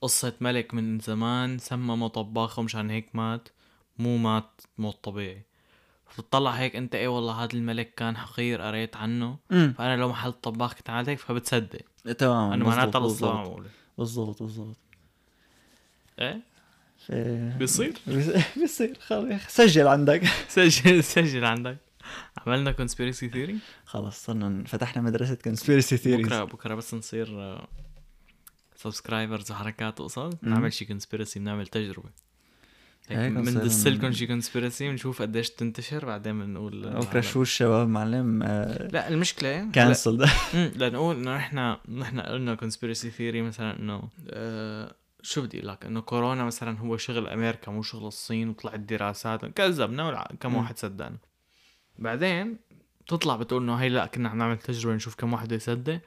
قصة 0.02 0.34
ملك 0.42 0.74
من 0.74 1.00
زمان 1.00 1.58
سممه 1.58 2.08
طباخه 2.08 2.62
مشان 2.62 2.90
هيك 2.90 3.16
مات 3.16 3.50
مو 3.98 4.18
مات 4.18 4.62
موت 4.78 5.04
طبيعي. 5.04 5.46
فتطلع 6.10 6.52
هيك 6.52 6.76
انت 6.76 6.96
إيه 6.96 7.08
والله 7.08 7.34
هذا 7.44 7.54
الملك 7.54 7.94
كان 7.94 8.18
حقير 8.18 8.62
قريت 8.62 8.96
عنه. 8.96 9.38
امم 9.52 9.74
فأنا 9.78 9.98
لو 10.02 10.10
محل 10.10 10.32
طباخ 10.32 10.74
كنت 10.74 10.90
عملت 10.90 11.10
هيك 11.10 11.20
فبتصدق 11.20 11.82
تمام. 12.18 12.52
انه 12.54 12.66
مزبوط، 12.66 12.78
معناتها 12.78 13.00
القصة 13.00 13.44
بالضبط 13.44 13.70
بالضبط. 13.98 14.44
بالضبط 14.44 14.78
إيه. 16.20 16.42
ف- 17.08 17.12
بيصير 17.60 17.94
بيصير. 18.58 18.98
خلص. 19.00 19.42
سجل 19.48 19.88
عندك. 19.88 20.24
سجل 20.50 21.04
سجل 21.04 21.46
عندك. 21.46 21.78
عملنا 22.48 22.72
conspiracy 22.72 23.30
theory 23.30 23.58
خلص 23.86 24.26
صرنا 24.26 24.64
فتحنا 24.68 25.02
مدرسة 25.02 25.38
conspiracy 25.48 26.00
theories. 26.02 26.08
بكرة 26.26 26.44
بكرة 26.44 26.76
بس 26.76 26.94
نصير 26.94 27.58
subscribers 28.76 29.52
وحركات 29.52 30.00
وقصص 30.00 30.18
مم. 30.18 30.54
نعمل 30.54 30.74
شي 30.74 30.86
conspiracy 30.86 31.40
بنعمل 31.40 31.68
تجربة. 31.68 32.10
بندس 33.10 33.88
لكم 33.88 34.12
شي 34.12 34.28
كونسبيرسي 34.28 34.90
بنشوف 34.90 35.22
قديش 35.22 35.50
تنتشر 35.50 36.06
بعدين 36.06 36.40
بنقول 36.40 36.90
بكره 36.90 37.22
شو 37.22 37.42
الشباب 37.42 37.88
معلم؟ 37.88 38.44
آه، 38.44 38.88
لا 38.88 39.08
المشكلة 39.08 39.70
cancel 39.74 40.18
مم، 40.54 40.72
لنقول 40.76 41.16
إنه 41.16 41.36
نحن 41.38 41.76
نحن 42.00 42.20
قلنا 42.20 42.56
conspiracy 42.56 43.10
theory 43.12 43.42
مثلا 43.42 43.80
إنه 43.80 44.10
آه 44.30 44.96
شو 45.22 45.42
بدي 45.42 45.58
أقول 45.58 45.68
لك؟ 45.70 45.86
إنه 45.86 46.02
كورونا 46.02 46.44
مثلا 46.44 46.80
هو 46.80 46.98
شغل 46.98 47.28
أمريكا 47.28 47.72
مو 47.72 47.82
شغل 47.82 48.08
الصين 48.08 48.50
وطلعت 48.50 48.80
دراسات 48.80 49.46
كذبنا 49.46 50.28
كم. 50.40 50.56
واحد 50.56 50.78
صدقنا. 50.78 51.18
بعدين 52.00 52.58
بتطلع 53.06 53.36
بتقول 53.36 53.62
إنه 53.64 53.76
هي 53.76 53.90
لا 53.90 54.06
كنا 54.06 54.30
عم 54.30 54.38
نعمل 54.38 54.58
تجربة 54.58 54.96
نشوف 54.96 55.16
كم 55.16 55.34
واحد 55.34 55.52
يصدق. 55.52 56.00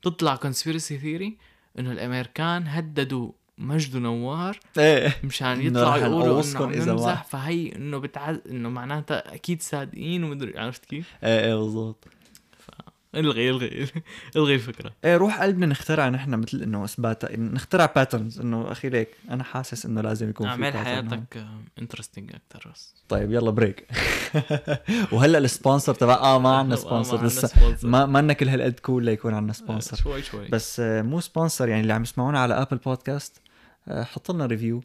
بتطلع 0.00 0.36
conspiracy 0.36 0.98
theory 0.98 1.38
إنه 1.78 1.92
الأمريكان 1.92 2.66
هددوا 2.66 3.32
مجد 3.58 3.94
ونوار 3.96 4.58
إيه. 4.78 5.16
مشان 5.24 5.60
يطلعوا 5.62 5.96
يقولوا 5.96 6.42
إنه 6.42 6.66
ما- 6.66 6.92
نمزح 6.92 7.24
فهي 7.24 7.76
إنه 7.76 7.98
بتعز 7.98 8.38
إنه 8.50 8.68
معناتها 8.68 9.34
أكيد 9.34 9.62
صادقين 9.62 10.24
ومدري 10.24 10.58
عرفت 10.58 10.84
كيف؟ 10.84 11.14
إيه 11.24 11.44
إيه 11.44 11.54
بالضبط. 11.54 12.04
إلغي 13.14 13.50
إلغي 13.50 13.86
إلغي 14.36 14.54
الفكرة. 14.54 14.92
إيه 15.04 15.16
روح 15.16 15.42
قلبنا 15.42 15.66
نخترع 15.66 16.08
نحن 16.08 16.30
مثل 16.34 16.62
إنه 16.62 16.84
اثبات 16.84 17.32
نخترع 17.38 17.86
patterns 17.96 18.40
إنه 18.40 18.72
أخي 18.72 18.88
ليك 18.88 19.08
أنا 19.30 19.44
حاسس 19.44 19.86
إنه 19.86 20.00
لازم 20.00 20.30
يكون 20.30 20.46
في 20.46 20.52
اعمل. 20.52 20.72
حياتك 20.72 21.44
interesting 21.78 22.30
أكثر 22.34 22.70
بس. 22.72 22.94
طيب 23.08 23.32
يلا 23.32 23.50
break 23.50 23.86
وهلأ 25.12 25.38
ال 25.38 25.45
sponsor 25.45 25.94
تبع 25.94 26.14
آه 26.14 26.38
ما 26.38 26.56
عندنا 26.56 26.76
sponsor 26.86 27.24
لسه. 27.24 27.50
ما 27.82 28.06
ما 28.06 28.18
لنا 28.22 28.32
كل 28.32 28.48
هالقد 28.48 28.80
cool 28.80 29.04
ليكون 29.04 29.34
عندنا 29.34 29.52
sponsor 29.52 29.96
شوي 29.96 30.22
شوي. 30.22 30.48
بس 30.48 30.80
آه، 30.80 31.02
مو 31.02 31.20
sponsor 31.20 31.68
يعني 31.68 31.80
اللي 31.82 31.92
عم 31.92 32.02
يسمعونا 32.02 32.38
على 32.40 32.54
Apple 32.62 32.76
Podcast 32.76 33.36
آه، 33.36 33.47
حط 33.90 34.30
لنا 34.30 34.46
review 34.46 34.82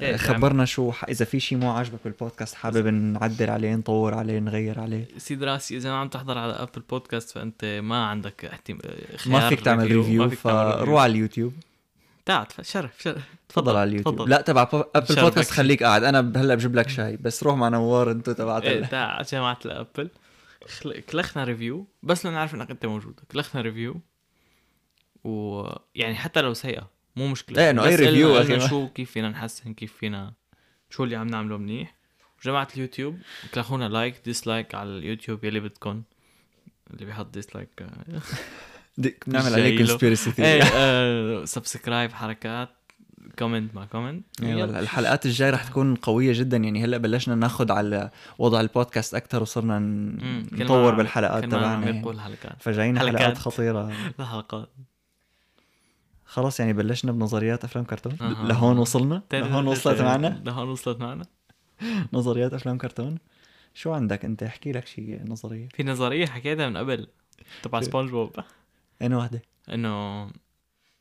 إيه، 0.00 0.14
آه، 0.14 0.16
خبرنا 0.16 0.64
شو 0.64 0.92
ح- 0.92 1.04
إذا 1.04 1.24
في 1.24 1.40
شيء 1.40 1.58
مو 1.58 1.70
عاجبك 1.70 1.98
بالبودكاست 2.04 2.54
حابب 2.54 2.86
نعدل 2.86 3.50
عليه 3.50 3.74
نطور 3.74 4.14
عليه 4.14 4.38
نغير 4.38 4.80
عليه. 4.80 5.08
سيد 5.18 5.42
راسي 5.42 5.76
إذا 5.76 5.90
ما 5.90 5.96
عم 5.96 6.08
تحضر 6.08 6.38
على 6.38 6.52
Apple 6.52 6.82
Podcast 6.90 7.30
فأنت 7.30 7.80
ما 7.82 8.06
عندك 8.06 8.44
احتم... 8.44 8.78
خيار 9.16 9.40
ما 9.40 9.48
فيك 9.48 9.60
تعمل 9.60 9.92
review. 9.92 10.30
فروح 10.30 11.02
على 11.02 11.10
اليوتيوب. 11.10 11.52
تعال 12.26 12.46
شرف 12.62 13.02
شرف. 13.02 13.24
تفضل 13.48 13.76
على 13.76 13.88
اليوتيوب. 13.88 14.14
تفضل. 14.16 14.30
لا 14.30 14.40
تبع 14.40 14.68
Apple. 14.72 15.14
Podcast 15.20 15.50
خليك 15.50 15.82
قاعد. 15.82 16.04
أنا 16.04 16.18
هلأ 16.40 16.54
بجيب 16.54 16.74
لك 16.74 16.88
شاي. 16.88 17.16
بس 17.16 17.42
روح 17.42 17.56
مع 17.56 17.68
نوار 17.68 18.10
انتو 18.10 18.32
تبعت 18.32 18.62
إيه 18.62 18.78
ال- 18.78 18.88
تعال 18.88 19.24
جماعة 19.24 19.58
ال 19.64 19.71
Apple. 19.71 20.10
كلخنا 21.10 21.44
review 21.44 21.86
بس 22.02 22.26
لنعرف 22.26 22.54
إنك 22.54 22.70
أنت 22.70 22.86
موجود. 22.86 23.20
كلخنا 23.32 23.60
review 23.62 24.00
ويعني 25.24 26.14
حتى 26.14 26.40
لو 26.40 26.54
سيئة. 26.54 26.95
مو 27.16 27.26
مشكلة. 27.28 27.70
إنه 27.70 27.84
أي 27.84 27.94
بس 27.94 28.00
review 28.00 28.68
شو 28.68 28.88
كيف 28.88 29.10
فينا 29.10 29.28
نحسن 29.28 29.74
كيف 29.74 29.92
فينا 29.92 30.32
شو 30.90 31.04
اللي 31.04 31.16
عم 31.16 31.26
نعمله 31.26 31.56
منيح. 31.56 31.96
جماعة 32.44 32.68
اليوتيوب 32.74 33.18
كلخونا 33.54 33.88
like 33.88 34.14
dislike 34.24 34.74
على 34.74 34.88
اليوتيوب 34.88 35.44
يلي 35.44 35.60
بدكم 35.60 36.02
اللي 36.90 37.04
بيحط 37.04 37.26
dislike 37.34 37.68
دي- 38.98 39.16
بنعمل 39.26 39.52
عليه. 39.52 39.76
conspiracy 39.78 40.32
إيه 40.38 40.62
آه، 40.74 41.44
subscribe 41.44 42.12
حركات 42.12 42.68
comment 43.38 43.74
مع 43.74 43.84
comment. 43.84 44.24
الحلقات 44.42 45.26
الجاي 45.26 45.50
رح 45.50 45.64
تكون 45.64 45.94
قوية 45.94 46.32
جدا. 46.32 46.56
يعني 46.56 46.84
هلأ 46.84 46.96
بلشنا 46.96 47.34
ناخذ 47.34 47.72
على 47.72 48.10
وضع 48.38 48.60
البودكاست 48.60 49.14
أكثر 49.14 49.42
وصرنا 49.42 49.78
نطور 50.52 50.94
بالحلقات 50.94 51.44
تبعنا. 51.44 52.02
فجايين 52.60 52.98
حلقات. 52.98 53.18
حلقات. 53.18 53.38
خطيرة. 53.38 53.92
لا 54.18 54.24
حلقات 54.26 54.68
خلص 56.26 56.60
يعني 56.60 56.72
بلشنا 56.72 57.12
بنظريات 57.12 57.64
أفلام 57.64 57.84
كرتون. 57.84 58.16
أها. 58.20 58.48
لهون 58.48 58.78
وصلنا. 58.78 59.22
لهون 59.32 59.66
وصلت 59.66 60.00
معنا. 60.00 60.42
لهون 60.44 60.68
وصلت 60.68 61.00
معنا. 61.00 61.26
نظريات 62.12 62.54
أفلام 62.54 62.78
كرتون. 62.78 63.18
شو 63.74 63.92
عندك 63.92 64.24
أنت؟ 64.24 64.42
احكي 64.42 64.72
لك 64.72 64.86
شيء 64.86 65.20
نظرية. 65.26 65.68
في 65.74 65.82
نظرية 65.82 66.26
حكيتها 66.26 66.68
من 66.68 66.76
قبل. 66.76 67.06
تبع 67.62 67.80
سبونج 67.80 68.10
بوب 68.10 68.32
أنا 69.02 69.16
واحدة 69.16 69.42
إنه 69.72 70.22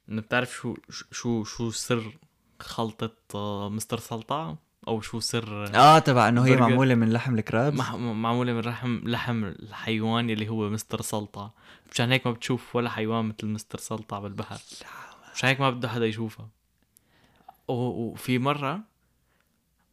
إنه 0.09 0.21
بتعرف 0.21 0.51
شو 0.53 0.75
شو 1.11 1.43
شو 1.43 1.71
سر 1.71 2.17
خلطة 2.59 3.11
آه، 3.35 3.69
مستر 3.69 3.99
سلطع 3.99 4.55
أو 4.87 5.01
شو 5.01 5.19
سر 5.19 5.75
آه 5.75 5.99
تبع 5.99 6.29
إنه 6.29 6.45
هي 6.45 6.49
برجر. 6.51 6.61
معمولة 6.61 6.95
من 6.95 7.13
لحم 7.13 7.35
ال 7.37 7.44
crabs 7.44 7.77
مح- 7.79 7.95
معمولة 7.95 8.53
من 8.53 8.59
لحم 8.61 8.97
لحم 9.07 9.43
الحيوان 9.43 10.29
اللي 10.29 10.49
هو 10.49 10.69
مستر 10.69 11.01
سلطع 11.01 11.49
مشان 11.91 12.11
هيك 12.11 12.27
ما 12.27 12.33
بتشوف 12.33 12.75
ولا 12.75 12.89
حيوان 12.89 13.25
مثل 13.25 13.47
مستر 13.47 13.79
سلطع 13.79 14.19
بالبحر. 14.19 14.57
مشان 15.35 15.49
هيك 15.49 15.61
ما 15.61 15.69
بده 15.69 15.89
حدا 15.89 16.05
يشوفها. 16.05 16.49
وفي 17.67 18.39
مرة 18.39 18.79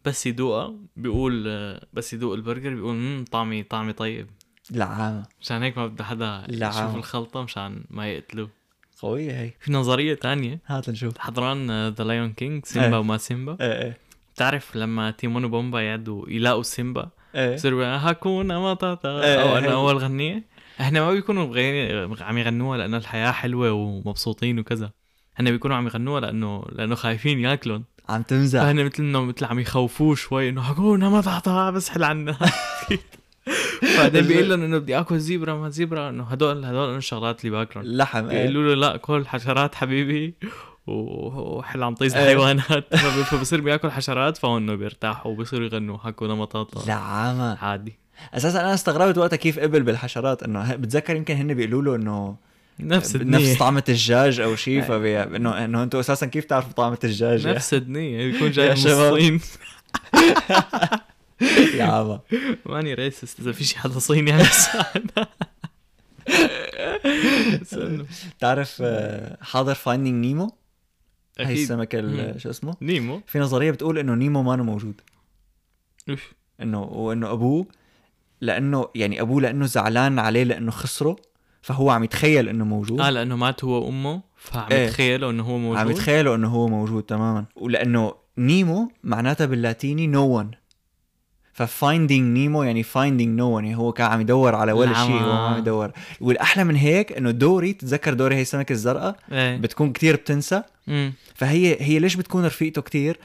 بس 0.04 0.26
يدوقها 0.26 0.74
بيقول 0.96 1.44
بس 1.92 2.12
يدوق 2.12 2.34
البرجر 2.34 2.74
بيقول 2.74 2.94
امم 2.94 3.24
طعمي 3.30 3.62
طعمي 3.62 3.92
طيب. 3.92 4.26
العمى. 4.70 5.26
مشان 5.40 5.62
هيك 5.62 5.78
ما 5.78 5.86
بده 5.86 6.04
حدا. 6.04 6.46
يشوف 6.48 6.96
الخلطة 6.96 7.42
مشان 7.42 7.84
ما 7.90 8.08
يقتلوه. 8.08 8.50
قوية 9.00 9.40
هي. 9.40 9.52
في 9.60 9.72
نظرية 9.72 10.14
تانية. 10.14 10.60
هات 10.66 10.90
نشوف. 10.90 11.18
حضران 11.18 11.88
The 11.88 12.04
Lion 12.04 12.32
King 12.32 12.64
سيمبا 12.66 12.88
إيه. 12.88 12.98
وما 13.00 13.18
سيمبا. 13.18 13.56
إيه 13.60 13.82
إيه. 13.82 13.98
بتعرف 14.34 14.76
لما 14.76 15.10
تيمون 15.10 15.44
وبومبا 15.44 15.80
يعدوا 15.80 16.28
يلاقوا 16.28 16.62
سيمبا؟ 16.62 17.10
إيه. 17.34 17.54
بصيروا 17.54 17.84
هاكونا 17.84 18.58
ماتاتا. 18.58 19.24
إيه، 19.24 19.42
أو. 19.42 19.58
انه 19.58 19.72
أول 19.72 19.96
غنية. 19.96 20.44
إحنا 20.80 21.00
ما 21.00 21.12
بيكونوا 21.12 22.16
عم 22.20 22.38
يغنوها 22.38 22.78
لأنه 22.78 22.96
الحياة 22.96 23.30
حلوة 23.32 23.72
ومبسوطين 23.72 24.58
وكذا. 24.58 24.90
هن 25.36 25.50
بيكونوا 25.50 25.76
عم 25.76 25.86
يغنوها 25.86 26.20
لأنه 26.20 26.64
لأنه 26.72 26.94
خايفين 26.94 27.40
ياكلهن 27.40 27.84
عم 28.08 28.22
تمزح 28.22 28.60
فهن 28.60 28.84
مثل 28.84 29.02
انه 29.02 29.20
مثل 29.24 29.44
عم 29.44 29.58
يخوفوه 29.58 30.14
شوي 30.14 30.48
إنه 30.48 30.60
هاكونا 30.60 31.08
ماتاتا 31.08 31.70
بس 31.70 31.88
حل 31.88 32.04
عنا. 32.04 32.36
بعدين 33.98 34.26
بيقول 34.26 34.48
لهم 34.48 34.62
إنه 34.62 34.78
بدي 34.78 34.98
آكل 34.98 35.18
زيبرا 35.18 35.54
ما 35.54 35.68
زيبرا. 35.68 36.08
إنه 36.08 36.24
هدول 36.24 36.64
هدول 36.64 36.96
الشغلات 36.96 37.44
اللي 37.44 37.56
باكلهم 37.56 37.84
لحم 37.86 38.28
إيه. 38.28 38.46
بيقولوا 38.48 38.74
له 38.74 38.80
لا 38.80 38.96
كل 38.96 39.26
حشرات 39.26 39.74
حبيبي. 39.74 40.34
وحل 40.86 41.82
عم 41.82 41.94
طيز 41.94 42.14
إيه. 42.14 42.22
الحيوانات. 42.22 42.94
فب- 42.96 43.22
فبصير 43.22 43.60
بياكل 43.60 43.90
حشرات 43.90 44.36
فهون 44.36 44.76
بيرتاحوا 44.76 45.32
وبصيروا 45.32 45.66
يغنوا 45.66 45.98
هاكونا 46.02 46.34
مطاطا 46.34 46.86
لعامة 46.86 47.58
عادي. 47.64 47.98
أساسا 48.34 48.60
أنا 48.60 48.74
استغربت 48.74 49.18
وقتها 49.18 49.36
كيف 49.36 49.58
قبل 49.58 49.82
بالحشرات 49.82 50.42
إنه 50.42 50.74
بتذكر 50.74 51.16
يمكن 51.16 51.34
هن 51.36 51.54
بيقولوا 51.54 51.82
له 51.82 52.02
إنه 52.02 52.36
نفس 52.88 53.06
نفس 53.06 53.16
الدنيا 53.16 53.58
طعمة 53.58 53.84
الدجاج 53.88 54.40
أو 54.40 54.56
شيء 54.56 54.82
فبي... 54.82 55.22
انه 55.22 55.64
إنه 55.64 55.82
أنتم 55.82 55.98
أساسا 55.98 56.26
كيف 56.26 56.44
تعرفوا 56.44 56.72
طعمة 56.72 56.98
الدجاج 57.04 57.48
نفس 57.48 57.74
الدنيا 57.74 58.30
بيكون 58.30 58.50
جاي 58.50 58.68
من. 58.68 58.72
الصين. 58.72 59.40
يا 61.78 61.84
عبا 61.84 62.20
ماني 62.66 62.94
racist 62.94 63.40
إذا 63.40 63.52
في 63.52 63.64
شي 63.64 63.78
حدا 63.78 63.98
صيني 63.98 64.32
عم 64.32 64.40
يسمعنا 64.40 65.28
بس 67.60 67.74
إنه 67.74 68.06
تعرف 68.40 68.78
آه، 68.80 69.38
حاضر 69.40 69.74
Finding 69.74 70.26
Nemo 70.26 70.50
هي 71.40 71.62
السمكة. 71.62 72.38
شو 72.38 72.50
اسمه؟ 72.50 72.76
نيمو. 72.82 73.20
في 73.26 73.38
نظرية 73.38 73.70
بتقول 73.70 73.98
إنه 73.98 74.14
نيمو 74.14 74.42
ما 74.42 74.56
موجود. 74.56 75.00
انه 76.62 76.82
وإنه 76.82 77.32
أبوه 77.32 77.66
لأنه 78.40 78.88
يعني 78.94 79.20
أبوه 79.20 79.40
لأنه 79.40 79.66
زعلان 79.66 80.18
عليه 80.18 80.42
لأنه 80.44 80.70
خسره. 80.70 81.16
فهو 81.62 81.90
عم 81.90 82.04
يتخيل 82.04 82.48
إنه 82.48 82.64
موجود. 82.64 83.00
آه 83.00 83.10
لأنه 83.10 83.36
مات 83.36 83.64
هو 83.64 83.86
وأمه 83.86 84.20
فعم 84.36 84.72
إيه. 84.72 84.86
يتخيلوا 84.86 85.30
إنه 85.30 85.42
هو 85.42 85.58
موجود. 85.58 85.78
عم 85.78 85.90
يتخيلوا 85.90 86.36
إنه 86.36 86.48
هو 86.48 86.68
موجود 86.68 87.02
تماما. 87.02 87.44
ولأنه 87.56 88.14
نيمو 88.38 88.90
معناتها 89.04 89.46
باللاتيني 89.46 90.06
no 90.06 90.42
no 90.42 90.44
one. 90.44 90.56
ف 91.52 91.63
Finding 91.63 92.38
Nemo 92.38 92.62
يعني 92.62 92.82
Finding 92.82 93.38
no 93.38 93.60
one 93.60 93.64
يعني 93.64 93.76
هو 93.76 93.92
كان 93.92 94.06
عم 94.06 94.20
يدور 94.20 94.54
على 94.54 94.72
ولا. 94.72 94.94
شيء 94.94 95.20
هو 95.22 95.32
عم 95.32 95.58
يدور. 95.58 95.90
والأحلى 96.20 96.64
من 96.64 96.76
هيك 96.76 97.12
إنه 97.12 97.30
دوري 97.30 97.72
تتذكر 97.72 98.14
دوري 98.14 98.34
هي 98.34 98.42
السمكه 98.42 98.72
الزرقاء؟ 98.72 99.16
إيه. 99.32 99.56
بتكون 99.56 99.92
كتير 99.92 100.16
بتنسى. 100.16 100.62
مم. 100.86 101.12
فهي 101.34 101.76
هي 101.80 101.98
ليش 101.98 102.16
بتكون 102.16 102.44
رفيقته 102.44 102.82
كتير؟ 102.82 103.18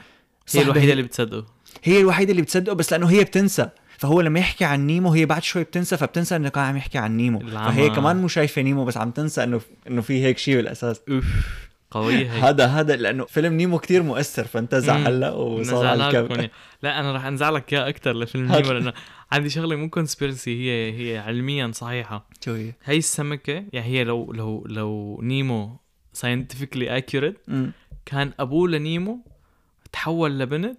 هي 0.54 0.62
الوحيدة 0.62 0.92
اللي 0.92 1.02
بتصدقه. 1.02 1.46
هي 1.84 2.00
الوحيدة 2.00 2.30
اللي 2.30 2.42
بتصدقه 2.42 2.74
بس 2.74 2.92
لأنه 2.92 3.10
هي 3.10 3.24
بتنسى. 3.24 3.68
فهو 3.98 4.20
لما 4.20 4.40
يحكي 4.40 4.64
عن 4.64 4.86
نيمو 4.86 5.12
هي 5.12 5.26
بعد 5.26 5.42
شوي 5.42 5.64
بتنسى 5.64 5.96
فبتنسى 5.96 6.36
انه 6.36 6.48
كان 6.48 6.64
عم 6.64 6.76
يحكي 6.76 6.98
عن 6.98 7.16
نيمو 7.16 7.40
العمى. 7.40 7.72
فهي 7.72 7.90
كمان 7.90 8.16
مو 8.16 8.28
شايفة 8.28 8.62
نيمو 8.62 8.84
بس 8.84 8.96
عم 8.96 9.10
تنسى 9.10 9.44
إنه 9.44 9.60
إنه 9.88 10.00
في 10.00 10.24
هيك 10.24 10.38
شيء 10.38 10.56
بالأساس 10.56 11.00
أوف 11.10 11.24
قوية 11.90 12.32
هي 12.32 12.40
هذا 12.40 12.66
هذا 12.66 12.96
لأنه 12.96 13.24
فيلم 13.24 13.54
نيمو 13.54 13.78
كتير 13.78 14.02
مؤثر 14.02 14.44
فانتزع. 14.44 14.96
هلا 14.96 15.30
وصار 15.30 15.86
على 15.86 16.18
هون. 16.18 16.48
لا 16.82 17.00
أنا 17.00 17.16
رح 17.16 17.24
أنزعلك 17.24 17.72
إياه 17.72 17.88
أكثر 17.88 18.12
لفيلم. 18.12 18.52
نيمو 18.52 18.72
لأنه 18.72 18.92
عندي 19.32 19.50
شغلة 19.50 19.76
مو 19.76 19.90
conspiracy 19.90 20.50
هي 20.50 20.92
هي 20.92 21.18
علميا 21.18 21.70
صحيحة 21.74 22.28
شو 22.44 22.52
هي؟ 22.52 22.72
هي 22.84 22.96
السمكة 22.96 23.64
يعني 23.72 23.86
هي 23.86 24.04
لو 24.04 24.32
لو 24.32 24.64
لو 24.68 25.20
نيمو 25.22 25.76
scientifically 26.12 26.96
accurate. 26.96 27.38
كان 28.06 28.32
أبوه 28.40 28.68
لنيمو 28.68 29.18
تحول 29.92 30.38
لبنت 30.38 30.78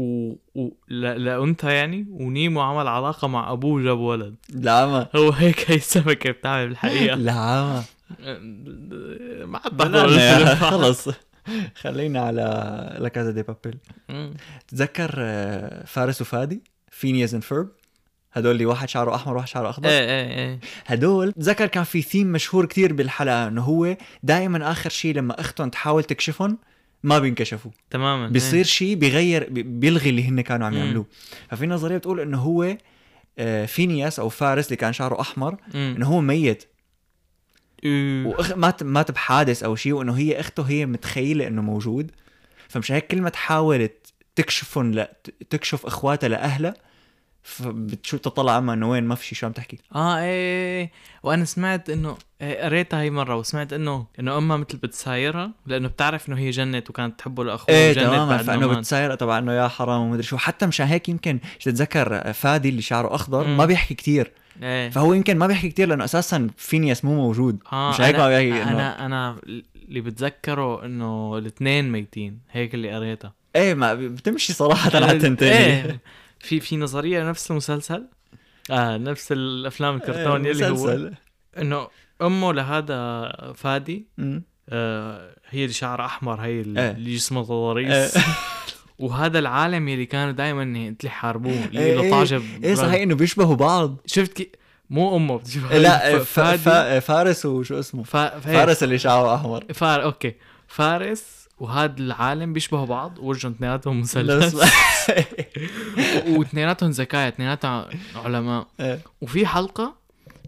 و, 0.00 0.36
و... 0.54 0.68
ل... 0.88 1.00
لانثى 1.24 1.72
يعني؟ 1.72 2.06
ونيمو 2.10 2.60
عمل 2.60 2.88
علاقة 2.88 3.28
مع 3.28 3.52
أبوه 3.52 3.82
جاب 3.82 3.98
ولد. 3.98 4.34
العمى 4.54 5.06
هو 5.16 5.30
هيك 5.30 5.70
هي 5.70 5.76
السمكه 5.76 6.30
بتعمل 6.30 6.68
بالحقيقة. 6.68 7.14
العمى 7.14 7.82
ما. 9.44 10.04
الفيلم. 10.04 10.54
خلص. 10.70 11.08
خلينا 11.74 12.20
على 12.20 12.96
La 13.00 13.10
Casa 13.10 13.30
de 13.30 13.42
Papel. 13.42 13.78
تتذكر 14.68 15.14
آه، 15.18 15.84
فارس 15.84 16.20
وفادي 16.20 16.62
Phineas 16.90 17.34
and 17.34 17.42
Ferb 17.42 17.68
هدول 18.32 18.52
اللي 18.52 18.66
واحد 18.66 18.88
شعره 18.88 19.14
أحمر 19.14 19.32
وواحد 19.34 19.48
شعره 19.48 19.70
أخضر؟ 19.70 19.88
إيه 19.88 20.00
إيه 20.00 20.38
إيه. 20.38 20.60
هدول 20.86 21.32
تذكر 21.32 21.66
كان 21.66 21.84
في 21.84 22.02
ثيم 22.02 22.26
مشهور 22.26 22.66
كتير 22.66 22.92
بالحلقة 22.92 23.48
إنه 23.48 23.62
هو 23.62 23.96
دائما 24.22 24.70
آخر 24.70 24.90
شيء 24.90 25.14
لما 25.14 25.40
أختهم 25.40 25.68
تحاول 25.68 26.04
تكشفهم 26.04 26.58
ما 27.02 27.18
بينكشفوا 27.18 27.70
تماما 27.90 28.28
بيصير 28.28 28.64
شيء 28.64 28.94
بيغير 28.94 29.50
بي- 29.50 29.62
بيلغي 29.62 30.10
اللي 30.10 30.24
هن 30.28 30.40
كانوا 30.40 30.66
عم. 30.66 30.74
يعملوه 30.74 31.06
ففي 31.50 31.66
نظرية 31.66 31.96
بتقول 31.96 32.20
إنه 32.20 32.38
هو 32.38 32.76
آه، 33.38 33.66
فينياس 33.66 34.18
أو 34.18 34.28
فارس 34.28 34.66
اللي 34.66 34.76
كان 34.76 34.92
شعره 34.92 35.20
أحمر 35.20 35.56
إيه. 35.74 35.96
إنه 35.96 36.06
هو 36.06 36.20
ميت 36.20 36.64
مم. 37.84 38.24
وأخ... 38.26 38.52
مات 38.52 38.82
مات 38.82 39.10
بحادث 39.10 39.62
أو 39.62 39.76
شيء 39.76 39.92
وإنه 39.92 40.12
هي 40.18 40.40
أخته 40.40 40.62
هي 40.62 40.86
متخيلة 40.86 41.46
إنه 41.46 41.62
موجود 41.62 42.10
فمش 42.68 42.92
هيك 42.92 43.06
كل 43.06 43.22
ما 43.22 43.28
تحاول 43.30 43.88
تكشفهم 44.36 44.92
ل... 44.94 45.06
تكشف 45.50 45.86
إخواتها 45.86 46.28
لأهلها 46.28 46.74
فبتشوف 47.42 48.20
تطلع 48.20 48.52
عما 48.52 48.72
إنه 48.72 48.90
وين؟ 48.90 49.04
ما 49.04 49.14
في 49.14 49.26
شيء 49.26 49.38
شو 49.38 49.46
عم 49.46 49.52
تحكي؟ 49.52 49.78
آه 49.94 50.18
إيه 50.18 50.24
إيه 50.24 50.80
إيه. 50.80 50.90
وأنا 51.22 51.44
سمعت 51.44 51.90
إنه 51.90 52.16
إيه، 52.40 52.64
قريتها 52.64 53.02
هي 53.02 53.10
مرة 53.10 53.36
وسمعت 53.36 53.72
إنه 53.72 54.06
إنه 54.20 54.38
أمها 54.38 54.56
مثل 54.56 54.78
بتسايرها 54.78 55.50
لأنه 55.66 55.88
بتعرف 55.88 56.28
إنه 56.28 56.38
هي 56.38 56.50
جنت 56.50 56.90
وكانت 56.90 57.18
تحبه 57.18 57.44
لاخوه 57.44 57.74
إيه 57.74 57.92
تماما. 57.92 58.36
فإنه 58.36 58.60
ما 58.60 58.66
مات. 58.66 58.78
بتساير 58.78 59.14
تبع 59.14 59.38
إنه 59.38 59.52
يا 59.52 59.68
حرام 59.68 60.00
ومدري 60.00 60.22
شو. 60.22 60.36
حتى 60.36 60.66
مشان 60.66 60.86
هيك 60.86 61.08
يمكن 61.08 61.38
تتذكر 61.60 62.32
فادي 62.32 62.68
اللي 62.68 62.82
شعره 62.82 63.14
أخضر 63.14 63.46
مم. 63.46 63.56
ما 63.56 63.66
بيحكي 63.66 63.94
كتير. 63.94 64.32
إيه. 64.62 64.90
فهو 64.90 65.14
يمكن 65.14 65.38
ما 65.38 65.46
بيحكي 65.46 65.68
كتير 65.68 65.88
لأنه 65.88 66.04
أساسا 66.04 66.48
فينياس 66.56 67.04
مو 67.04 67.14
موجود. 67.14 67.58
آه 67.72 67.90
مش 67.90 68.00
هيك 68.00 68.14
أنا, 68.14 68.24
ما 68.24 68.28
بيحكي 68.28 68.62
انه 68.62 68.72
أنا 68.72 69.06
أنا 69.06 69.36
اللي 69.88 70.00
بتذكره 70.00 70.84
إنه 70.84 71.38
الاثنين 71.38 71.92
ميتين. 71.92 72.38
هيك 72.50 72.74
اللي 72.74 72.94
قريتها. 72.94 73.32
إيه 73.56 73.74
ما 73.74 73.94
بتمشي 73.94 74.52
صراحة 74.52 74.90
على 74.94 75.12
التنتين 75.12 75.52
إيه. 75.52 76.00
في 76.40 76.60
في 76.60 76.76
نظرية 76.76 77.28
نفس 77.28 77.50
المسلسل 77.50 78.06
آه 78.70 78.96
نفس 78.96 79.32
الأفلام 79.32 79.96
الكرتون 79.96 80.46
إيه، 80.46 80.52
يلي 80.52 80.66
هو 80.66 80.72
مسلسل. 80.72 81.14
إنه 81.58 81.88
أمه 82.22 82.52
لهذا 82.52 83.52
فادي. 83.56 84.06
آه 84.68 85.36
هي 85.48 85.62
اللي 85.62 85.72
شعرها 85.72 86.06
أحمر 86.06 86.40
هي 86.40 86.48
إيه. 86.48 86.60
اللي 86.90 87.14
جسمها 87.14 87.42
ضريس 87.42 88.16
إيه. 88.16 88.24
وهذا 88.98 89.38
العالم 89.38 89.88
يلي 89.88 90.06
كانوا 90.06 90.32
دائما 90.32 90.62
اللي 90.62 90.96
يحاربوه 91.04 91.64
اللي 91.64 91.80
إيه، 91.80 91.94
له 91.94 92.02
إيه. 92.02 92.10
طاجة 92.10 92.40
إيه 92.64 92.74
صحيح 92.74 93.02
إنه 93.02 93.14
بيشبهوا 93.14 93.56
بعض 93.56 93.96
شفت 94.06 94.32
كي 94.32 94.52
مو 94.90 95.16
أمه 95.16 95.38
بتشوف 95.38 95.72
لا. 95.72 96.18
فادي 96.18 97.00
فارس 97.00 97.46
وشو 97.46 97.78
اسمه 97.78 98.02
فارس 98.02 98.82
اللي 98.82 98.98
شعره 98.98 99.34
أحمر 99.34 99.64
فار 99.74 100.02
okay 100.02 100.34
فارس 100.68 101.39
وهذا 101.60 101.94
العالم 101.98 102.52
بيشبهوا 102.52 102.86
بعض 102.86 103.18
وجههم 103.18 103.52
اثنيناتهم 103.52 104.00
مثلث 104.00 104.54
واثنيناتهم 106.36 106.90
ذكاء 106.90 107.28
اثنيناتهم 107.28 107.84
علماء 108.14 108.66
إيه. 108.80 109.00
وفي 109.20 109.46
حلقة 109.46 109.94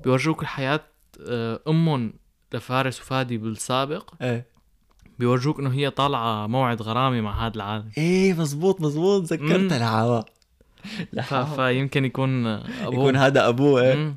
بيورجوك 0.04 0.44
حياه 0.44 0.80
آه، 1.28 1.60
أمهم 1.68 2.12
لفارس 2.54 3.00
وفادي 3.00 3.38
بالسابق 3.38 4.10
إيه 4.22 4.46
بيورجوك 5.18 5.60
إنه 5.60 5.72
هي 5.72 5.90
طالعة 5.90 6.46
موعد 6.46 6.82
غرامي 6.82 7.20
مع 7.20 7.46
هذا 7.46 7.54
العالم 7.56 7.90
إيه 7.98 8.34
مزبوط 8.34 8.80
مزبوط. 8.80 9.22
ذكرت 9.22 9.72
العوا. 9.72 10.22
فيمكن 11.56 12.04
يكون 12.04 12.46
أبوه 12.46 12.94
يكون 12.94 13.16
هذا 13.16 13.48
أبوه 13.48 13.82
إيه. 13.82 14.14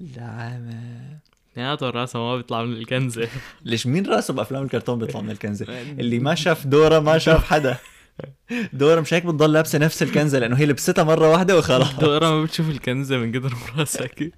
العمى 0.00 1.18
اثنيناتهم 1.52 1.90
راسهم 1.90 2.22
ما 2.30 2.36
بيطلع 2.36 2.62
من 2.62 2.72
الكنزة. 2.72 3.28
ليش 3.64 3.86
مين 3.86 4.06
راسه 4.06 4.34
بأفلام 4.34 4.62
الكرتون 4.62 4.98
بيطلع 4.98 5.20
من 5.20 5.30
الكنزة؟ 5.30 5.66
اللي 6.00 6.18
ما 6.18 6.34
شاف 6.34 6.66
دورة 6.66 6.98
ما 6.98 7.18
شاف 7.18 7.44
حدا. 7.44 7.76
دورة 8.72 9.00
مش 9.00 9.14
هيك 9.14 9.26
بتضل 9.26 9.52
لابسة 9.52 9.78
نفس 9.78 10.02
الكنزة 10.02 10.38
لأنه 10.38 10.56
هي 10.56 10.66
لبستها 10.66 11.04
مرة 11.04 11.30
واحدة 11.30 11.58
وخلاص. 11.58 11.94
دورة 11.96 12.30
ما 12.30 12.42
بتشوف 12.44 12.68
الكنزة 12.70 13.16
من 13.16 13.32
قدر 13.38 13.54
كيف 14.06 14.32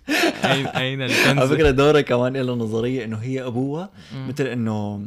اين 0.45 0.67
اين 0.67 1.03
على 1.03 1.12
الكنزة. 1.12 1.47
فكرة 1.57 1.71
دورة 1.71 2.01
كمان 2.01 2.37
لها 2.37 2.55
نظرية 2.55 3.05
إنه 3.05 3.17
هي 3.17 3.45
أبوها. 3.47 3.91
مثل 4.29 4.47
إنه 4.47 5.07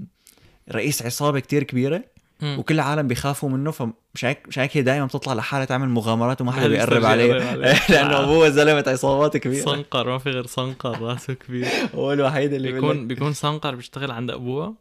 رئيس 0.72 1.01
عصابة 1.03 1.39
كتير 1.39 1.64
كبيرة. 1.64 2.03
مم. 2.41 2.59
وكل 2.59 2.75
العالم 2.75 3.07
بيخافوا 3.07 3.49
منه 3.49 3.71
فمش 3.71 3.93
هيك 4.23 4.47
مش 4.47 4.59
هيك 4.59 4.77
هي 4.77 4.81
دائما 4.81 5.05
بتطلع 5.05 5.33
لحالها 5.33 5.65
تعمل 5.65 5.89
مغامرات 5.89 6.41
وما 6.41 6.51
حدا 6.51 6.67
بيقرب 6.67 7.05
عليه. 7.05 7.33
لأنه 7.89 8.23
ابوها 8.23 8.49
زلمة 8.49 8.83
عصابات 8.88 9.38
كبيرة. 9.38 9.65
صنقر 9.65 10.09
ما 10.09 10.17
في 10.17 10.29
غير 10.29 10.45
صنقر 10.45 11.01
راسه 11.01 11.33
كبير. 11.33 11.67
هو 11.95 12.13
الوحيد 12.13 12.53
اللي 12.53 12.71
بيكون 12.71 13.07
بيكون 13.07 13.33
صنقر 13.33 13.75
بيشتغل 13.75 14.11
عند 14.11 14.31
ابوها 14.31 14.73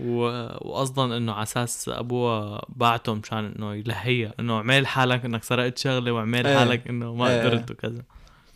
و... 0.00 0.22
وقصدا 0.68 1.16
إنه 1.16 1.32
على 1.32 1.42
أساس 1.42 1.88
ابوها 1.88 2.62
بعته 2.68 3.14
مشان 3.14 3.52
إنه 3.56 3.74
يلهيها 3.74 4.34
إنه 4.40 4.56
اعمل 4.56 4.86
حالك 4.86 5.24
إنك 5.24 5.44
سرقت 5.44 5.78
شغلة 5.78 6.12
واعمل 6.12 6.46
إيه. 6.46 6.58
حالك 6.58 6.88
إنه 6.88 7.14
ما 7.14 7.28
إيه. 7.28 7.42
قدرت 7.42 7.70
وكذا. 7.70 8.02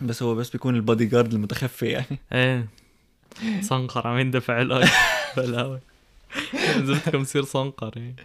بس 0.01 0.23
هو 0.23 0.35
بس 0.35 0.51
بيكون 0.51 0.75
البادي 0.75 1.07
جارد 1.07 1.33
المتخفي 1.33 1.87
يعني. 1.87 2.19
إيه. 2.33 2.67
صنقر 3.61 4.07
عم 4.07 4.19
يندفع 4.19 4.63
لك 4.63 4.91
بلاوي 5.37 5.81
اذا 6.55 6.93
بدكم 7.07 7.21
يصير 7.21 7.43
صنقر 7.45 7.93
يعني. 7.97 8.17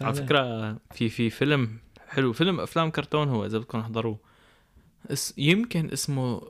على 0.00 0.14
فكرة 0.14 0.72
في 0.94 1.08
في 1.08 1.30
فيلم 1.30 1.78
حلو 2.08 2.32
فيلم 2.32 2.60
أفلام 2.60 2.90
كرتون 2.90 3.28
هو 3.28 3.46
إذا 3.46 3.58
بدكم 3.58 3.80
تحضروه 3.80 4.18
اس 5.10 5.34
يمكن 5.38 5.90
اسمه 5.92 6.42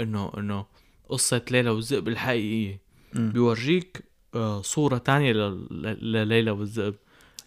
إنه 0.00 0.32
إنه 0.38 0.66
قصة 1.08 1.42
ليلى 1.50 1.70
والذئب 1.70 2.08
الحقيقية. 2.08 2.80
مم. 3.14 3.30
بيورجيك 3.32 4.02
آه، 4.34 4.62
صورة 4.62 4.98
تانية 4.98 5.32
لليلى 5.32 6.50
والذئب. 6.50 6.94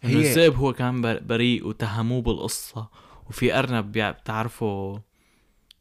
هي- 0.01 0.15
الذئب 0.31 0.55
هو 0.55 0.73
كان 0.73 1.01
بر- 1.01 1.19
بريء 1.19 1.67
وتهموه 1.67 2.21
بالقصة. 2.21 2.89
وفي 3.29 3.59
أرنب 3.59 3.91
بتعرفه 3.97 5.01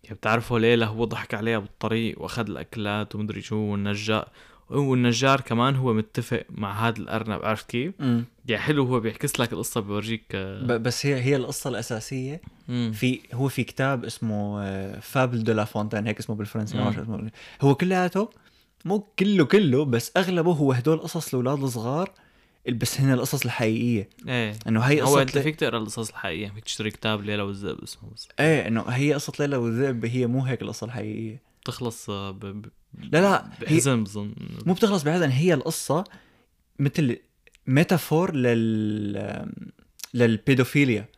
يعني 0.04 0.16
بتعرفه 0.16 0.58
ليلى 0.58 0.84
هو 0.86 1.04
ضحك 1.04 1.34
عليها 1.34 1.58
بالطريق 1.58 2.22
وأخذ 2.22 2.48
الأكلات 2.50 3.14
ومدري 3.14 3.40
شو 3.42 3.56
والنجار 3.56 4.28
والنجار 4.80 5.40
كمان 5.40 5.76
هو 5.76 5.92
متفق 5.92 6.44
مع 6.50 6.88
هذا 6.88 6.98
الأرنب 6.98 7.44
عرفت 7.44 7.70
كيف؟ 7.70 7.94
يعني 8.00 8.62
حلو 8.62 8.84
هو 8.84 9.00
بيعكس 9.00 9.40
لك 9.40 9.52
القصة 9.52 9.80
بيورجيك 9.80 10.22
آه، 10.34 10.76
بس 10.76 11.06
هي 11.06 11.14
هي 11.22 11.36
القصة 11.36 11.70
الأساسية. 11.70 12.40
مم. 12.68 12.92
في 12.94 13.20
هو 13.34 13.48
في 13.48 13.64
كتاب 13.64 14.04
اسمه 14.04 14.62
Fable 15.00 15.44
de 15.44 15.52
La 15.52 15.64
Fontaine 15.64 16.06
هيك 16.06 16.18
اسمه 16.18 16.36
بالفرنسي 16.36 16.76
ما 16.76 16.90
اسمه. 16.90 17.30
هو 17.62 17.74
كلياته 17.74 18.30
مو 18.84 18.98
كله 19.18 19.44
كله 19.44 19.84
بس 19.84 20.12
أغلبه 20.16 20.52
هو 20.52 20.72
هدول 20.72 20.98
قصص 20.98 21.34
الاولاد 21.34 21.62
الصغار 21.62 22.10
بس 22.68 23.00
هن 23.00 23.12
القصص 23.12 23.44
الحقيقية. 23.44 24.08
إيه. 24.28 24.54
إنه 24.68 24.80
هي 24.80 25.02
هو 25.02 25.06
قصة 25.06 25.22
أنت 25.22 25.38
ل- 25.38 25.42
فيك 25.42 25.56
تقرأ 25.56 25.78
القصص 25.78 26.08
الحقيقية 26.08 26.48
فيك 26.54 26.64
تشتري 26.64 26.90
كتاب 26.90 27.22
ليلى 27.24 27.42
والذئب 27.42 27.78
اسمه 27.82 28.10
بس. 28.14 28.28
إيه 28.40 28.66
إنه 28.68 28.80
هي 28.82 29.14
قصة 29.14 29.32
ليلى 29.40 29.56
والذئب 29.56 30.04
هي 30.04 30.26
مو 30.26 30.40
هيك 30.40 30.62
القصة 30.62 30.84
الحقيقية. 30.84 31.51
بتخلص 31.62 32.10
آه، 32.10 32.30
ب... 32.30 32.38
ب... 32.40 32.66
لا 33.12 33.20
لا 33.20 33.44
هي 33.46 33.76
بحزن 33.76 34.04
بظن 34.04 34.34
مو 34.66 34.74
بتخلص 34.74 35.02
بحزن 35.02 35.28
هي 35.28 35.54
القصة 35.54 36.04
مثل 36.78 37.16
ميتافور 37.66 38.34
لل 38.34 39.52
للبيدوفيليا. 40.14 41.08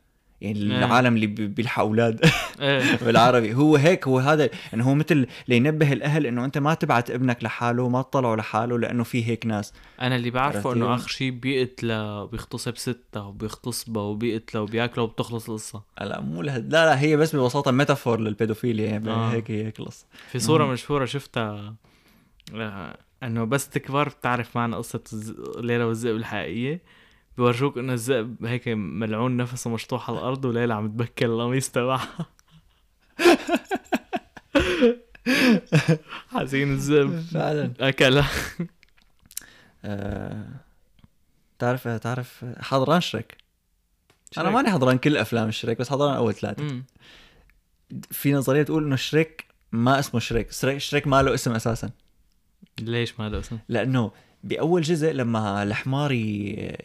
يعني 0.45 0.59
إيه. 0.73 0.79
العالم 0.85 1.15
اللي 1.15 1.27
بي- 1.27 1.47
بيلحق 1.47 1.83
أولاد 1.83 2.21
إيه 2.61 2.97
بالعربي 3.07 3.55
هو 3.55 3.77
هيك 3.77 4.09
هو 4.09 4.19
هذا 4.19 4.49
إنه 4.75 4.85
هو 4.91 4.95
مثل 4.95 5.27
لينبه 5.49 5.93
الأهل 5.93 6.27
إنه 6.27 6.45
أنت 6.45 6.59
ما 6.59 6.75
تبعت 6.75 7.11
ابنك 7.11 7.45
لحاله 7.45 7.89
ما 7.89 8.03
تطلعه 8.03 8.35
لحاله 8.37 8.79
لأنه 8.79 9.05
في 9.05 9.25
هيك 9.29 9.47
ناس 9.47 9.73
أنا 10.01 10.17
اللي 10.17 10.31
بعرفه؟ 10.31 10.73
إنه 10.73 10.95
آخر 10.95 11.09
شيء 11.09 11.31
بيقتله 11.31 12.25
بيغتصب 12.25 12.77
ستة 12.77 13.27
وبيغتصبها 13.27 14.03
وبيقتله 14.03 14.61
وبياكله 14.63 15.05
وبتخلص 15.05 15.49
القصة 15.49 15.83
لا 16.01 16.21
مو 16.21 16.43
لهد... 16.43 16.73
لا 16.73 16.85
لا 16.87 17.01
هي 17.01 17.17
بس 17.17 17.37
ببساطة 17.37 17.71
ميتافور 17.71 18.21
للبيدوفيليا 18.21 18.87
يعني 18.91 19.11
آه. 19.11 19.33
هيك 19.33 19.51
هي 19.51 19.65
هيك 19.67 19.81
القصة 19.81 20.07
في 20.33 20.39
صورة 20.39 20.65
مم. 20.65 20.73
مشهورة 20.73 21.05
شفتها 21.05 21.75
آه، 22.55 22.97
إنه 23.23 23.45
بس 23.45 23.69
تكبر 23.69 24.09
بتعرف 24.09 24.57
معنى 24.57 24.77
قصة 24.77 25.01
الز- 25.13 25.35
ليلى 25.59 25.85
والذئب 25.85 26.17
الحقيقية 26.17 26.81
بيورجوك 27.37 27.79
إنه 27.79 27.93
الذئب 27.93 28.45
هيك 28.45 28.69
ملعون 28.69 29.37
نفسه 29.37 29.71
مشطوح 29.71 30.11
على 30.11 30.19
الأرض 30.19 30.45
وليلى 30.45 30.75
عم 30.75 30.89
تبكي 30.89 31.25
القميص 31.25 31.71
تبعها. 31.71 32.27
حزين 36.35 36.73
الذئب. 36.73 37.21
فعلا. 37.21 37.73
أكلها. 37.81 38.31
آه... 39.85 40.47
تعرف 41.59 41.89
تعرف 41.89 42.45
حضران 42.59 43.01
شريك؟ 43.01 43.37
أنا. 44.39 44.51
ماني 44.51 44.71
حضران 44.71 44.99
كل 44.99 45.17
أفلام 45.17 45.51
شريك 45.51 45.79
بس 45.79 45.91
حضران 45.91 46.17
أول 46.17 46.35
ثلاثة. 46.35 46.83
في 48.11 48.33
نظرية 48.33 48.63
تقول 48.63 48.85
إنه 48.85 48.97
شريك 48.97 49.45
ما 49.73 49.99
اسمه 49.99 50.21
شريك. 50.21 50.53
شريك, 50.53 50.79
شريك 50.79 51.07
ما 51.07 51.23
له 51.23 51.35
اسم 51.35 51.53
أساسا. 51.53 51.91
ليش 52.81 53.21
ما 53.21 53.29
له 53.29 53.39
اسم؟ 53.39 53.59
لأنه 53.69 54.13
بأول 54.45 54.83
جزء 54.83 55.13
لما 55.13 55.63
الحمار 55.63 56.13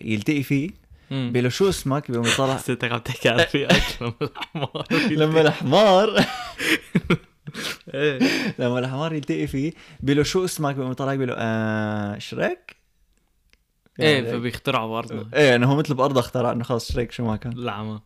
يلتقي 0.01 0.43
فيه. 0.43 0.69
بيقول 1.11 1.43
له 1.43 1.49
شو 1.49 1.69
اسمك؟ 1.69 2.11
بيقوم 2.11 2.27
يطلع. 2.27 2.55
حسيتك 2.57 2.91
عم 2.91 2.97
تحكي 2.99 3.29
عن 3.29 3.39
رفيقك 3.39 3.83
لما 4.01 4.11
الحمار 4.21 4.85
لما 5.21 5.41
الحمار. 5.41 6.19
إيه. 7.93 8.19
لما 8.59 8.79
الحمار 8.79 9.13
يلتقي 9.13 9.47
فيه 9.47 9.73
بيقول 9.99 10.17
له 10.17 10.23
شو 10.23 10.45
اسمك؟ 10.45 10.75
بيقوم 10.75 10.91
يطلع 10.91 11.13
بيقول 11.15 11.27
له 11.27 11.35
آه 11.37 12.17
شريك؟ 12.17 12.75
إيه 13.99 14.13
يعني- 14.15 14.31
فبيخترعوا 14.31 14.89
برضه 14.89 15.27
إيه 15.33 15.55
انه 15.55 15.71
هو 15.71 15.75
مثل 15.75 15.93
بأرض 15.93 16.17
اخترع 16.17 16.51
انه 16.51 16.63
خلص 16.63 16.91
شريك 16.91 17.11
شو 17.11 17.25
ما 17.25 17.35
كان. 17.35 17.51
العمى 17.53 17.99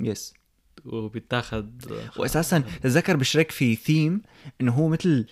yes 0.00 0.34
وبيتاخد. 0.84 1.84
واساسا 2.16 2.58
تذكر 2.82 3.16
بشريك 3.16 3.50
في 3.50 3.74
ثيم 3.76 4.22
إنه 4.60 4.72
هو 4.72 4.88
مثل 4.88 5.26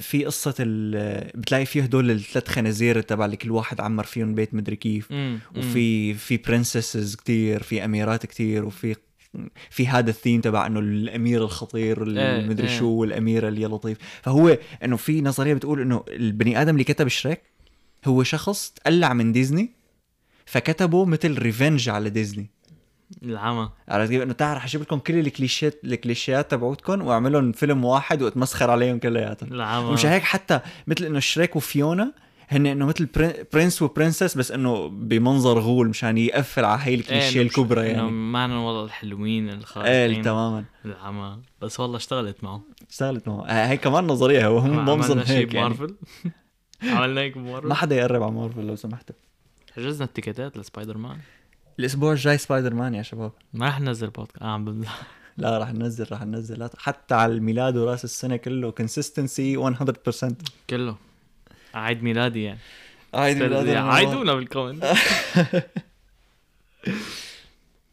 في 0.00 0.24
قصة 0.24 0.54
ال 0.60 1.30
بتلاقي 1.34 1.66
فيه 1.66 1.82
هدول 1.82 2.10
الثلاث 2.10 2.48
خنازير 2.48 3.00
تبع 3.00 3.24
اللي 3.24 3.36
كل 3.36 3.50
واحد 3.50 3.80
عمر 3.80 4.04
فيهم 4.04 4.34
بيت 4.34 4.54
مدري 4.54 4.76
كيف 4.76 5.12
مم. 5.12 5.38
وفي 5.56 6.14
في 6.14 6.36
princesses 6.36 7.14
كتير 7.14 7.62
في 7.62 7.84
أميرات 7.84 8.26
كتير 8.26 8.64
وفي 8.64 8.96
في 9.70 9.88
هذا 9.88 10.10
الثيم 10.10 10.40
تبع 10.40 10.66
إنه 10.66 10.80
الأمير 10.80 11.44
الخطير 11.44 12.02
إيه، 12.02 12.40
المدري 12.40 12.68
إيه. 12.68 12.78
شو 12.78 12.88
والاميره 12.88 13.48
اللي 13.48 13.66
لطيف 13.66 13.98
فهو 14.22 14.58
إنه 14.84 14.96
في 14.96 15.20
نظرية 15.20 15.54
بتقول 15.54 15.80
إنه 15.80 16.04
البني 16.08 16.62
آدم 16.62 16.72
اللي 16.72 16.84
كتب 16.84 17.08
شريك 17.08 17.42
هو 18.04 18.22
شخص 18.22 18.70
تقلع 18.70 19.12
من 19.12 19.32
ديزني 19.32 19.72
فكتبه 20.46 21.04
مثل 21.04 21.38
revenge 21.38 21.88
على 21.88 22.10
ديزني 22.10 22.50
العمى. 23.22 23.68
عرفت 23.88 24.10
كيف 24.10 24.22
إنه 24.22 24.32
تعال 24.32 24.56
رح 24.56 24.64
أجيب 24.64 24.80
لكم 24.80 24.98
كل 24.98 25.18
الكليشيات 25.18 25.80
الكليشيات 25.84 26.50
تبعوتكم 26.50 27.02
واعملهم 27.02 27.52
فيلم 27.52 27.84
واحد 27.84 28.22
واتمسخر 28.22 28.70
عليهم 28.70 28.98
كلياتهم. 28.98 29.52
العمى. 29.52 29.88
ومش 29.88 30.06
هيك 30.06 30.22
حتى 30.22 30.60
مثل 30.86 31.04
إنه 31.04 31.18
شريك 31.20 31.56
وفيونا 31.56 32.12
هن 32.48 32.66
إنه 32.66 32.86
مثل 32.86 33.06
prin- 33.06 33.44
prince 33.52 33.82
و 33.82 33.88
princess 33.88 34.34
بس 34.38 34.50
إنه 34.52 34.88
بمنظر 34.88 35.58
غول 35.58 35.88
مشان 35.88 36.18
يقفل 36.18 36.64
على 36.64 36.80
هي 36.82 36.94
الكليشية 36.94 37.40
مش- 37.40 37.46
الكبرى 37.46 37.86
يعني. 37.86 38.10
معنا 38.10 38.58
والله 38.58 38.84
الحلوين 38.84 39.48
إيه 39.48 39.54
الخارقين 39.54 40.22
تماما. 40.22 40.64
العمى. 40.84 41.38
بس 41.62 41.80
والله 41.80 41.96
اشتغلت 41.96 42.44
معه. 42.44 42.60
اشتغلت 42.90 43.28
معه. 43.28 43.46
آه، 43.46 43.66
هي 43.66 43.76
كمان 43.76 44.06
نظرية 44.06 44.46
هو 44.46 44.58
هم 44.58 44.84
بمظن 44.84 45.10
عملنا 45.10 45.24
شيء 45.24 45.36
هيك 45.36 45.54
يعني. 45.54 45.74
عملنا 46.82 47.20
هيك 47.20 47.38
بمارفل. 47.38 47.68
ما 47.68 47.74
حدا 47.74 47.96
يقرب 47.96 48.22
على 48.22 48.32
مارفل 48.32 48.66
لو 48.66 48.76
سمحتوا 48.76 49.14
حجزنا 49.76 50.04
التيكيتات 50.04 50.56
لسبايدر 50.58 50.98
مان. 50.98 51.18
الأسبوع 51.78 52.12
الجاي 52.12 52.38
سبايدر 52.38 52.74
مان 52.74 52.94
يا 52.94 53.02
شباب. 53.02 53.32
ما 53.52 53.68
رح 53.68 53.80
ننزل 53.80 54.10
بودكاست. 54.10 54.42
آه 54.42 54.46
عم 54.46 54.64
بمزح 54.64 55.02
لا 55.36 55.58
رح 55.58 55.72
ننزل 55.72 56.06
رح 56.12 56.22
ننزل. 56.22 56.68
حتى 56.78 57.14
على 57.14 57.32
الميلاد 57.32 57.76
وراس 57.76 58.04
السنة 58.04 58.36
كله 58.36 58.70
consistency 58.70 59.56
100% 59.56 60.34
كله. 60.70 60.96
عيد 61.74 62.02
ميلادي 62.02 62.42
يعني. 62.42 62.58
عيد 63.14 63.36
ميلاد 63.36 63.68
عيدونا 63.68 64.34
بال 64.34 64.44
comment. 64.44 64.84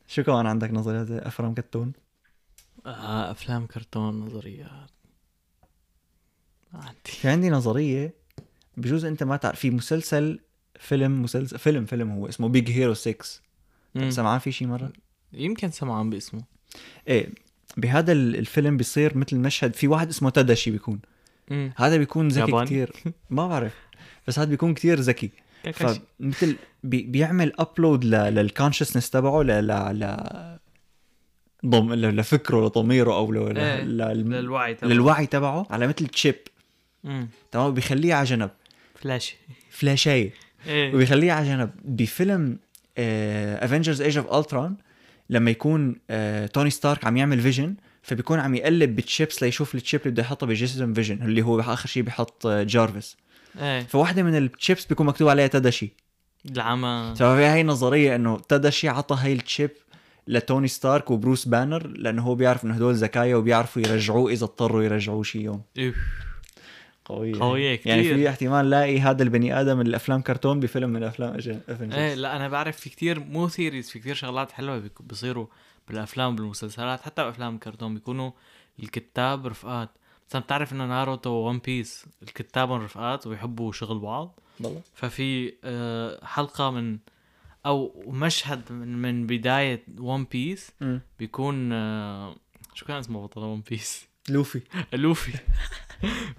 شو 0.07 0.23
كمان 0.23 0.47
عندك 0.47 0.71
نظريات 0.71 1.11
أفلام 1.11 1.53
كرتون؟ 1.53 1.93
آه 2.85 3.31
أفلام 3.31 3.67
كرتون 3.67 4.19
نظريات. 4.19 4.89
عندي. 6.73 6.97
في 7.05 7.27
عندي 7.27 7.49
نظرية 7.49 8.13
بجوز 8.77 9.05
أنت 9.05 9.23
ما 9.23 9.37
تعرف 9.37 9.59
في 9.59 9.69
مسلسل 9.69 10.39
فيلم 10.79 11.21
مسلسل 11.21 11.59
فيلم 11.59 11.85
فيلم 11.85 12.11
هو 12.11 12.29
اسمه 12.29 12.49
Big 12.49 12.71
Hero 12.71 12.93
6 12.93 13.11
مم. 13.11 13.42
سمعان 14.09 14.39
في 14.39 14.51
شي 14.51 14.65
مرة؟ 14.65 14.91
يمكن 15.33 15.71
سمعان 15.71 16.09
باسمه. 16.09 16.43
إيه 17.07 17.29
بهذا 17.77 18.11
ال- 18.11 18.35
الفيلم 18.35 18.77
بيصير 18.77 19.17
مثل 19.17 19.37
مشهد 19.37 19.73
في 19.75 19.87
واحد 19.87 20.09
اسمه 20.09 20.29
تاداشي 20.29 20.71
بيكون. 20.71 20.99
مم. 21.51 21.73
هذا 21.77 21.97
بيكون 21.97 22.27
ذكي؟ 22.27 22.65
كتير. 22.65 22.91
ما 23.29 23.47
بعرف. 23.47 23.73
بس 24.27 24.39
هذا 24.39 24.49
بيكون 24.49 24.73
كتير 24.73 24.99
ذكي. 24.99 25.29
فمثل 25.73 26.55
بي 26.83 27.01
بيعمل 27.03 27.53
upload 27.59 28.05
لل 28.05 28.19
consciousness 28.19 29.09
تبعه 29.09 29.41
ل 29.41 29.47
ل 29.47 29.99
ل 29.99 30.17
ضم 31.65 31.93
لفكره 31.93 32.65
لضميره 32.65 33.13
أو 33.13 33.31
ل... 33.31 33.57
إيه، 33.57 33.81
ل... 33.83 33.97
للوعي 33.97 34.75
تبعه. 34.75 34.89
للوعي 34.91 35.25
تبعه 35.25 35.67
على 35.69 35.87
مثل 35.87 36.07
chip. 36.07 36.35
تمام؟ 37.51 37.73
بيخليه 37.73 38.13
على 38.13 38.25
جنب. 38.25 38.49
فلاش. 38.95 39.35
فلاشايه 39.69 40.33
إيه. 40.67 40.95
وبيخليه 40.95 41.31
على 41.31 41.45
جنب. 41.47 41.69
بفيلم 41.83 42.57
Avengers 42.97 44.01
Age 44.01 44.17
of 44.17 44.33
Ultron 44.33 44.77
لما 45.29 45.51
يكون 45.51 45.95
آه 46.09 46.45
توني 46.45 46.69
ستارك 46.69 47.05
عم 47.05 47.17
يعمل 47.17 47.41
فيجن 47.41 47.75
فبيكون 48.01 48.39
عم 48.39 48.55
يقلب 48.55 48.95
بالتشيبس 48.95 49.43
ليشوف 49.43 49.75
ال 49.75 49.81
chip 49.81 50.01
اللي 50.01 50.11
بده 50.11 50.23
يحطها 50.23 50.47
بجسم 50.47 50.93
فيجن 50.93 51.21
اللي 51.21 51.41
هو 51.41 51.59
آخر 51.59 51.87
شيء 51.87 52.03
بيحط 52.03 52.45
آه 52.45 52.63
جارفيس 52.63 53.17
إيه. 53.61 53.81
فواحدة 53.81 54.23
من 54.23 54.37
التشيبس 54.37 54.85
بيكون 54.85 55.05
مكتوب 55.05 55.27
عليها 55.27 55.47
تاداشي 55.47 55.93
العمى. 56.51 57.13
ففي 57.15 57.25
هاي 57.25 57.61
النظريه 57.61 58.15
إنه 58.15 58.39
تاداشي 58.49 58.89
عطى 58.89 59.15
هاي 59.19 59.33
ال 59.33 59.41
chip 59.41 59.71
لتوني 60.27 60.67
ستارك 60.67 61.11
وبروس 61.11 61.47
بانر 61.47 61.87
لأنه 61.87 62.21
هو 62.21 62.35
بيعرف 62.35 62.65
إنه 62.65 62.73
هدول 62.73 62.93
ذكايا 62.93 63.35
وبيعرفوا 63.35 63.81
يرجعوه 63.81 64.31
إذا 64.31 64.43
اضطروا 64.43 64.83
يرجعوه 64.83 65.23
شي 65.23 65.39
يوم. 65.39 65.61
قوية 67.05 67.39
قوية 67.39 67.79
يعني 67.85 68.01
كتير. 68.03 68.15
في 68.15 68.29
احتمال 68.29 68.69
لاقي 68.69 68.99
هذا 68.99 69.23
البني 69.23 69.59
آدم 69.61 69.77
من 69.77 69.87
الأفلام 69.87 70.21
كرتون 70.21 70.59
بفيلم 70.59 70.89
من 70.89 71.03
افلام 71.03 71.33
Avengers 71.69 71.97
إيه 71.97 72.13
لا 72.13 72.35
أنا 72.35 72.47
بعرف 72.49 72.77
في 72.77 72.89
كتير 72.89 73.19
مو 73.19 73.47
theories 73.49 73.89
في 73.89 73.99
كتير 73.99 74.15
شغلات 74.15 74.51
حلوة 74.51 74.79
بيك- 74.79 75.01
بيصيروا 75.01 75.47
بالأفلام 75.87 76.35
بالمسلسلات 76.35 77.01
حتى 77.01 77.23
بافلام 77.23 77.55
الكرتون 77.55 77.93
بيكونوا 77.93 78.31
الكتاب 78.79 79.47
رفقات. 79.47 79.89
مثلا 80.29 80.41
بتعرف 80.41 80.73
إنه 80.73 80.85
ناروتو 80.85 81.29
و 81.29 81.36
One 81.36 81.57
Piece 81.59 82.05
الكتابهم 82.23 82.81
رفقات 82.81 83.27
ويحبوا 83.27 83.71
شغل 83.71 83.99
بعض. 83.99 84.39
والله. 84.59 84.81
ففي 84.93 85.53
آه، 85.63 86.25
حلقة 86.25 86.71
من 86.71 86.97
أو 87.65 88.03
مشهد 88.07 88.71
من, 88.71 89.01
من 89.01 89.27
بداية 89.27 89.83
One 89.99 90.23
Piece. 90.23 90.71
بيكون 91.19 91.69
آه، 91.73 92.35
شو 92.73 92.85
كان 92.85 92.97
اسمه 92.97 93.23
بطل 93.23 93.41
One 93.41 93.61
Piece؟ 93.69 94.07
لوفي. 94.29 94.61
لوفي. 94.93 95.33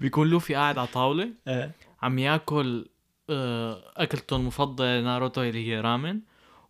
بيكون 0.01 0.27
لوفي 0.27 0.55
قاعد 0.55 0.77
على 0.77 0.87
طاوله 0.87 1.29
آه. 1.47 1.71
عم 2.01 2.19
ياكل 2.19 2.85
آه، 3.29 3.93
اكلته 3.97 4.35
المفضلة 4.35 5.01
ناروتو 5.01 5.41
اللي 5.41 5.67
هي 5.67 5.81
رامن. 5.81 6.19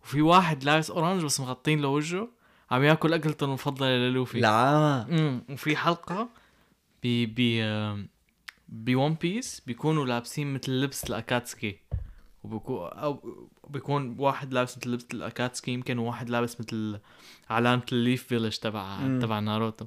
وفي 0.02 0.22
واحد 0.22 0.64
لابس 0.64 0.90
orange 0.90 1.24
بس 1.24 1.40
مغطين 1.40 1.80
له 1.80 1.88
وجهه 1.88 2.28
عم 2.70 2.82
ياكل 2.82 3.12
اكلته 3.12 3.44
المفضلة 3.44 3.88
للوفي. 3.88 4.38
العمى 4.38 5.02
امم 5.02 5.42
وفي 5.50 5.76
حلقة 5.76 6.28
ب 7.02 7.24
ب 7.36 8.06
ب 8.68 8.79
One 8.79 9.14
Piece 9.14 9.62
بيكونوا 9.66 10.06
لابسين 10.06 10.54
مثل 10.54 10.72
لبس 10.72 11.04
الأكاتسكي. 11.10 11.78
وبكون 12.44 12.88
أو 12.88 13.48
بيكون 13.68 14.16
واحد 14.18 14.52
لابس 14.52 14.78
مثل 14.78 14.90
لبس 14.90 15.06
الأكاتسكي 15.14 15.70
يمكن 15.70 15.98
وواحد 15.98 16.30
لابس 16.30 16.60
مثل 16.60 16.98
علامة 17.50 17.82
ال 17.92 17.98
Leaf 17.98 18.22
Village 18.22 18.56
تبع. 18.56 19.18
تبع 19.20 19.40
ناروتو. 19.40 19.86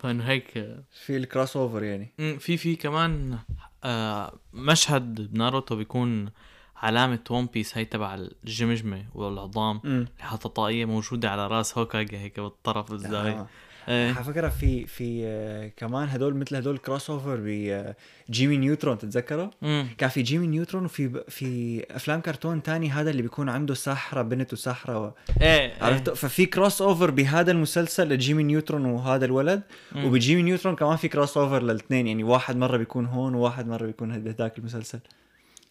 فانه 0.00 0.24
هيك 0.24 0.50
في 0.90 1.16
ال 1.16 1.56
crossover 1.56 1.82
يعني. 1.82 2.12
في 2.38 2.56
في 2.56 2.76
كمان 2.76 3.38
آه 3.84 4.38
مشهد 4.52 5.32
بناروتو 5.32 5.76
بيكون 5.76 6.30
علامة 6.76 7.18
One 7.30 7.46
Piece 7.46 7.78
هي 7.78 7.84
تبع 7.84 8.14
الجمجمة 8.14 9.06
والعظام 9.14 9.80
اللي 9.84 10.06
حاطة 10.18 10.48
طاقية 10.48 10.84
موجودة 10.84 11.30
على 11.30 11.46
رأس 11.46 11.78
هوكاجي 11.78 12.18
هيك 12.18 12.40
بالطرف 12.40 12.92
الزاوية. 12.92 13.46
إيه 13.90 14.12
على 14.12 14.24
فكرة 14.24 14.48
في 14.48 14.86
في 14.86 15.22
آه، 15.24 15.70
كمان 15.76 16.08
هدول 16.08 16.34
مثل 16.34 16.56
هدول 16.56 16.78
crossover 16.78 17.38
بجيمي 17.40 18.56
نيوترون 18.56 18.98
تتذكره؟ 18.98 19.50
مم. 19.62 19.86
كان 19.98 20.08
في 20.08 20.22
جيمي 20.22 20.46
نيوترون 20.46 20.84
وفي 20.84 21.24
في 21.28 21.82
أفلام 21.90 22.20
كرتون 22.20 22.62
تاني 22.62 22.90
هذا 22.90 23.10
اللي 23.10 23.22
بيكون 23.22 23.48
عنده 23.48 23.74
ساحره 23.74 24.22
بنت 24.22 24.52
وساحره 24.52 24.98
و... 24.98 25.12
إيه 25.42 25.72
عرفت 25.80 26.10
ففي 26.10 26.46
crossover 26.46 27.10
بهذا 27.10 27.52
المسلسل 27.52 28.08
لجيمي 28.08 28.42
نيوترون 28.42 28.84
وهذا 28.84 29.24
الولد 29.24 29.62
مم. 29.92 30.04
وبجيمي 30.04 30.42
نيوترون 30.42 30.76
كمان 30.76 30.96
في 30.96 31.08
crossover 31.08 31.62
للاثنين 31.62 32.06
يعني 32.06 32.24
واحد 32.24 32.56
مرة 32.56 32.76
بيكون 32.76 33.06
هون 33.06 33.34
وواحد 33.34 33.68
مرة 33.68 33.86
بيكون 33.86 34.18
بهداك 34.18 34.58
المسلسل 34.58 35.00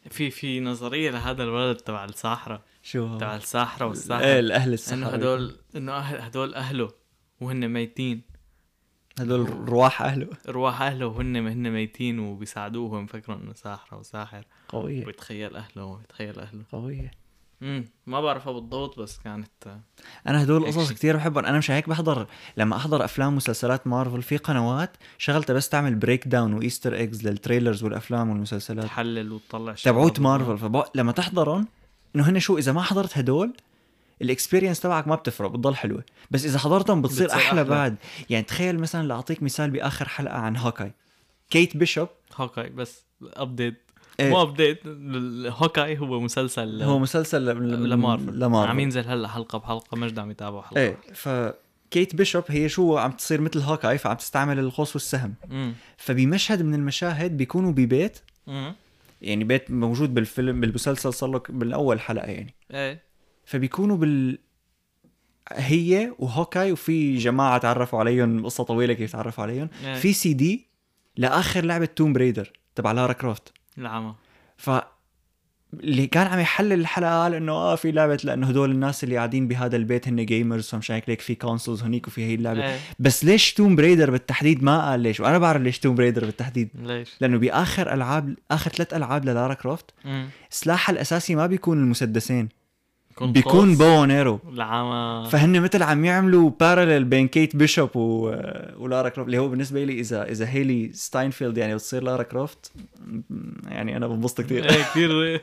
في 0.10 0.32
في 0.32 0.60
نظرية 0.60 1.12
لهذا 1.12 1.44
الولد 1.44 1.78
تبع 1.78 2.06
الساحره 2.06 2.62
شو 2.84 3.18
تبع؟ 3.18 3.36
الساحره 3.36 3.84
إيه 3.84 3.90
والساحره 3.90 4.40
الاهل 4.40 4.64
إنه 4.64 4.74
السحرة 4.74 5.08
هدول 5.08 5.56
إنه 5.76 5.92
أهل 5.92 6.22
هدول 6.22 6.56
أهله 6.56 6.90
وهن 7.42 7.68
ميتين. 7.68 8.22
هدول 9.20 9.70
رواح 9.70 10.02
أهله. 10.02 10.28
ارواح 10.50 10.82
أهله 10.82 11.06
وهن 11.06 11.36
هن 11.36 11.72
ميتين 11.72 12.20
وبيساعدوه 12.20 12.94
وهم 12.94 13.06
فكروا 13.06 13.38
إنه 13.38 13.54
ساحرة 13.54 13.98
وساحر. 13.98 14.46
قوية. 14.70 15.04
وبيتخيل 15.04 15.56
اهله 15.56 15.84
وبيتخيل 15.84 16.40
اهله 16.40 16.64
قوية. 16.72 17.12
امم 17.62 17.86
ما 18.08 18.22
بعرفها 18.22 18.54
بالضبط 18.54 19.00
بس 19.00 19.18
كانت 19.18 19.82
أنا 20.28 20.44
هدول 20.44 20.64
القصص. 20.64 20.92
كثير 20.92 21.18
بحبهم. 21.18 21.46
أنا 21.46 21.58
مش 21.58 21.72
هيك 21.72 21.90
بحضر. 21.90 22.28
لما 22.58 22.76
أحضر 22.76 23.06
أفلام 23.06 23.34
ومسلسلات 23.34 23.88
مارفل 23.88 24.22
في 24.22 24.38
قنوات 24.38 24.98
شغلتها 25.18 25.54
بس 25.54 25.70
تعمل 25.70 25.96
breakdown 25.96 26.54
و 26.54 26.60
Easter 26.60 26.96
eggs 26.96 27.28
لل 27.28 27.39
trailers 27.39 27.84
والأفلام 27.84 28.30
والمسلسلات. 28.30 28.86
تحلل 28.86 29.32
وتطلع 29.32 29.74
تبعوت 29.74 30.20
مارفل. 30.20 30.58
فلما 30.58 31.12
تحضرهم 31.12 31.68
إنه 32.16 32.30
هن 32.30 32.40
شو 32.40 32.58
إذا 32.58 32.72
ما 32.72 32.82
حضرت 32.82 33.18
هدول 33.18 33.54
ال 34.22 34.27
experience 34.27 34.80
تبعك 34.80 35.08
ما 35.08 35.16
بتفرق 35.16 35.50
بتضل 35.50 35.76
حلوة. 35.76 36.04
بس 36.32 36.46
إذا 36.46 36.60
حضرتهم 36.60 37.02
بتصير, 37.02 37.26
بتصير 37.26 37.40
أحلى, 37.40 37.62
أحلى. 37.62 37.70
بعد. 37.70 37.96
يعني 38.30 38.44
تخيل 38.44 38.80
مثلا 38.80 39.08
لأعطيك 39.08 39.44
مثال 39.44 39.72
بآخر 39.72 40.08
حلقة 40.08 40.38
عن 40.38 40.58
هوكاي. 40.58 40.92
كيت 41.50 41.78
بيشوب. 41.78 42.08
هوكاي 42.36 42.70
بس 42.70 43.06
update 43.22 43.82
إيه. 44.20 44.30
مو 44.30 44.42
update 44.42 44.80
هوكاي 45.48 45.98
هو 45.98 46.20
مسلسل 46.20 46.84
هو 46.84 47.00
مسلسل 47.00 47.46
ل 47.90 47.96
Marvel. 47.96 48.40
ل 48.40 48.43
Marvel. 48.43 48.70
عم 48.70 48.80
ينزل 48.80 49.08
هلأ 49.08 49.28
حلقة 49.28 49.58
بحلقة 49.60 49.98
مجد 49.98 50.20
عم 50.20 50.32
يتابعوا 50.32 50.62
حلقة. 50.62 50.82
إيه 50.82 50.98
ف 51.14 51.30
كيت 51.92 52.16
بيشوب 52.16 52.44
هي 52.48 52.70
شو 52.70 52.98
عم 52.98 53.12
تصير 53.12 53.42
مثل 53.42 53.60
هوكاي 53.60 53.98
فعم 53.98 54.16
تستعمل 54.16 54.60
القوس 54.60 54.96
والسهم. 54.96 55.34
امم 55.52 55.74
فبمشهد 55.98 56.62
من 56.62 56.74
المشاهد 56.74 57.38
بيكونوا 57.38 57.72
ببيت. 57.72 58.20
امم 58.48 58.76
يعني 59.22 59.44
بيت 59.44 59.72
موجود 59.72 60.14
بالفيلم 60.14 60.62
بالمسلسل 60.62 61.14
صار 61.14 61.30
له 61.30 61.42
بالأول 61.50 62.00
حلقة 62.00 62.28
يعني. 62.28 62.56
إيه. 62.72 63.09
فبيكونوا 63.50 63.97
بال 63.97 64.39
هي 65.52 66.14
وهوكاي 66.20 66.72
وفي 66.72 67.18
جماعة 67.18 67.58
تعرفوا 67.58 68.00
عليهم 68.00 68.45
قصة 68.45 68.64
طويلة 68.64 68.93
كيف 68.93 69.12
تعرفوا 69.12 69.43
عليهم. 69.43 69.70
إيه. 69.86 69.95
في 69.95 70.14
سي 70.14 70.34
دي 70.34 70.68
لآخر 71.18 71.66
لعبة 71.66 71.86
Tomb 71.86 72.14
Raider 72.14 72.52
تبع 72.76 72.91
لارا 72.91 73.14
كروفت. 73.14 73.54
العمى. 73.78 74.16
ف 74.58 74.70
اللي 75.74 76.08
كان 76.08 76.28
عم 76.28 76.39
يحلل 76.39 76.74
الحلقة 76.74 77.24
قال 77.24 77.34
إنه 77.34 77.52
آه 77.52 77.76
في 77.76 77.91
لعبة 77.91 78.18
لأنه 78.24 78.47
هدول 78.47 78.72
الناس 78.72 79.04
اللي 79.04 79.18
قاعدين 79.18 79.47
بهذا 79.47 79.76
البيت 79.76 80.08
هن 80.08 80.26
gamers 80.26 80.68
فمشان 80.68 80.95
هيك 80.95 81.10
ليك 81.10 81.22
في 81.22 81.36
consoles 81.36 81.84
هنيك 81.84 82.08
وفي 82.08 82.26
هي 82.26 82.36
اللعبة. 82.36 82.66
إيه. 82.66 82.80
بس 83.00 83.26
ليش 83.26 83.54
Tomb 83.54 83.76
Raider 83.76 84.12
بالتحديد 84.12 84.64
ما 84.64 84.89
قال 84.89 85.00
ليش؟ 85.00 85.20
وأنا 85.20 85.38
بعرف 85.38 85.62
ليش 85.62 85.80
Tomb 85.80 85.96
Raider 85.96 86.26
بالتحديد. 86.26 86.70
ليش؟ 86.76 87.10
لأنه 87.22 87.38
بآخر 87.38 87.93
ألعاب 87.93 88.36
آخر 88.52 88.72
ثلاث 88.72 88.93
ألعاب 88.93 89.26
للارا 89.26 89.54
كروفت 89.54 89.86
سلاحها 90.50 90.93
الأساسي 90.93 91.36
ما 91.36 91.47
بيكون 91.47 91.78
المسدسين. 91.78 92.50
يكون 93.20 93.32
بيكون 93.32 93.70
قوس. 93.70 93.78
bow 93.78 94.06
and 94.06 94.18
arrow 94.18 94.40
العمى 94.54 95.30
فهن 95.30 95.62
مثل 95.62 95.84
عم 95.84 96.06
يعملوا 96.06 96.52
parallel 96.60 97.04
بين 97.04 97.28
كيت 97.28 97.56
بيشوب 97.56 97.96
و... 97.96 98.36
ولارا 98.78 99.10
كروفت 99.10 99.28
اللي 99.28 99.38
هو 99.38 99.48
بالنسبة 99.48 99.84
لي 99.84 100.00
اذا 100.00 100.24
إذا 100.24 100.50
هيلي 100.50 100.94
ستاينفيلد 100.94 101.58
يعني 101.58 101.76
بتصير 101.76 102.04
لارا 102.04 102.24
كروفت 102.24 102.72
يعني 103.68 103.98
أنا 103.98 104.08
بنبسط 104.08 104.42
كثير 104.42 104.70
إيه 104.70 104.84
كثير 104.84 105.42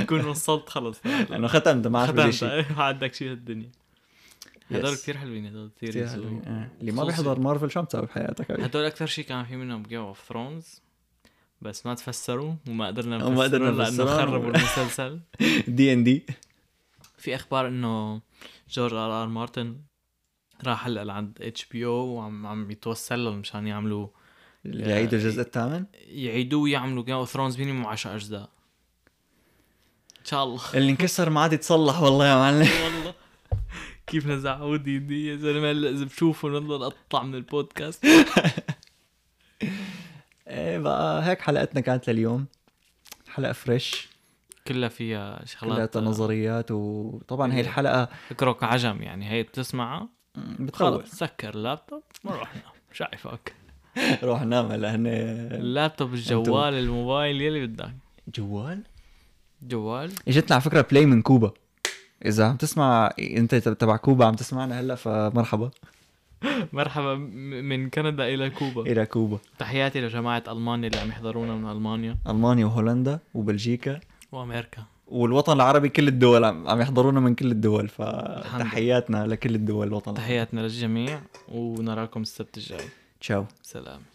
تكون 0.00 0.24
وصلت 0.30 0.68
خلص 0.68 1.00
لأنه 1.30 1.46
ختمت 1.46 1.86
ما 1.86 1.98
عاد 1.98 2.14
بدي 2.14 2.32
شيء 2.32 2.50
إيه 2.50 2.66
ما 2.76 2.84
عندك 2.84 3.14
شيء 3.14 3.30
هالدنيا 3.30 3.70
هدول. 4.70 4.94
كثير 4.94 5.16
حلوين 5.16 5.46
هدول 5.46 5.70
كثير 5.76 6.08
حلوين. 6.08 6.42
آه. 6.46 6.68
اللي 6.80 6.92
ما. 6.92 7.04
بيحضر 7.04 7.40
مارفل 7.40 7.70
شو 7.70 7.80
عم 7.80 7.86
تسوي 7.86 8.02
بحياتك؟ 8.02 8.50
هدول 8.50 8.84
أكثر 8.84 9.06
شيء 9.06 9.24
كان 9.24 9.44
في 9.44 9.56
منهم 9.56 9.82
Game 9.82 10.00
of 10.00 10.20
Thrones 10.28 10.80
بس 11.62 11.86
ما 11.86 11.94
تفسروا 11.94 12.54
وما 12.68 12.86
قدرنا 12.86 13.16
نفسروا 13.16 13.70
لأنه. 13.70 14.04
خربوا 14.04 14.50
المسلسل 14.50 15.20
D 15.68 15.92
and 15.92 16.04
D 16.04 16.22
في 17.18 17.34
أخبار 17.34 17.68
إنه 17.68 18.20
جورج 18.70 18.92
آر 18.94 19.22
آر 19.22 19.28
مارتن 19.28 19.80
راح 20.64 20.86
هلأ 20.86 21.04
لعند 21.04 21.38
HBO 21.40 22.06
وعم 22.06 22.46
عم 22.46 22.70
يتوسل 22.70 23.24
لهم 23.24 23.38
مشان 23.38 23.66
يعملوا 23.66 24.08
يعيدوا 24.64 25.18
الجزء 25.18 25.40
الثامن؟ 25.40 25.84
يعيدوه 25.94 26.60
ويعملوا 26.62 27.04
Game 27.04 27.14
of 27.14 27.30
Thrones 27.30 27.58
minimum 27.58 27.86
10 27.86 28.14
أجزاء. 28.14 28.48
إن 30.20 30.24
شاء 30.24 30.44
الله. 30.44 30.60
اللي 30.74 30.90
انكسر 30.90 31.30
ما 31.30 31.40
عاد 31.40 31.52
يتصلح 31.52 32.00
والله 32.00 32.26
يا 32.26 32.34
معلم. 32.34 32.68
والله. 32.84 33.14
كيف 34.06 34.26
نزعوا 34.26 34.76
دي 34.76 34.98
دي 34.98 35.26
يا 35.26 35.36
زلمة؟ 35.36 35.70
هلأ 35.70 35.90
إذا 35.90 36.04
بشوفوا 36.04 36.50
نضل 36.50 36.82
اطلع 36.82 37.22
من 37.22 37.34
البودكاست. 37.34 38.04
إيه 40.48 40.78
بقى 40.78 41.26
هيك 41.26 41.40
حلقتنا 41.40 41.80
كانت 41.80 42.10
لليوم. 42.10 42.46
حلقة 43.28 43.52
fresh 43.52 44.08
كلها 44.68 44.88
فيها 44.88 45.36
كلها 45.36 45.46
شغلات 45.46 45.96
نظريات 45.96 46.70
وطبعا 46.70 47.52
هي 47.52 47.56
إيه. 47.56 47.62
الحلقة 47.62 48.08
فكرك 48.28 48.62
عجم 48.64 49.02
يعني 49.02 49.30
هي 49.30 49.42
بتسمعها 49.42 50.08
بتخوف. 50.36 50.88
خلص 50.88 51.10
سكر 51.10 51.54
اللابتوب 51.54 52.02
وروح 52.24 52.54
نام 52.54 52.72
شايفك 52.92 53.54
روح 54.28 54.42
نام 54.42 54.66
هلا 54.66 54.94
هن 54.94 55.06
اللابتوب 55.06 56.14
الجوال 56.14 56.74
الموبايل 56.74 57.42
يلي 57.42 57.66
بدك. 57.66 57.90
جوال؟ 58.36 58.82
جوال. 59.62 60.12
اجتنا 60.28 60.54
على 60.54 60.60
فكرة 60.60 60.86
play 60.90 61.06
من 61.06 61.22
كوبا. 61.22 61.52
إذا 62.24 62.44
عم 62.46 62.56
تسمع 62.56 63.10
أنت 63.18 63.54
تبع 63.54 63.96
كوبا 63.96 64.24
عم 64.26 64.34
تسمعنا 64.34 64.80
هلا 64.80 64.94
فمرحبا. 64.94 65.70
مرحبا 66.72 67.14
من 67.14 67.90
كندا 67.90 68.28
إلى 68.28 68.50
كوبا. 68.50 68.82
إلى 68.82 69.06
كوبا. 69.06 69.38
تحياتي 69.58 70.00
لجماعة 70.00 70.42
ألمانيا 70.48 70.88
اللي 70.88 71.00
عم 71.00 71.08
يحضرونا 71.08 71.54
من 71.54 71.70
ألمانيا. 71.70 72.16
ألمانيا 72.28 72.66
وهولندا 72.66 73.18
وبلجيكا. 73.34 74.00
وامريكا 74.32 74.82
والوطن 75.06 75.52
العربي 75.52 75.88
كل 75.88 76.08
الدول 76.08 76.44
عم 76.44 76.80
يحضرونا 76.80 77.20
من 77.20 77.34
كل 77.34 77.50
الدول 77.50 77.88
فتحياتنا 77.88 79.26
لكل 79.26 79.54
الدول 79.54 79.86
الوطن. 79.86 80.14
تحياتنا 80.14 80.60
للجميع 80.60 81.20
ونراكم 81.48 82.22
السبت 82.22 82.56
الجاي. 82.56 82.84
تشاو. 83.20 83.44
سلام. 83.62 84.00